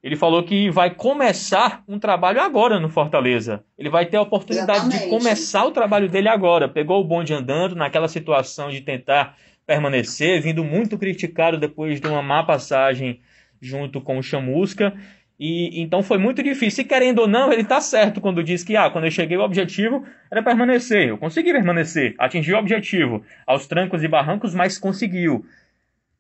ele 0.02 0.16
falou 0.16 0.42
que 0.42 0.70
vai 0.70 0.94
começar 0.94 1.82
um 1.86 1.98
trabalho 1.98 2.40
agora 2.40 2.78
no 2.78 2.88
Fortaleza. 2.88 3.64
Ele 3.76 3.90
vai 3.90 4.06
ter 4.06 4.16
a 4.16 4.22
oportunidade 4.22 4.86
Exatamente. 4.86 5.04
de 5.04 5.10
começar 5.10 5.64
o 5.64 5.72
trabalho 5.72 6.08
dele 6.08 6.28
agora. 6.28 6.68
Pegou 6.68 7.00
o 7.00 7.04
bonde 7.04 7.34
andando 7.34 7.74
naquela 7.74 8.06
situação 8.06 8.70
de 8.70 8.80
tentar 8.80 9.36
permanecer, 9.68 10.40
vindo 10.40 10.64
muito 10.64 10.96
criticado 10.96 11.59
depois 11.59 12.00
de 12.00 12.09
uma 12.09 12.22
má 12.22 12.42
passagem 12.42 13.20
junto 13.61 14.00
com 14.00 14.16
o 14.16 14.22
Chamusca. 14.22 14.94
E 15.38 15.83
então 15.83 16.02
foi 16.02 16.16
muito 16.16 16.42
difícil. 16.42 16.83
E 16.83 16.87
querendo 16.87 17.18
ou 17.18 17.28
não, 17.28 17.52
ele 17.52 17.61
está 17.61 17.78
certo 17.78 18.18
quando 18.18 18.42
diz 18.42 18.64
que 18.64 18.74
ah, 18.76 18.88
quando 18.88 19.04
eu 19.04 19.11
cheguei 19.11 19.37
o 19.37 19.42
objetivo 19.42 20.07
era 20.31 20.42
permanecer. 20.42 21.09
Eu 21.09 21.18
consegui 21.18 21.52
permanecer, 21.52 22.14
atingi 22.18 22.54
o 22.54 22.59
objetivo 22.59 23.22
aos 23.46 23.66
trancos 23.66 24.02
e 24.02 24.09
barrancos, 24.09 24.54
mas 24.54 24.78
conseguiu. 24.78 25.44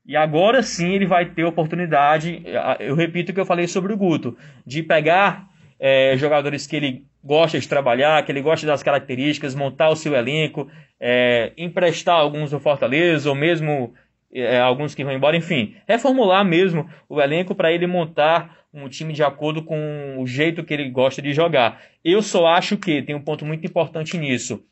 E 0.04 0.14
agora 0.14 0.62
sim 0.62 0.92
ele 0.92 1.06
vai 1.06 1.24
ter 1.24 1.44
oportunidade, 1.44 2.42
eu 2.80 2.94
repito 2.94 3.30
o 3.30 3.34
que 3.34 3.40
eu 3.40 3.46
falei 3.46 3.66
sobre 3.66 3.92
o 3.92 3.96
Guto, 3.96 4.36
de 4.64 4.82
pegar 4.82 5.48
é, 5.80 6.16
jogadores 6.16 6.66
que 6.66 6.76
ele 6.76 7.04
gosta 7.22 7.58
de 7.58 7.68
trabalhar, 7.68 8.24
que 8.24 8.32
ele 8.32 8.40
gosta 8.40 8.66
das 8.66 8.82
características, 8.82 9.54
montar 9.54 9.90
o 9.90 9.96
seu 9.96 10.14
elenco, 10.14 10.68
é, 11.00 11.52
emprestar 11.56 12.16
alguns 12.16 12.50
do 12.50 12.60
Fortaleza, 12.60 13.28
ou 13.28 13.34
mesmo 13.34 13.94
é, 14.32 14.58
alguns 14.58 14.94
que 14.94 15.04
vão 15.04 15.12
embora, 15.12 15.36
enfim, 15.36 15.74
reformular 15.86 16.44
mesmo 16.44 16.88
o 17.08 17.20
elenco 17.20 17.54
para 17.54 17.72
ele 17.72 17.86
montar 17.86 18.58
um 18.72 18.88
time 18.88 19.12
de 19.12 19.22
acordo 19.22 19.62
com 19.62 20.16
o 20.18 20.26
jeito 20.26 20.62
que 20.62 20.74
ele 20.74 20.90
gosta 20.90 21.22
de 21.22 21.32
jogar. 21.32 21.82
Eu 22.04 22.22
só 22.22 22.46
acho 22.46 22.76
que 22.76 23.02
tem 23.02 23.14
um 23.14 23.22
ponto 23.22 23.44
muito 23.44 23.66
importante 23.66 24.16
nisso. 24.18 24.62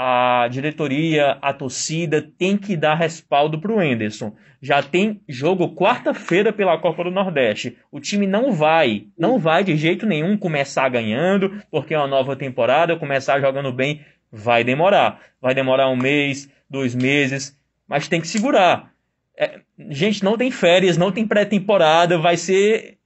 A 0.00 0.46
diretoria, 0.48 1.38
a 1.42 1.52
torcida 1.52 2.22
tem 2.22 2.56
que 2.56 2.76
dar 2.76 2.94
respaldo 2.94 3.60
para 3.60 3.72
o 3.72 3.82
Enderson. 3.82 4.32
Já 4.62 4.80
tem 4.80 5.20
jogo 5.28 5.74
quarta-feira 5.74 6.52
pela 6.52 6.78
Copa 6.78 7.02
do 7.02 7.10
Nordeste. 7.10 7.76
O 7.90 7.98
time 7.98 8.24
não 8.24 8.52
vai, 8.52 9.06
não 9.18 9.40
vai 9.40 9.64
de 9.64 9.76
jeito 9.76 10.06
nenhum 10.06 10.36
começar 10.36 10.88
ganhando, 10.88 11.60
porque 11.68 11.94
é 11.94 11.98
uma 11.98 12.06
nova 12.06 12.36
temporada, 12.36 12.96
começar 12.96 13.40
jogando 13.40 13.72
bem 13.72 14.00
vai 14.30 14.62
demorar. 14.62 15.20
Vai 15.42 15.52
demorar 15.52 15.90
um 15.90 15.96
mês, 15.96 16.48
dois 16.70 16.94
meses, 16.94 17.58
mas 17.88 18.06
tem 18.06 18.20
que 18.20 18.28
segurar. 18.28 18.92
É, 19.36 19.58
gente, 19.90 20.22
não 20.22 20.38
tem 20.38 20.52
férias, 20.52 20.96
não 20.96 21.10
tem 21.10 21.26
pré-temporada, 21.26 22.16
vai 22.18 22.36
ser 22.36 22.98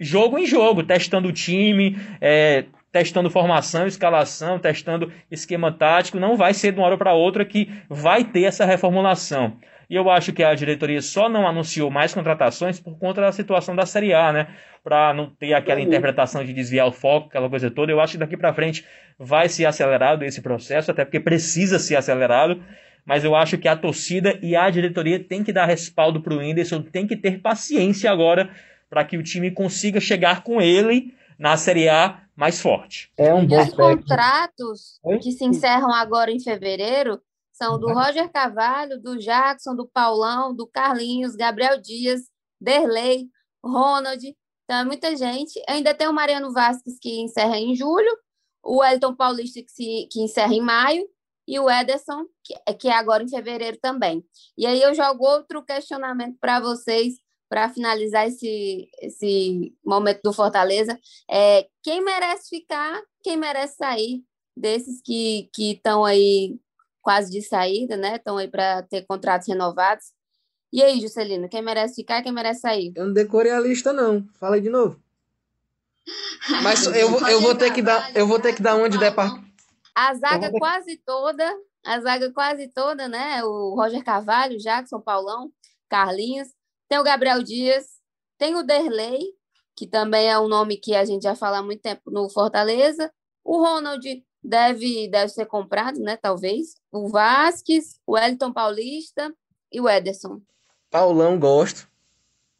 jogo 0.00 0.38
em 0.38 0.46
jogo, 0.46 0.82
testando 0.82 1.28
o 1.28 1.32
time, 1.32 1.98
é, 2.18 2.64
testando 2.92 3.30
formação, 3.30 3.86
escalação, 3.86 4.58
testando 4.58 5.12
esquema 5.30 5.72
tático. 5.72 6.18
Não 6.18 6.36
vai 6.36 6.54
ser 6.54 6.72
de 6.72 6.78
uma 6.78 6.86
hora 6.86 6.98
para 6.98 7.12
outra 7.12 7.44
que 7.44 7.70
vai 7.88 8.24
ter 8.24 8.44
essa 8.44 8.64
reformulação. 8.64 9.56
E 9.88 9.94
eu 9.96 10.08
acho 10.08 10.32
que 10.32 10.42
a 10.42 10.54
diretoria 10.54 11.02
só 11.02 11.28
não 11.28 11.46
anunciou 11.46 11.90
mais 11.90 12.14
contratações 12.14 12.78
por 12.78 12.96
conta 12.98 13.20
da 13.20 13.32
situação 13.32 13.74
da 13.74 13.84
Série 13.84 14.14
A, 14.14 14.32
né? 14.32 14.46
Para 14.84 15.12
não 15.12 15.28
ter 15.28 15.52
aquela 15.52 15.80
interpretação 15.80 16.44
de 16.44 16.52
desviar 16.52 16.86
o 16.86 16.92
foco, 16.92 17.26
aquela 17.28 17.50
coisa 17.50 17.70
toda. 17.70 17.90
Eu 17.90 18.00
acho 18.00 18.12
que 18.12 18.18
daqui 18.18 18.36
para 18.36 18.54
frente 18.54 18.84
vai 19.18 19.48
ser 19.48 19.66
acelerado 19.66 20.24
esse 20.24 20.40
processo, 20.40 20.90
até 20.90 21.04
porque 21.04 21.20
precisa 21.20 21.78
ser 21.78 21.96
acelerado 21.96 22.62
mas 23.04 23.24
eu 23.24 23.34
acho 23.34 23.58
que 23.58 23.68
a 23.68 23.76
torcida 23.76 24.38
e 24.42 24.54
a 24.54 24.68
diretoria 24.70 25.18
tem 25.18 25.42
que 25.42 25.52
dar 25.52 25.66
respaldo 25.66 26.20
para 26.20 26.34
o 26.34 26.38
Whindersson, 26.38 26.82
tem 26.82 27.06
que 27.06 27.16
ter 27.16 27.40
paciência 27.40 28.10
agora 28.10 28.50
para 28.88 29.04
que 29.04 29.16
o 29.16 29.22
time 29.22 29.50
consiga 29.50 30.00
chegar 30.00 30.42
com 30.42 30.60
ele 30.60 31.14
na 31.38 31.56
Série 31.56 31.88
A 31.88 32.20
mais 32.40 32.58
forte. 32.58 33.12
É 33.18 33.34
um 33.34 33.46
bom 33.46 33.60
Os 33.60 33.74
contratos 33.74 34.98
que 35.22 35.30
se 35.30 35.44
encerram 35.44 35.92
agora 35.92 36.32
em 36.32 36.40
fevereiro 36.40 37.20
são 37.52 37.78
do 37.78 37.92
Roger 37.92 38.32
Carvalho, 38.32 38.98
do 38.98 39.18
Jackson, 39.18 39.76
do 39.76 39.86
Paulão, 39.86 40.56
do 40.56 40.66
Carlinhos, 40.66 41.36
Gabriel 41.36 41.78
Dias, 41.78 42.22
Derlei, 42.58 43.28
Ronald. 43.62 44.24
Então, 44.64 44.78
é 44.78 44.84
muita 44.84 45.14
gente. 45.14 45.62
Ainda 45.68 45.92
tem 45.92 46.08
o 46.08 46.14
Mariano 46.14 46.50
Vasquez, 46.50 46.98
que 46.98 47.20
encerra 47.20 47.58
em 47.58 47.76
julho, 47.76 48.10
o 48.64 48.82
Elton 48.82 49.14
Paulista, 49.14 49.60
que, 49.62 49.70
se, 49.70 50.08
que 50.10 50.22
encerra 50.22 50.54
em 50.54 50.62
maio, 50.62 51.06
e 51.46 51.60
o 51.60 51.68
Ederson, 51.68 52.24
que, 52.42 52.54
que 52.74 52.88
é 52.88 52.92
agora 52.92 53.22
em 53.22 53.28
fevereiro 53.28 53.76
também. 53.82 54.24
E 54.56 54.64
aí 54.64 54.80
eu 54.80 54.94
jogo 54.94 55.26
outro 55.26 55.62
questionamento 55.62 56.38
para 56.40 56.58
vocês, 56.58 57.20
para 57.50 57.68
finalizar 57.68 58.28
esse, 58.28 58.88
esse 59.02 59.74
momento 59.84 60.20
do 60.22 60.32
Fortaleza. 60.32 60.96
É, 61.28 61.66
quem 61.82 62.00
merece 62.00 62.48
ficar, 62.48 63.02
quem 63.24 63.36
merece 63.36 63.76
sair 63.76 64.22
desses 64.56 65.02
que 65.02 65.50
estão 65.58 66.04
aí 66.04 66.56
quase 67.02 67.32
de 67.32 67.42
saída, 67.42 67.96
né? 67.96 68.16
Estão 68.16 68.38
aí 68.38 68.46
para 68.46 68.84
ter 68.84 69.04
contratos 69.04 69.48
renovados. 69.48 70.12
E 70.72 70.80
aí, 70.80 71.00
Juscelino, 71.00 71.48
quem 71.48 71.60
merece 71.60 71.96
ficar, 71.96 72.22
quem 72.22 72.30
merece 72.30 72.60
sair? 72.60 72.92
Eu 72.94 73.06
não 73.06 73.12
decorei 73.12 73.50
a 73.50 73.58
lista, 73.58 73.92
não. 73.92 74.24
Fala 74.38 74.54
aí 74.54 74.60
de 74.60 74.70
novo. 74.70 75.02
Mas 76.62 76.86
eu, 76.86 77.18
eu 77.28 77.40
vou 77.40 77.56
ter 77.56 77.72
que 77.72 77.82
dar, 77.82 78.14
eu 78.14 78.28
vou 78.28 78.38
ter 78.38 78.54
que 78.54 78.62
dar 78.62 78.76
uma 78.76 78.88
de 78.88 78.96
departamento. 78.96 79.50
A 79.92 80.14
zaga 80.14 80.52
quase 80.52 80.96
toda, 80.98 81.52
a 81.84 82.00
zaga 82.00 82.32
quase 82.32 82.68
toda, 82.68 83.08
né? 83.08 83.42
O 83.42 83.74
Roger 83.74 84.04
Carvalho, 84.04 84.56
Jackson, 84.56 85.00
Paulão, 85.00 85.50
Carlinhos. 85.88 86.48
Tem 86.90 86.98
o 86.98 87.04
Gabriel 87.04 87.40
Dias, 87.40 87.86
tem 88.36 88.56
o 88.56 88.64
Derlei, 88.64 89.20
que 89.76 89.86
também 89.86 90.28
é 90.28 90.36
um 90.40 90.48
nome 90.48 90.76
que 90.76 90.92
a 90.92 91.04
gente 91.04 91.22
já 91.22 91.36
fala 91.36 91.58
há 91.58 91.62
muito 91.62 91.80
tempo 91.80 92.10
no 92.10 92.28
Fortaleza. 92.28 93.12
O 93.44 93.62
Ronald 93.62 94.04
deve, 94.42 95.08
deve 95.08 95.28
ser 95.28 95.46
comprado, 95.46 96.00
né? 96.00 96.16
Talvez. 96.16 96.74
O 96.90 97.08
Vasques, 97.08 98.00
o 98.04 98.14
Wellington 98.14 98.52
Paulista 98.52 99.32
e 99.70 99.80
o 99.80 99.88
Ederson. 99.88 100.40
Paulão, 100.90 101.38
gosto. 101.38 101.88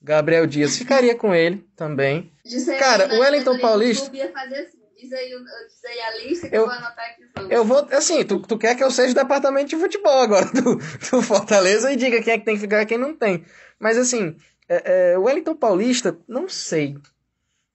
Gabriel 0.01 0.47
Dias, 0.47 0.79
ficaria 0.79 1.17
com 1.17 1.35
ele 1.35 1.69
também. 1.75 2.33
Cara, 2.79 3.13
o 3.13 3.19
Wellington 3.19 3.59
Paulista. 3.59 4.07
Assim. 4.07 4.79
Diz 4.97 5.13
aí, 5.13 5.31
diz 5.31 5.85
aí 5.85 6.01
a 6.03 6.17
lista 6.19 6.49
que 6.49 6.55
eu, 6.55 6.61
eu 6.61 6.67
vou 6.67 6.75
anotar 6.75 7.05
aqui. 7.07 7.53
Eu 7.53 7.65
vou, 7.65 7.89
assim, 7.91 8.25
tu, 8.25 8.39
tu 8.39 8.57
quer 8.57 8.77
que 8.77 8.85
eu 8.85 8.91
seja 8.91 9.15
departamento 9.15 9.71
de 9.71 9.77
futebol 9.77 10.21
agora 10.21 10.47
do, 10.55 10.77
do 10.77 11.23
Fortaleza 11.23 11.91
e 11.91 11.97
diga 11.97 12.23
quem 12.23 12.35
é 12.35 12.39
que 12.39 12.45
tem 12.45 12.55
que 12.55 12.61
ficar 12.61 12.83
e 12.83 12.87
quem 12.87 12.99
não 12.99 13.17
tem. 13.17 13.45
Mas 13.81 13.97
assim, 13.97 14.37
é, 14.69 15.13
é, 15.13 15.19
o 15.19 15.23
Wellington 15.23 15.57
Paulista, 15.57 16.17
não 16.29 16.49
sei. 16.49 16.97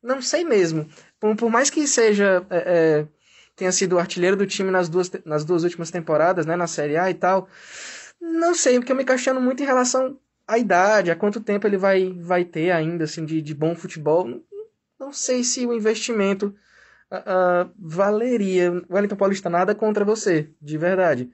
Não 0.02 0.22
sei 0.22 0.46
mesmo. 0.46 0.88
Por, 1.20 1.36
por 1.36 1.50
mais 1.50 1.70
que 1.70 1.88
seja. 1.88 2.46
É, 2.50 2.58
é 2.58 3.08
tenha 3.56 3.72
sido 3.72 3.96
o 3.96 4.00
artilheiro 4.00 4.36
do 4.36 4.46
time 4.46 4.70
nas 4.70 4.90
duas, 4.90 5.10
nas 5.24 5.46
duas 5.46 5.64
últimas 5.64 5.90
temporadas, 5.90 6.46
né? 6.46 6.56
Na 6.56 6.68
Série 6.68 6.98
A 6.98 7.10
e 7.10 7.14
tal. 7.14 7.48
Não 8.20 8.54
sei, 8.54 8.78
porque 8.78 8.92
eu 8.92 8.96
me 8.96 9.06
questiono 9.06 9.40
muito 9.40 9.64
em 9.64 9.66
relação 9.66 10.20
à 10.48 10.58
idade, 10.58 11.10
a 11.10 11.16
quanto 11.16 11.40
tempo 11.40 11.66
ele 11.66 11.78
vai, 11.78 12.12
vai 12.20 12.44
ter 12.44 12.72
ainda, 12.72 13.06
assim, 13.06 13.26
de, 13.26 13.42
de 13.42 13.54
bom 13.54 13.76
futebol. 13.76 14.28
Não 15.00 15.14
sei 15.14 15.44
se 15.44 15.66
o 15.66 15.74
investimento 15.74 16.54
uh, 17.12 17.72
valeria. 17.78 18.72
Wellington 18.90 19.16
Paulista, 19.16 19.50
nada 19.50 19.74
contra 19.74 20.04
você, 20.04 20.50
de 20.62 20.78
verdade. 20.78 21.32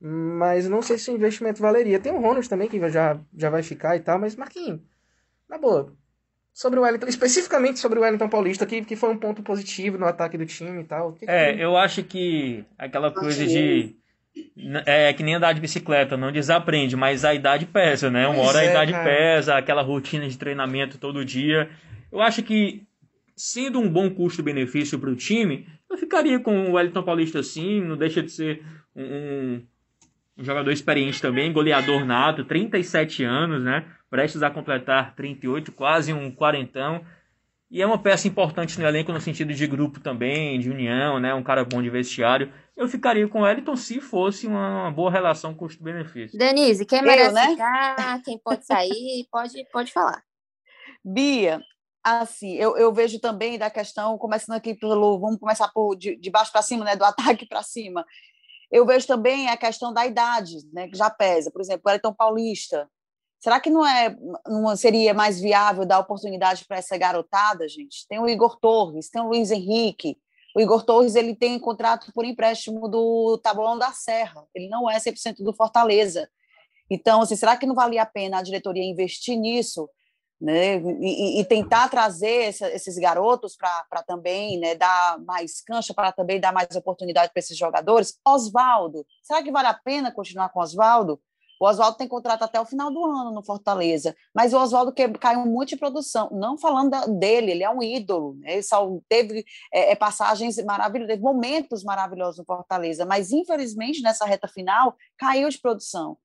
Mas 0.00 0.66
não 0.66 0.80
sei 0.80 0.96
se 0.96 1.10
o 1.10 1.14
investimento 1.14 1.60
valeria. 1.60 2.00
Tem 2.00 2.10
o 2.10 2.20
Ronald 2.20 2.48
também, 2.48 2.68
que 2.68 2.80
já, 2.88 3.18
já 3.36 3.50
vai 3.50 3.62
ficar 3.62 3.96
e 3.96 4.00
tal, 4.00 4.18
mas 4.18 4.34
Marquinhos, 4.34 4.80
na 5.48 5.58
boa. 5.58 5.92
Sobre 6.54 6.78
o 6.78 6.82
Wellington, 6.82 7.06
especificamente 7.08 7.78
sobre 7.78 7.98
o 7.98 8.02
Wellington 8.02 8.28
Paulista, 8.28 8.64
que, 8.64 8.82
que 8.82 8.96
foi 8.96 9.10
um 9.10 9.18
ponto 9.18 9.42
positivo 9.42 9.98
no 9.98 10.06
ataque 10.06 10.38
do 10.38 10.46
time 10.46 10.80
e 10.80 10.84
tal. 10.84 11.12
Que 11.12 11.28
é, 11.28 11.52
que... 11.52 11.60
eu 11.60 11.76
acho 11.76 12.02
que 12.02 12.64
aquela 12.78 13.10
coisa 13.10 13.46
de. 13.46 13.94
É 14.86 15.12
que 15.12 15.24
nem 15.24 15.34
andar 15.34 15.52
de 15.52 15.60
bicicleta, 15.60 16.16
não 16.16 16.30
desaprende, 16.30 16.96
mas 16.96 17.24
a 17.24 17.34
idade 17.34 17.66
pesa, 17.66 18.10
né? 18.10 18.28
Uma 18.28 18.42
hora 18.42 18.62
é, 18.62 18.68
a 18.68 18.70
idade 18.70 18.92
cara. 18.92 19.04
pesa, 19.04 19.56
aquela 19.56 19.82
rotina 19.82 20.26
de 20.28 20.38
treinamento 20.38 20.98
todo 20.98 21.24
dia. 21.24 21.68
Eu 22.12 22.20
acho 22.20 22.42
que 22.42 22.86
sendo 23.36 23.80
um 23.80 23.88
bom 23.88 24.08
custo-benefício 24.08 24.98
para 24.98 25.10
o 25.10 25.16
time, 25.16 25.66
eu 25.90 25.98
ficaria 25.98 26.38
com 26.38 26.70
o 26.70 26.72
Wellington 26.74 27.02
Paulista 27.02 27.42
sim, 27.42 27.80
não 27.80 27.96
deixa 27.96 28.22
de 28.22 28.30
ser 28.30 28.62
um, 28.94 29.62
um, 30.40 30.44
jogador 30.44 30.70
experiente 30.70 31.20
também, 31.20 31.52
goleador 31.52 32.04
nato, 32.04 32.44
37 32.44 33.24
anos, 33.24 33.62
né? 33.62 33.84
Prestes 34.08 34.42
a 34.42 34.50
completar 34.50 35.14
38, 35.14 35.70
quase 35.72 36.12
um 36.12 36.30
quarentão. 36.30 37.04
E 37.70 37.80
é 37.80 37.86
uma 37.86 37.98
peça 37.98 38.26
importante 38.26 38.80
no 38.80 38.86
elenco 38.86 39.12
no 39.12 39.20
sentido 39.20 39.54
de 39.54 39.66
grupo 39.66 40.00
também, 40.00 40.58
de 40.58 40.70
união, 40.70 41.20
né? 41.20 41.32
Um 41.32 41.42
cara 41.42 41.64
bom 41.64 41.80
de 41.80 41.88
vestiário. 41.88 42.52
Eu 42.76 42.88
ficaria 42.88 43.28
com 43.28 43.40
o 43.40 43.42
Wellington 43.42 43.76
se 43.76 44.00
fosse 44.00 44.46
uma 44.46 44.90
boa 44.90 45.10
relação 45.10 45.54
custo-benefício. 45.54 46.36
Denise, 46.36 46.84
quem 46.84 47.02
merece 47.02 47.28
eu, 47.28 47.34
né? 47.34 47.48
ficar, 47.50 48.22
quem 48.24 48.38
pode 48.38 48.66
sair, 48.66 49.26
pode, 49.30 49.64
pode 49.70 49.92
falar. 49.92 50.22
Bia, 51.04 51.60
Assim, 52.02 52.54
eu, 52.54 52.78
eu 52.78 52.92
vejo 52.94 53.20
também 53.20 53.58
da 53.58 53.68
questão, 53.68 54.16
começando 54.16 54.56
aqui 54.56 54.74
pelo, 54.74 55.18
vamos 55.18 55.38
começar 55.38 55.68
por 55.68 55.94
de, 55.94 56.16
de 56.16 56.30
baixo 56.30 56.50
para 56.50 56.62
cima, 56.62 56.82
né, 56.82 56.96
do 56.96 57.04
ataque 57.04 57.46
para 57.46 57.62
cima. 57.62 58.06
Eu 58.70 58.86
vejo 58.86 59.06
também 59.06 59.48
a 59.48 59.56
questão 59.56 59.92
da 59.92 60.06
idade, 60.06 60.58
né, 60.72 60.88
que 60.88 60.96
já 60.96 61.10
pesa. 61.10 61.50
Por 61.50 61.60
exemplo, 61.60 61.82
o 61.86 61.90
Elton 61.90 62.14
Paulista. 62.14 62.88
Será 63.40 63.58
que 63.58 63.70
não 63.70 63.84
é, 63.86 64.14
não 64.46 64.76
seria 64.76 65.14
mais 65.14 65.40
viável 65.40 65.86
dar 65.86 65.98
oportunidade 65.98 66.64
para 66.66 66.76
essa 66.76 66.96
garotada, 66.96 67.66
gente? 67.66 68.06
Tem 68.06 68.20
o 68.20 68.28
Igor 68.28 68.58
Torres, 68.60 69.08
tem 69.08 69.22
o 69.22 69.28
Luiz 69.28 69.50
Henrique. 69.50 70.16
O 70.54 70.60
Igor 70.60 70.84
Torres 70.84 71.14
ele 71.14 71.34
tem 71.34 71.58
contrato 71.58 72.12
por 72.12 72.24
empréstimo 72.24 72.88
do 72.88 73.38
Tablão 73.38 73.78
da 73.78 73.92
Serra. 73.92 74.44
Ele 74.54 74.68
não 74.68 74.90
é 74.90 74.98
100% 74.98 75.42
do 75.42 75.54
Fortaleza. 75.54 76.28
Então, 76.90 77.22
assim, 77.22 77.36
será 77.36 77.56
que 77.56 77.66
não 77.66 77.74
valia 77.74 78.02
a 78.02 78.06
pena 78.06 78.38
a 78.38 78.42
diretoria 78.42 78.84
investir 78.84 79.38
nisso? 79.38 79.88
Né? 80.40 80.76
E, 81.00 81.40
e, 81.40 81.44
tentar 81.44 81.88
trazer 81.88 82.44
essa, 82.44 82.68
esses 82.70 82.96
garotos 82.96 83.56
para 83.56 84.02
também 84.06 84.58
né, 84.58 84.74
dar 84.74 85.18
mais 85.20 85.60
cancha, 85.60 85.92
para 85.92 86.12
também 86.12 86.40
dar 86.40 86.52
mais 86.52 86.74
oportunidade 86.74 87.32
para 87.32 87.40
esses 87.40 87.58
jogadores. 87.58 88.18
Oswaldo, 88.26 89.04
será 89.22 89.42
que 89.42 89.52
vale 89.52 89.68
a 89.68 89.74
pena 89.74 90.10
continuar 90.10 90.48
com 90.48 90.60
Oswaldo? 90.60 91.20
O 91.60 91.66
Oswaldo 91.66 91.98
tem 91.98 92.08
contrato 92.08 92.42
até 92.42 92.58
o 92.58 92.64
final 92.64 92.90
do 92.90 93.04
ano 93.04 93.32
no 93.32 93.44
Fortaleza, 93.44 94.16
mas 94.34 94.54
o 94.54 94.58
Oswaldo 94.58 94.94
caiu 95.20 95.44
muito 95.44 95.68
de 95.68 95.76
produção. 95.76 96.30
Não 96.32 96.56
falando 96.56 96.90
dele, 97.18 97.50
ele 97.50 97.62
é 97.62 97.68
um 97.68 97.82
ídolo, 97.82 98.34
né? 98.36 98.54
ele 98.54 98.62
só 98.62 98.90
teve 99.06 99.44
é, 99.70 99.92
é, 99.92 99.94
passagens 99.94 100.56
maravilhosas, 100.64 101.20
momentos 101.20 101.84
maravilhosos 101.84 102.38
no 102.38 102.46
Fortaleza, 102.46 103.04
mas 103.04 103.30
infelizmente 103.30 104.00
nessa 104.00 104.24
reta 104.24 104.48
final 104.48 104.96
caiu 105.18 105.50
de 105.50 105.60
produção. 105.60 106.16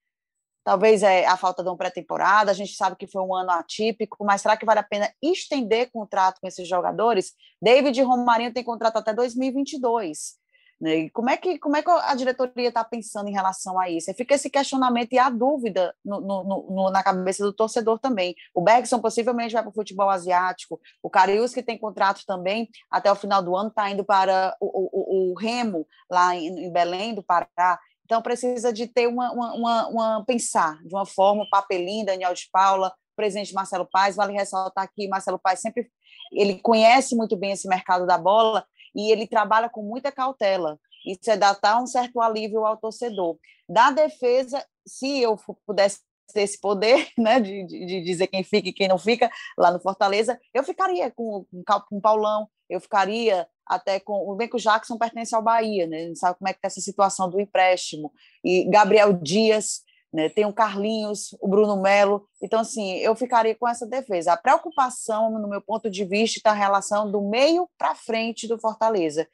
Talvez 0.66 1.04
é 1.04 1.26
a 1.28 1.38
falta 1.38 1.62
de 1.62 1.70
uma 1.70 1.78
pré-temporada, 1.78 2.50
a 2.50 2.54
gente 2.54 2.76
sabe 2.76 2.96
que 2.98 3.08
foi 3.08 3.22
um 3.22 3.36
ano 3.36 3.52
atípico, 3.52 4.26
mas 4.26 4.42
será 4.42 4.58
que 4.58 4.66
vale 4.66 4.80
a 4.80 4.84
pena 4.84 5.14
estender 5.22 5.92
contrato 5.92 6.42
com 6.42 6.48
esses 6.48 6.68
jogadores? 6.68 7.34
David 7.62 8.02
Romarinho 8.02 8.52
tem 8.52 8.64
contrato 8.64 8.98
até 8.98 9.14
2022. 9.14 10.44
Né? 10.82 11.10
Como 11.14 11.30
é 11.30 11.38
que 11.38 11.58
como 11.58 11.78
é 11.78 11.82
que 11.82 11.90
a 11.90 12.14
diretoria 12.16 12.68
está 12.68 12.84
pensando 12.84 13.30
em 13.30 13.32
relação 13.32 13.80
a 13.80 13.90
isso? 13.90 14.14
Fica 14.16 14.36
esse 14.36 14.50
questionamento 14.50 15.14
e 15.14 15.20
a 15.20 15.30
dúvida 15.30 15.94
no, 16.04 16.20
no, 16.20 16.44
no, 16.44 16.92
na 16.92 17.02
cabeça 17.04 17.44
do 17.44 17.54
torcedor 17.54 18.00
também. 18.00 18.36
O 18.54 18.62
Bergson 18.62 19.00
possivelmente 19.00 19.54
vai 19.54 19.62
para 19.62 19.70
o 19.70 19.74
futebol 19.74 20.10
asiático, 20.10 20.82
o 21.02 21.10
Carius, 21.10 21.54
que 21.54 21.64
tem 21.64 21.78
contrato 21.78 22.24
também 22.26 22.68
até 22.92 23.10
o 23.12 23.16
final 23.16 23.42
do 23.42 23.56
ano, 23.56 23.70
está 23.70 23.90
indo 23.90 24.04
para 24.04 24.58
o, 24.60 24.66
o, 24.66 25.32
o, 25.32 25.34
Remo, 25.36 25.88
lá 26.10 26.36
em, 26.36 26.66
em 26.66 26.72
Belém 26.72 27.14
do 27.14 27.24
Pará. 27.24 27.80
Então 28.06 28.22
precisa 28.22 28.72
de 28.72 28.88
ter 28.88 29.08
uma, 29.08 29.32
uma, 29.32 29.54
uma, 29.54 29.88
uma 29.88 30.26
pensar 30.26 30.82
de 30.84 30.94
uma 30.94 31.06
forma, 31.06 31.48
Papelinho, 31.50 32.06
Daniel 32.06 32.34
de 32.34 32.48
Paula, 32.52 32.94
presidente 33.16 33.54
Marcelo 33.54 33.88
Paes, 33.92 34.16
vale 34.16 34.34
ressaltar 34.34 34.90
que 34.94 35.08
Marcelo 35.08 35.40
Paes 35.40 35.60
sempre 35.60 35.90
ele 36.32 36.60
conhece 36.60 37.16
muito 37.16 37.36
bem 37.36 37.52
esse 37.52 37.68
mercado 37.68 38.06
da 38.06 38.18
bola 38.18 38.66
e 38.96 39.12
ele 39.12 39.28
trabalha 39.28 39.70
com 39.70 39.82
muita 39.82 40.12
cautela. 40.12 40.80
Isso 41.06 41.30
é 41.30 41.38
dar 41.38 41.82
um 41.82 41.88
certo 41.88 42.20
alívio 42.20 42.66
ao 42.66 42.78
torcedor. 42.78 43.38
Da 43.70 43.92
defesa, 43.92 44.66
se 44.88 45.22
eu 45.22 45.38
pudesse 45.66 46.00
ter 46.34 46.42
esse 46.42 46.60
poder 46.60 47.08
né, 47.18 47.40
de, 47.40 47.66
de, 47.66 48.02
dizer 48.02 48.28
quem 48.28 48.44
fica 48.44 48.70
e 48.70 48.74
quem 48.74 48.88
não 48.88 48.98
fica 48.98 49.30
lá 49.58 49.72
no 49.72 49.80
Fortaleza, 49.80 50.40
eu 50.54 50.64
ficaria 50.64 51.12
com, 51.12 51.46
com 51.88 51.98
o 51.98 52.02
Paulão, 52.02 52.48
eu 52.70 52.80
ficaria 52.80 53.48
até 53.66 54.00
com. 54.00 54.30
O 54.30 54.36
bem 54.36 54.48
que 54.48 54.56
o 54.56 54.60
Jackson 54.60 54.98
pertence 54.98 55.34
ao 55.36 55.42
Bahia, 55.42 55.88
né? 55.88 56.06
Gente 56.06 56.20
sabe 56.20 56.38
como 56.38 56.48
é 56.48 56.54
que 56.54 56.60
está 56.60 56.68
essa 56.68 56.82
situação 56.82 57.30
do 57.30 57.40
empréstimo. 57.40 58.12
E 58.44 58.70
Gabriel 58.70 59.14
Dias, 59.14 59.82
né? 60.14 60.30
tem 60.30 60.46
o 60.46 60.54
Carlinhos, 60.54 61.36
o 61.42 61.48
Bruno 61.48 61.82
Melo. 61.82 62.28
Então, 62.42 62.60
assim, 62.60 62.94
eu 62.98 63.16
ficaria 63.16 63.56
com 63.56 63.68
essa 63.68 63.86
defesa. 63.86 64.34
A 64.34 64.38
preocupação, 64.38 65.32
no 65.32 65.50
meu 65.50 65.62
ponto 65.62 65.90
de 65.90 66.06
vista, 66.06 66.38
está 66.40 66.52
a 66.52 66.54
relação 66.54 67.12
do 67.12 67.22
meio 67.22 67.70
para 67.78 67.96
frente 67.96 68.48
do 68.48 68.60
Fortaleza. 68.60 69.28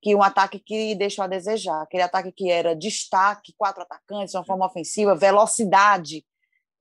Que 0.00 0.14
um 0.14 0.22
ataque 0.22 0.60
que 0.60 0.94
deixou 0.94 1.24
a 1.24 1.28
desejar, 1.28 1.82
aquele 1.82 2.04
ataque 2.04 2.30
que 2.30 2.48
era 2.48 2.76
destaque, 2.76 3.52
quatro 3.56 3.82
atacantes, 3.82 4.32
uma 4.34 4.44
forma 4.44 4.64
ofensiva, 4.64 5.16
velocidade, 5.16 6.24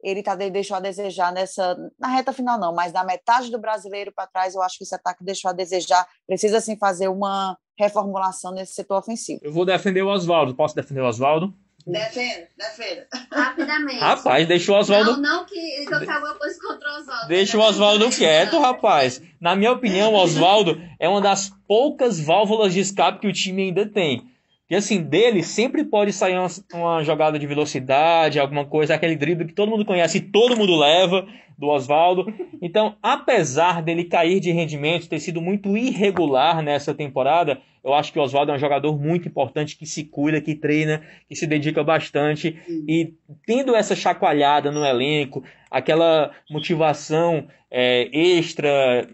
ele 0.04 0.22
tá, 0.22 0.36
deixou 0.36 0.78
a 0.78 0.80
desejar 0.80 1.32
nessa. 1.32 1.76
Na 2.00 2.08
reta 2.08 2.32
final, 2.32 2.60
não, 2.60 2.74
mas 2.74 2.94
na 2.94 3.04
metade 3.04 3.52
do 3.52 3.60
brasileiro 3.60 4.12
para 4.14 4.28
trás, 4.28 4.56
eu 4.56 4.62
acho 4.62 4.78
que 4.78 4.84
esse 4.84 4.96
ataque 4.96 5.24
deixou 5.24 5.50
a 5.50 5.54
desejar. 5.54 6.08
Precisa, 6.28 6.62
sim, 6.62 6.78
fazer 6.78 7.08
uma 7.08 7.58
reformulação 7.78 8.52
nesse 8.52 8.74
setor 8.74 8.98
ofensivo. 8.98 9.40
Eu 9.44 9.52
vou 9.52 9.66
defender 9.66 10.02
o 10.02 10.08
Oswaldo. 10.08 10.56
Posso 10.56 10.76
defender 10.76 11.02
o 11.02 11.08
Oswaldo? 11.08 11.54
Defenda, 11.86 12.48
defenda. 12.58 13.08
Rapidamente. 13.32 14.00
Rapaz, 14.00 14.48
deixa 14.48 14.72
o 14.74 14.76
Oswaldo. 14.76 15.14
Não, 15.14 15.22
não 15.22 15.46
que, 15.46 15.86
que 15.86 15.94
eu 15.94 16.00
tenho 16.00 16.12
alguma 16.12 16.36
coisa 16.36 16.60
contra 16.60 16.90
o 16.90 17.00
Oswaldo. 17.00 17.28
Deixa 17.28 17.58
o 17.58 17.62
Oswaldo 17.62 18.10
quieto, 18.10 18.60
rapaz. 18.60 19.22
Na 19.40 19.56
minha 19.56 19.72
opinião, 19.72 20.14
o 20.14 20.18
Oswaldo 20.18 20.82
é 21.00 21.08
uma 21.08 21.22
das 21.22 21.50
poucas 21.66 22.20
válvulas 22.20 22.74
de 22.74 22.82
escape 22.82 23.20
que 23.20 23.28
o 23.28 23.34
time 23.34 23.64
ainda 23.64 23.86
tem. 23.86 24.30
E 24.70 24.76
assim, 24.76 25.02
dele 25.02 25.44
sempre 25.44 25.84
pode 25.84 26.12
sair 26.12 26.38
uma, 26.38 26.48
uma, 26.74 27.04
jogada 27.04 27.40
de 27.40 27.48
velocidade, 27.48 28.40
alguma 28.40 28.66
coisa, 28.66 28.96
aquele 28.96 29.16
drible 29.16 29.48
que 29.48 29.54
todo 29.54 29.70
mundo 29.70 29.86
conhece 29.86 30.18
e 30.18 30.22
todo 30.22 30.58
mundo 30.58 30.76
leva, 30.76 31.26
do 31.58 31.68
Oswaldo. 31.68 32.32
Então, 32.62 32.96
apesar 33.02 33.82
dele 33.82 34.04
cair 34.04 34.40
de 34.40 34.52
rendimento, 34.52 35.10
ter 35.10 35.20
sido 35.20 35.42
muito 35.42 35.76
irregular 35.76 36.62
nessa 36.62 36.94
temporada, 36.94 37.60
eu 37.84 37.94
acho 37.94 38.14
que 38.14 38.20
o 38.20 38.22
Oswaldo 38.22 38.52
é 38.52 38.56
um 38.56 38.60
jogador 38.60 39.00
muito 39.00 39.28
importante 39.28 39.78
que 39.78 39.86
se 39.86 40.04
cuida, 40.04 40.42
que 40.42 40.54
treina, 40.54 41.02
que 41.28 41.36
se 41.36 41.48
dedica 41.48 41.84
bastante. 41.84 42.60
E 42.88 43.14
tendo 43.46 43.76
essa 43.76 43.96
chacoalhada 43.96 44.72
no 44.72 44.86
elenco, 44.86 45.44
aquela 45.72 46.32
motivação 46.50 47.48
é, 47.72 48.10
extra 48.14 49.08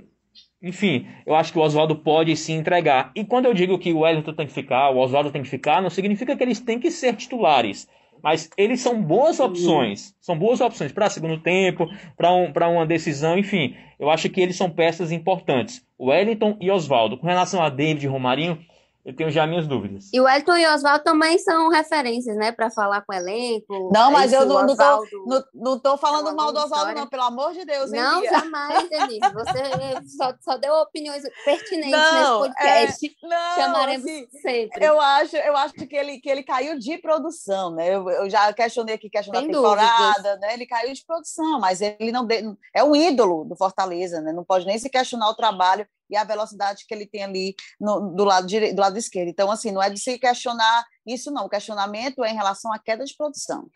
enfim, 0.64 1.06
eu 1.26 1.36
acho 1.36 1.52
que 1.52 1.60
o 1.60 1.62
Oswaldo 1.62 1.98
pode 1.98 2.36
se 2.38 2.54
entregar. 2.54 3.12
E 3.14 3.26
quando 3.26 3.48
eu 3.48 3.54
digo 3.54 3.78
que 3.78 3.92
o 3.92 4.00
Wellington 4.00 4.34
tem 4.34 4.48
que 4.48 4.54
ficar, 4.54 4.90
o 4.92 4.98
Oswaldo 4.98 5.30
tem 5.30 5.44
que 5.44 5.50
ficar, 5.50 5.82
não 5.82 5.90
significa 5.90 6.38
que 6.38 6.42
eles 6.42 6.62
têm 6.62 6.80
que 6.80 6.90
ser 6.90 7.18
titulares. 7.18 7.90
Mas 8.24 8.50
eles 8.58 8.80
são 8.80 9.04
boas 9.04 9.42
opções. 9.42 10.16
São 10.22 10.40
boas 10.40 10.62
opções 10.62 10.94
para 10.94 11.10
segundo 11.10 11.38
tempo, 11.38 11.90
para 12.16 12.32
um, 12.34 12.54
uma 12.76 12.86
decisão, 12.86 13.38
enfim. 13.38 13.76
Eu 14.00 14.10
acho 14.10 14.30
que 14.30 14.40
eles 14.40 14.56
são 14.56 14.70
peças 14.70 15.12
importantes. 15.12 15.86
Wellington 16.00 16.58
e 16.62 16.72
Oswaldo. 16.72 17.18
Com 17.18 17.28
relação 17.28 17.62
a 17.62 17.68
David 17.68 18.06
e 18.06 18.10
Romarinho, 18.10 18.58
eu 19.06 19.14
tenho 19.14 19.30
já 19.30 19.46
minhas 19.46 19.68
dúvidas. 19.68 20.10
E 20.14 20.22
o 20.22 20.28
Elton 20.28 20.56
e 20.56 20.66
o 20.66 20.74
Oswaldo 20.74 21.04
também 21.04 21.38
são 21.38 21.70
referências, 21.70 22.38
né? 22.38 22.54
Para 22.54 22.72
falar 22.72 23.02
com 23.02 23.12
o 23.12 23.16
elenco. 23.16 23.92
Não, 23.94 24.10
mas 24.12 24.32
eu 24.32 24.46
não, 24.46 24.66
não, 24.66 24.78
tô, 24.78 25.06
não, 25.26 25.44
não 25.54 25.80
tô 25.80 25.98
falando 25.98 26.34
mal 26.34 26.54
do 26.54 26.60
Oswaldo, 26.60 26.94
não, 26.94 27.08
pelo 27.08 27.24
amor 27.24 27.52
de 27.52 27.66
Deus. 27.66 27.92
Não, 27.92 28.22
Bia? 28.22 28.30
jamais, 28.30 28.90
Denise. 28.90 29.20
Você 29.34 30.16
só, 30.18 30.34
só 30.40 30.58
deu 30.58 30.74
opiniões 30.76 31.22
pertinentes 31.44 31.92
não, 31.92 32.44
nesse 32.44 32.54
podcast. 32.54 33.06
É, 33.06 33.28
não, 33.28 33.56
Chamaremos 33.56 34.06
assim, 34.06 34.28
sempre. 34.42 34.86
Eu 34.86 35.02
acho, 35.02 35.36
eu 35.36 35.58
acho 35.58 35.74
que, 35.74 35.96
ele, 35.96 36.20
que 36.22 36.30
ele 36.30 36.44
caiu 36.44 36.80
de 36.80 36.98
produção, 36.98 37.72
né? 37.72 37.94
Eu, 37.94 38.10
eu 38.10 38.30
já 38.30 38.54
questionei 38.54 38.96
aqui 38.96 39.10
questão 39.10 39.34
da 39.34 39.42
temporada, 39.42 40.14
dúvidas. 40.14 40.40
né? 40.40 40.54
Ele 40.54 40.66
caiu 40.66 40.94
de 40.94 41.06
produção, 41.06 41.60
mas 41.60 41.82
ele 41.82 42.14
não 42.14 42.26
é 42.74 42.82
um 42.82 42.96
ídolo 42.96 43.44
do 43.44 43.56
Fortaleza, 43.58 44.22
né? 44.22 44.32
Não 44.32 44.46
pode 44.46 44.66
nem 44.66 44.80
se 44.80 44.90
questionar 44.90 45.30
o 45.30 45.36
trabalho 45.36 45.86
e 46.14 46.16
a 46.16 46.24
velocidade 46.24 46.86
que 46.88 46.94
ele 46.94 47.08
tem 47.08 47.24
ali 47.24 47.56
no, 47.80 48.16
do, 48.16 48.24
lado 48.24 48.46
direito, 48.46 48.76
do 48.76 48.82
lado 48.82 48.98
esquerdo. 48.98 49.30
Então, 49.30 49.50
assim, 49.52 49.72
não 49.72 49.82
é 49.82 49.90
de 49.90 50.00
se 50.00 50.18
questionar 50.20 50.86
isso, 51.06 51.32
não. 51.32 51.46
O 51.46 51.50
questionamento 51.50 52.24
é 52.24 52.32
em 52.32 52.36
relação 52.36 52.72
à 52.72 52.80
queda 52.80 53.04
de 53.04 53.16
produção. 53.16 53.68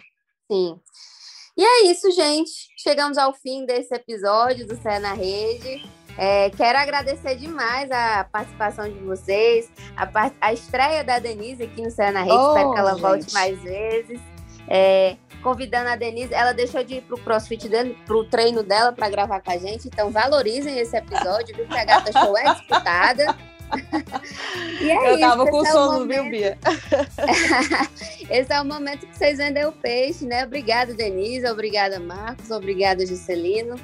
Sim. 0.49 0.79
E 1.57 1.65
é 1.65 1.85
isso, 1.87 2.11
gente. 2.11 2.51
Chegamos 2.77 3.17
ao 3.17 3.33
fim 3.33 3.65
desse 3.65 3.93
episódio 3.93 4.67
do 4.67 4.79
Cé 4.79 4.99
na 4.99 5.13
Rede. 5.13 5.83
É, 6.15 6.49
quero 6.51 6.77
agradecer 6.77 7.35
demais 7.35 7.89
a 7.91 8.23
participação 8.23 8.91
de 8.91 8.99
vocês, 8.99 9.69
a, 9.95 10.31
a 10.41 10.53
estreia 10.53 11.03
da 11.03 11.19
Denise 11.19 11.63
aqui 11.63 11.81
no 11.81 11.91
Cé 11.91 12.11
na 12.11 12.21
Rede. 12.21 12.35
Oh, 12.35 12.49
Espero 12.49 12.73
que 12.73 12.79
ela 12.79 12.91
gente. 12.91 13.01
volte 13.01 13.33
mais 13.33 13.59
vezes. 13.61 14.19
É, 14.67 15.17
convidando 15.41 15.89
a 15.89 15.95
Denise, 15.95 16.33
ela 16.33 16.51
deixou 16.51 16.83
de 16.83 16.95
ir 16.95 17.01
pro 17.01 17.17
crossfit 17.17 17.67
dele, 17.67 17.97
pro 18.05 18.23
treino 18.23 18.63
dela 18.63 18.91
para 18.91 19.09
gravar 19.09 19.41
com 19.41 19.51
a 19.51 19.57
gente, 19.57 19.87
então 19.87 20.09
valorizem 20.11 20.77
esse 20.79 20.95
episódio, 20.95 21.55
viu? 21.55 21.67
Que 21.67 21.77
a 21.77 21.85
gata 21.85 22.11
show 22.11 22.37
é 22.37 22.53
disputada. 22.53 23.35
e 24.81 24.89
é 24.89 25.13
Eu 25.13 25.19
tava 25.19 25.45
com 25.45 25.65
é 25.65 25.71
sono, 25.71 25.99
momento... 25.99 26.21
viu, 26.23 26.31
Bia? 26.31 26.57
esse 28.29 28.53
é 28.53 28.61
o 28.61 28.65
momento 28.65 29.05
que 29.05 29.17
vocês 29.17 29.37
vendem 29.37 29.65
o 29.65 29.71
peixe, 29.71 30.25
né? 30.25 30.45
Obrigada, 30.45 30.93
Denise, 30.93 31.45
obrigada, 31.47 31.99
Marcos, 31.99 32.49
obrigada, 32.51 33.05
Juscelino. 33.05 33.75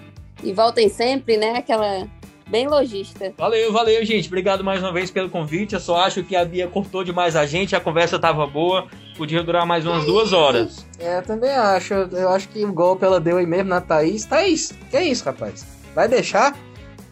E 0.42 0.52
voltem 0.54 0.90
sempre, 0.90 1.38
né? 1.38 1.58
Aquela 1.58 2.08
bem 2.50 2.68
lojista. 2.68 3.34
Valeu, 3.38 3.72
valeu, 3.72 4.06
gente. 4.06 4.28
Obrigado 4.28 4.64
mais 4.64 4.82
uma 4.82 4.92
vez 4.92 5.10
pelo 5.12 5.30
convite. 5.30 5.74
Eu 5.74 5.80
só 5.80 5.98
acho 5.98 6.24
que 6.24 6.36
a 6.36 6.46
Bia 6.46 6.68
cortou 6.68 7.04
demais 7.04 7.36
a 7.36 7.46
gente, 7.46 7.76
a 7.76 7.80
conversa 7.80 8.20
tava 8.20 8.46
boa. 8.46 8.88
Podia 9.18 9.44
durar 9.44 9.66
mais 9.66 9.86
umas 9.86 10.06
duas 10.06 10.34
horas. 10.34 10.86
É, 11.00 11.18
eu 11.18 11.24
também 11.24 11.52
acho. 11.52 11.94
Eu 11.94 12.30
acho 12.30 12.50
que 12.50 12.64
o 12.66 12.74
golpe 12.74 13.06
ela 13.06 13.20
deu 13.20 13.38
aí 13.38 13.46
mesmo 13.46 13.70
na 13.70 13.82
Thaís. 13.82 14.26
Thaís, 14.26 14.74
que 14.90 14.98
é 14.98 15.06
isso, 15.06 15.24
rapaz? 15.26 15.66
Vai 15.94 16.08
deixar? 16.08 16.56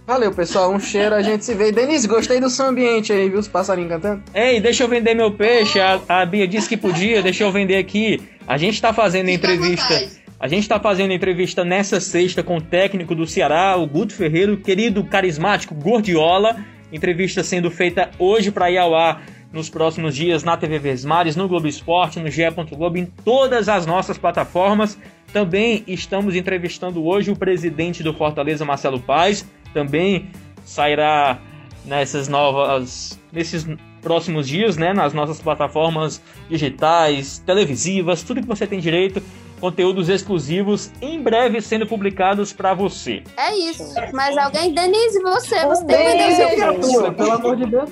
Valeu, 0.06 0.34
pessoal. 0.34 0.72
Um 0.74 0.80
cheiro, 0.80 1.14
a 1.14 1.22
gente 1.22 1.46
se 1.46 1.54
vê. 1.54 1.72
Denise, 1.72 2.08
gostei 2.08 2.40
do 2.40 2.50
seu 2.50 2.66
ambiente 2.66 3.14
aí, 3.14 3.30
viu? 3.30 3.40
Os 3.40 3.48
passarinhos 3.48 3.92
cantando. 3.92 4.24
Ei, 4.34 4.60
deixa 4.60 4.84
eu 4.84 4.88
vender 4.88 5.14
meu 5.14 5.32
peixe. 5.32 5.80
A, 5.80 6.02
a 6.08 6.26
Bia 6.26 6.48
disse 6.48 6.68
que 6.68 6.76
podia, 6.76 7.22
deixa 7.22 7.44
eu 7.44 7.52
vender 7.52 7.78
aqui. 7.78 8.20
A 8.48 8.58
gente 8.58 8.82
tá 8.82 8.92
fazendo 8.92 9.30
entrevista. 9.30 10.21
A 10.42 10.48
gente 10.48 10.64
está 10.64 10.80
fazendo 10.80 11.14
entrevista 11.14 11.64
nessa 11.64 12.00
sexta 12.00 12.42
com 12.42 12.58
o 12.58 12.62
técnico 12.62 13.14
do 13.14 13.28
Ceará, 13.28 13.78
o 13.78 13.86
Guto 13.86 14.16
Ferreira, 14.16 14.52
o 14.52 14.58
querido 14.58 15.04
carismático 15.04 15.76
Gordiola. 15.76 16.56
Entrevista 16.92 17.44
sendo 17.44 17.70
feita 17.70 18.10
hoje 18.18 18.50
para 18.50 18.66
ar 18.66 19.22
nos 19.54 19.70
próximos 19.70 20.16
dias 20.16 20.44
na 20.44 20.58
TV 20.58 20.80
Vesmares, 20.80 21.36
no 21.36 21.48
Globo 21.48 21.68
Esporte, 21.68 22.20
no 22.20 22.28
GE. 22.28 22.42
Globo, 22.72 22.98
em 22.98 23.06
todas 23.06 23.70
as 23.70 23.86
nossas 23.86 24.18
plataformas. 24.18 24.98
Também 25.32 25.84
estamos 25.86 26.36
entrevistando 26.36 27.06
hoje 27.06 27.30
o 27.30 27.36
presidente 27.36 28.02
do 28.02 28.12
Fortaleza, 28.12 28.66
Marcelo 28.66 29.00
Paes. 29.00 29.48
Também 29.76 30.32
sairá 30.66 31.40
nessas 31.86 32.28
novas, 32.28 33.20
nesses 33.32 33.68
próximos 34.02 34.48
dias, 34.48 34.76
né, 34.76 34.92
nas 34.92 35.14
nossas 35.14 35.40
plataformas 35.40 36.20
digitais, 36.50 37.38
televisivas, 37.46 38.24
tudo 38.24 38.42
que 38.42 38.48
você 38.48 38.66
tem 38.66 38.80
direito 38.80 39.22
conteúdos 39.62 40.10
exclusivos 40.10 40.92
em 41.00 41.22
breve 41.22 41.62
sendo 41.62 41.86
publicados 41.86 42.52
para 42.52 42.74
você. 42.74 43.24
É 43.38 43.56
isso. 43.56 43.94
Mas 44.12 44.36
alguém, 44.36 44.74
Denise, 44.74 45.22
você, 45.22 45.64
você 45.66 45.86
tem 45.86 46.36
seu 46.36 46.50
criatura, 46.50 47.12
pelo 47.12 47.32
amor 47.32 47.56
de 47.56 47.66
Deus. 47.68 47.92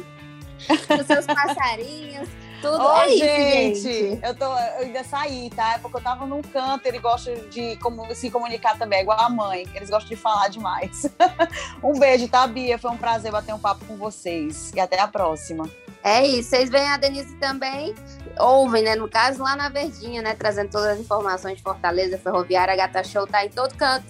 Os 1.00 1.06
seus 1.06 1.26
passarinhos. 1.28 2.28
Tudo 2.62 2.84
oh, 2.84 3.02
é 3.04 3.10
gente, 3.10 3.72
isso, 3.72 3.90
gente. 3.90 4.20
Eu, 4.22 4.36
tô, 4.36 4.46
eu 4.46 4.80
ainda 4.82 5.04
saí, 5.04 5.50
tá? 5.56 5.76
É 5.76 5.78
porque 5.78 5.96
eu 5.96 6.02
tava 6.02 6.26
num 6.26 6.42
canto, 6.42 6.86
ele 6.86 7.00
gosta 7.00 7.34
de 7.50 7.78
como, 7.78 8.14
se 8.14 8.30
comunicar 8.30 8.78
também, 8.78 9.02
igual 9.02 9.18
a 9.18 9.30
mãe. 9.30 9.66
Eles 9.74 9.90
gostam 9.90 10.10
de 10.10 10.18
falar 10.18 10.50
demais. 10.50 11.10
um 11.82 11.98
beijo, 11.98 12.28
tá, 12.28 12.46
Bia? 12.46 12.78
Foi 12.78 12.92
um 12.92 12.98
prazer 12.98 13.32
bater 13.32 13.54
um 13.54 13.60
papo 13.60 13.86
com 13.86 13.96
vocês. 13.96 14.74
E 14.76 14.80
até 14.80 15.00
a 15.00 15.08
próxima. 15.08 15.70
É 16.04 16.26
isso, 16.26 16.50
vocês 16.50 16.70
veem 16.70 16.88
a 16.88 16.98
Denise 16.98 17.36
também, 17.36 17.94
ouvem, 18.40 18.84
né? 18.84 18.96
No 18.96 19.10
caso, 19.10 19.44
lá 19.44 19.56
na 19.56 19.70
Verdinha, 19.70 20.22
né? 20.22 20.34
Trazendo 20.34 20.70
todas 20.70 20.88
as 20.88 21.00
informações 21.00 21.58
de 21.58 21.64
Fortaleza, 21.64 22.18
Ferroviária, 22.18 22.74
a 22.74 22.78
Gata 22.78 23.04
Show 23.04 23.28
tá 23.28 23.46
em 23.46 23.50
todo 23.50 23.76
canto. 23.76 24.08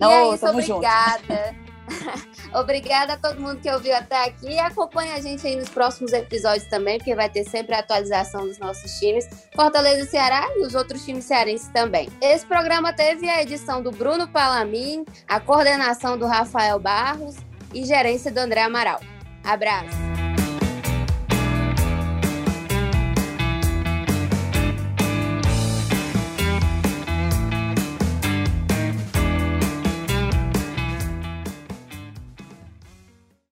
E 0.00 0.04
oh, 0.04 0.10
é 0.10 0.34
isso, 0.34 0.46
obrigada. 0.46 1.68
obrigada 2.54 3.14
a 3.14 3.16
todo 3.16 3.40
mundo 3.40 3.60
que 3.60 3.70
ouviu 3.70 3.94
até 3.96 4.26
aqui 4.26 4.50
e 4.50 4.58
acompanha 4.58 5.14
a 5.14 5.20
gente 5.20 5.46
aí 5.46 5.56
nos 5.56 5.68
próximos 5.68 6.12
episódios 6.12 6.68
também, 6.68 6.98
porque 6.98 7.14
vai 7.14 7.28
ter 7.28 7.44
sempre 7.44 7.74
a 7.74 7.80
atualização 7.80 8.46
dos 8.46 8.58
nossos 8.58 8.92
times, 8.98 9.26
Fortaleza 9.54 10.02
e 10.02 10.06
Ceará 10.06 10.46
e 10.56 10.66
os 10.66 10.74
outros 10.74 11.04
times 11.04 11.24
cearenses 11.24 11.68
também. 11.68 12.08
Esse 12.20 12.46
programa 12.46 12.92
teve 12.92 13.28
a 13.28 13.42
edição 13.42 13.82
do 13.82 13.90
Bruno 13.90 14.28
Palamin, 14.28 15.04
a 15.26 15.40
coordenação 15.40 16.16
do 16.16 16.26
Rafael 16.26 16.78
Barros 16.78 17.36
e 17.72 17.84
gerência 17.84 18.30
do 18.30 18.38
André 18.38 18.62
Amaral. 18.62 19.00
Abraço! 19.44 20.27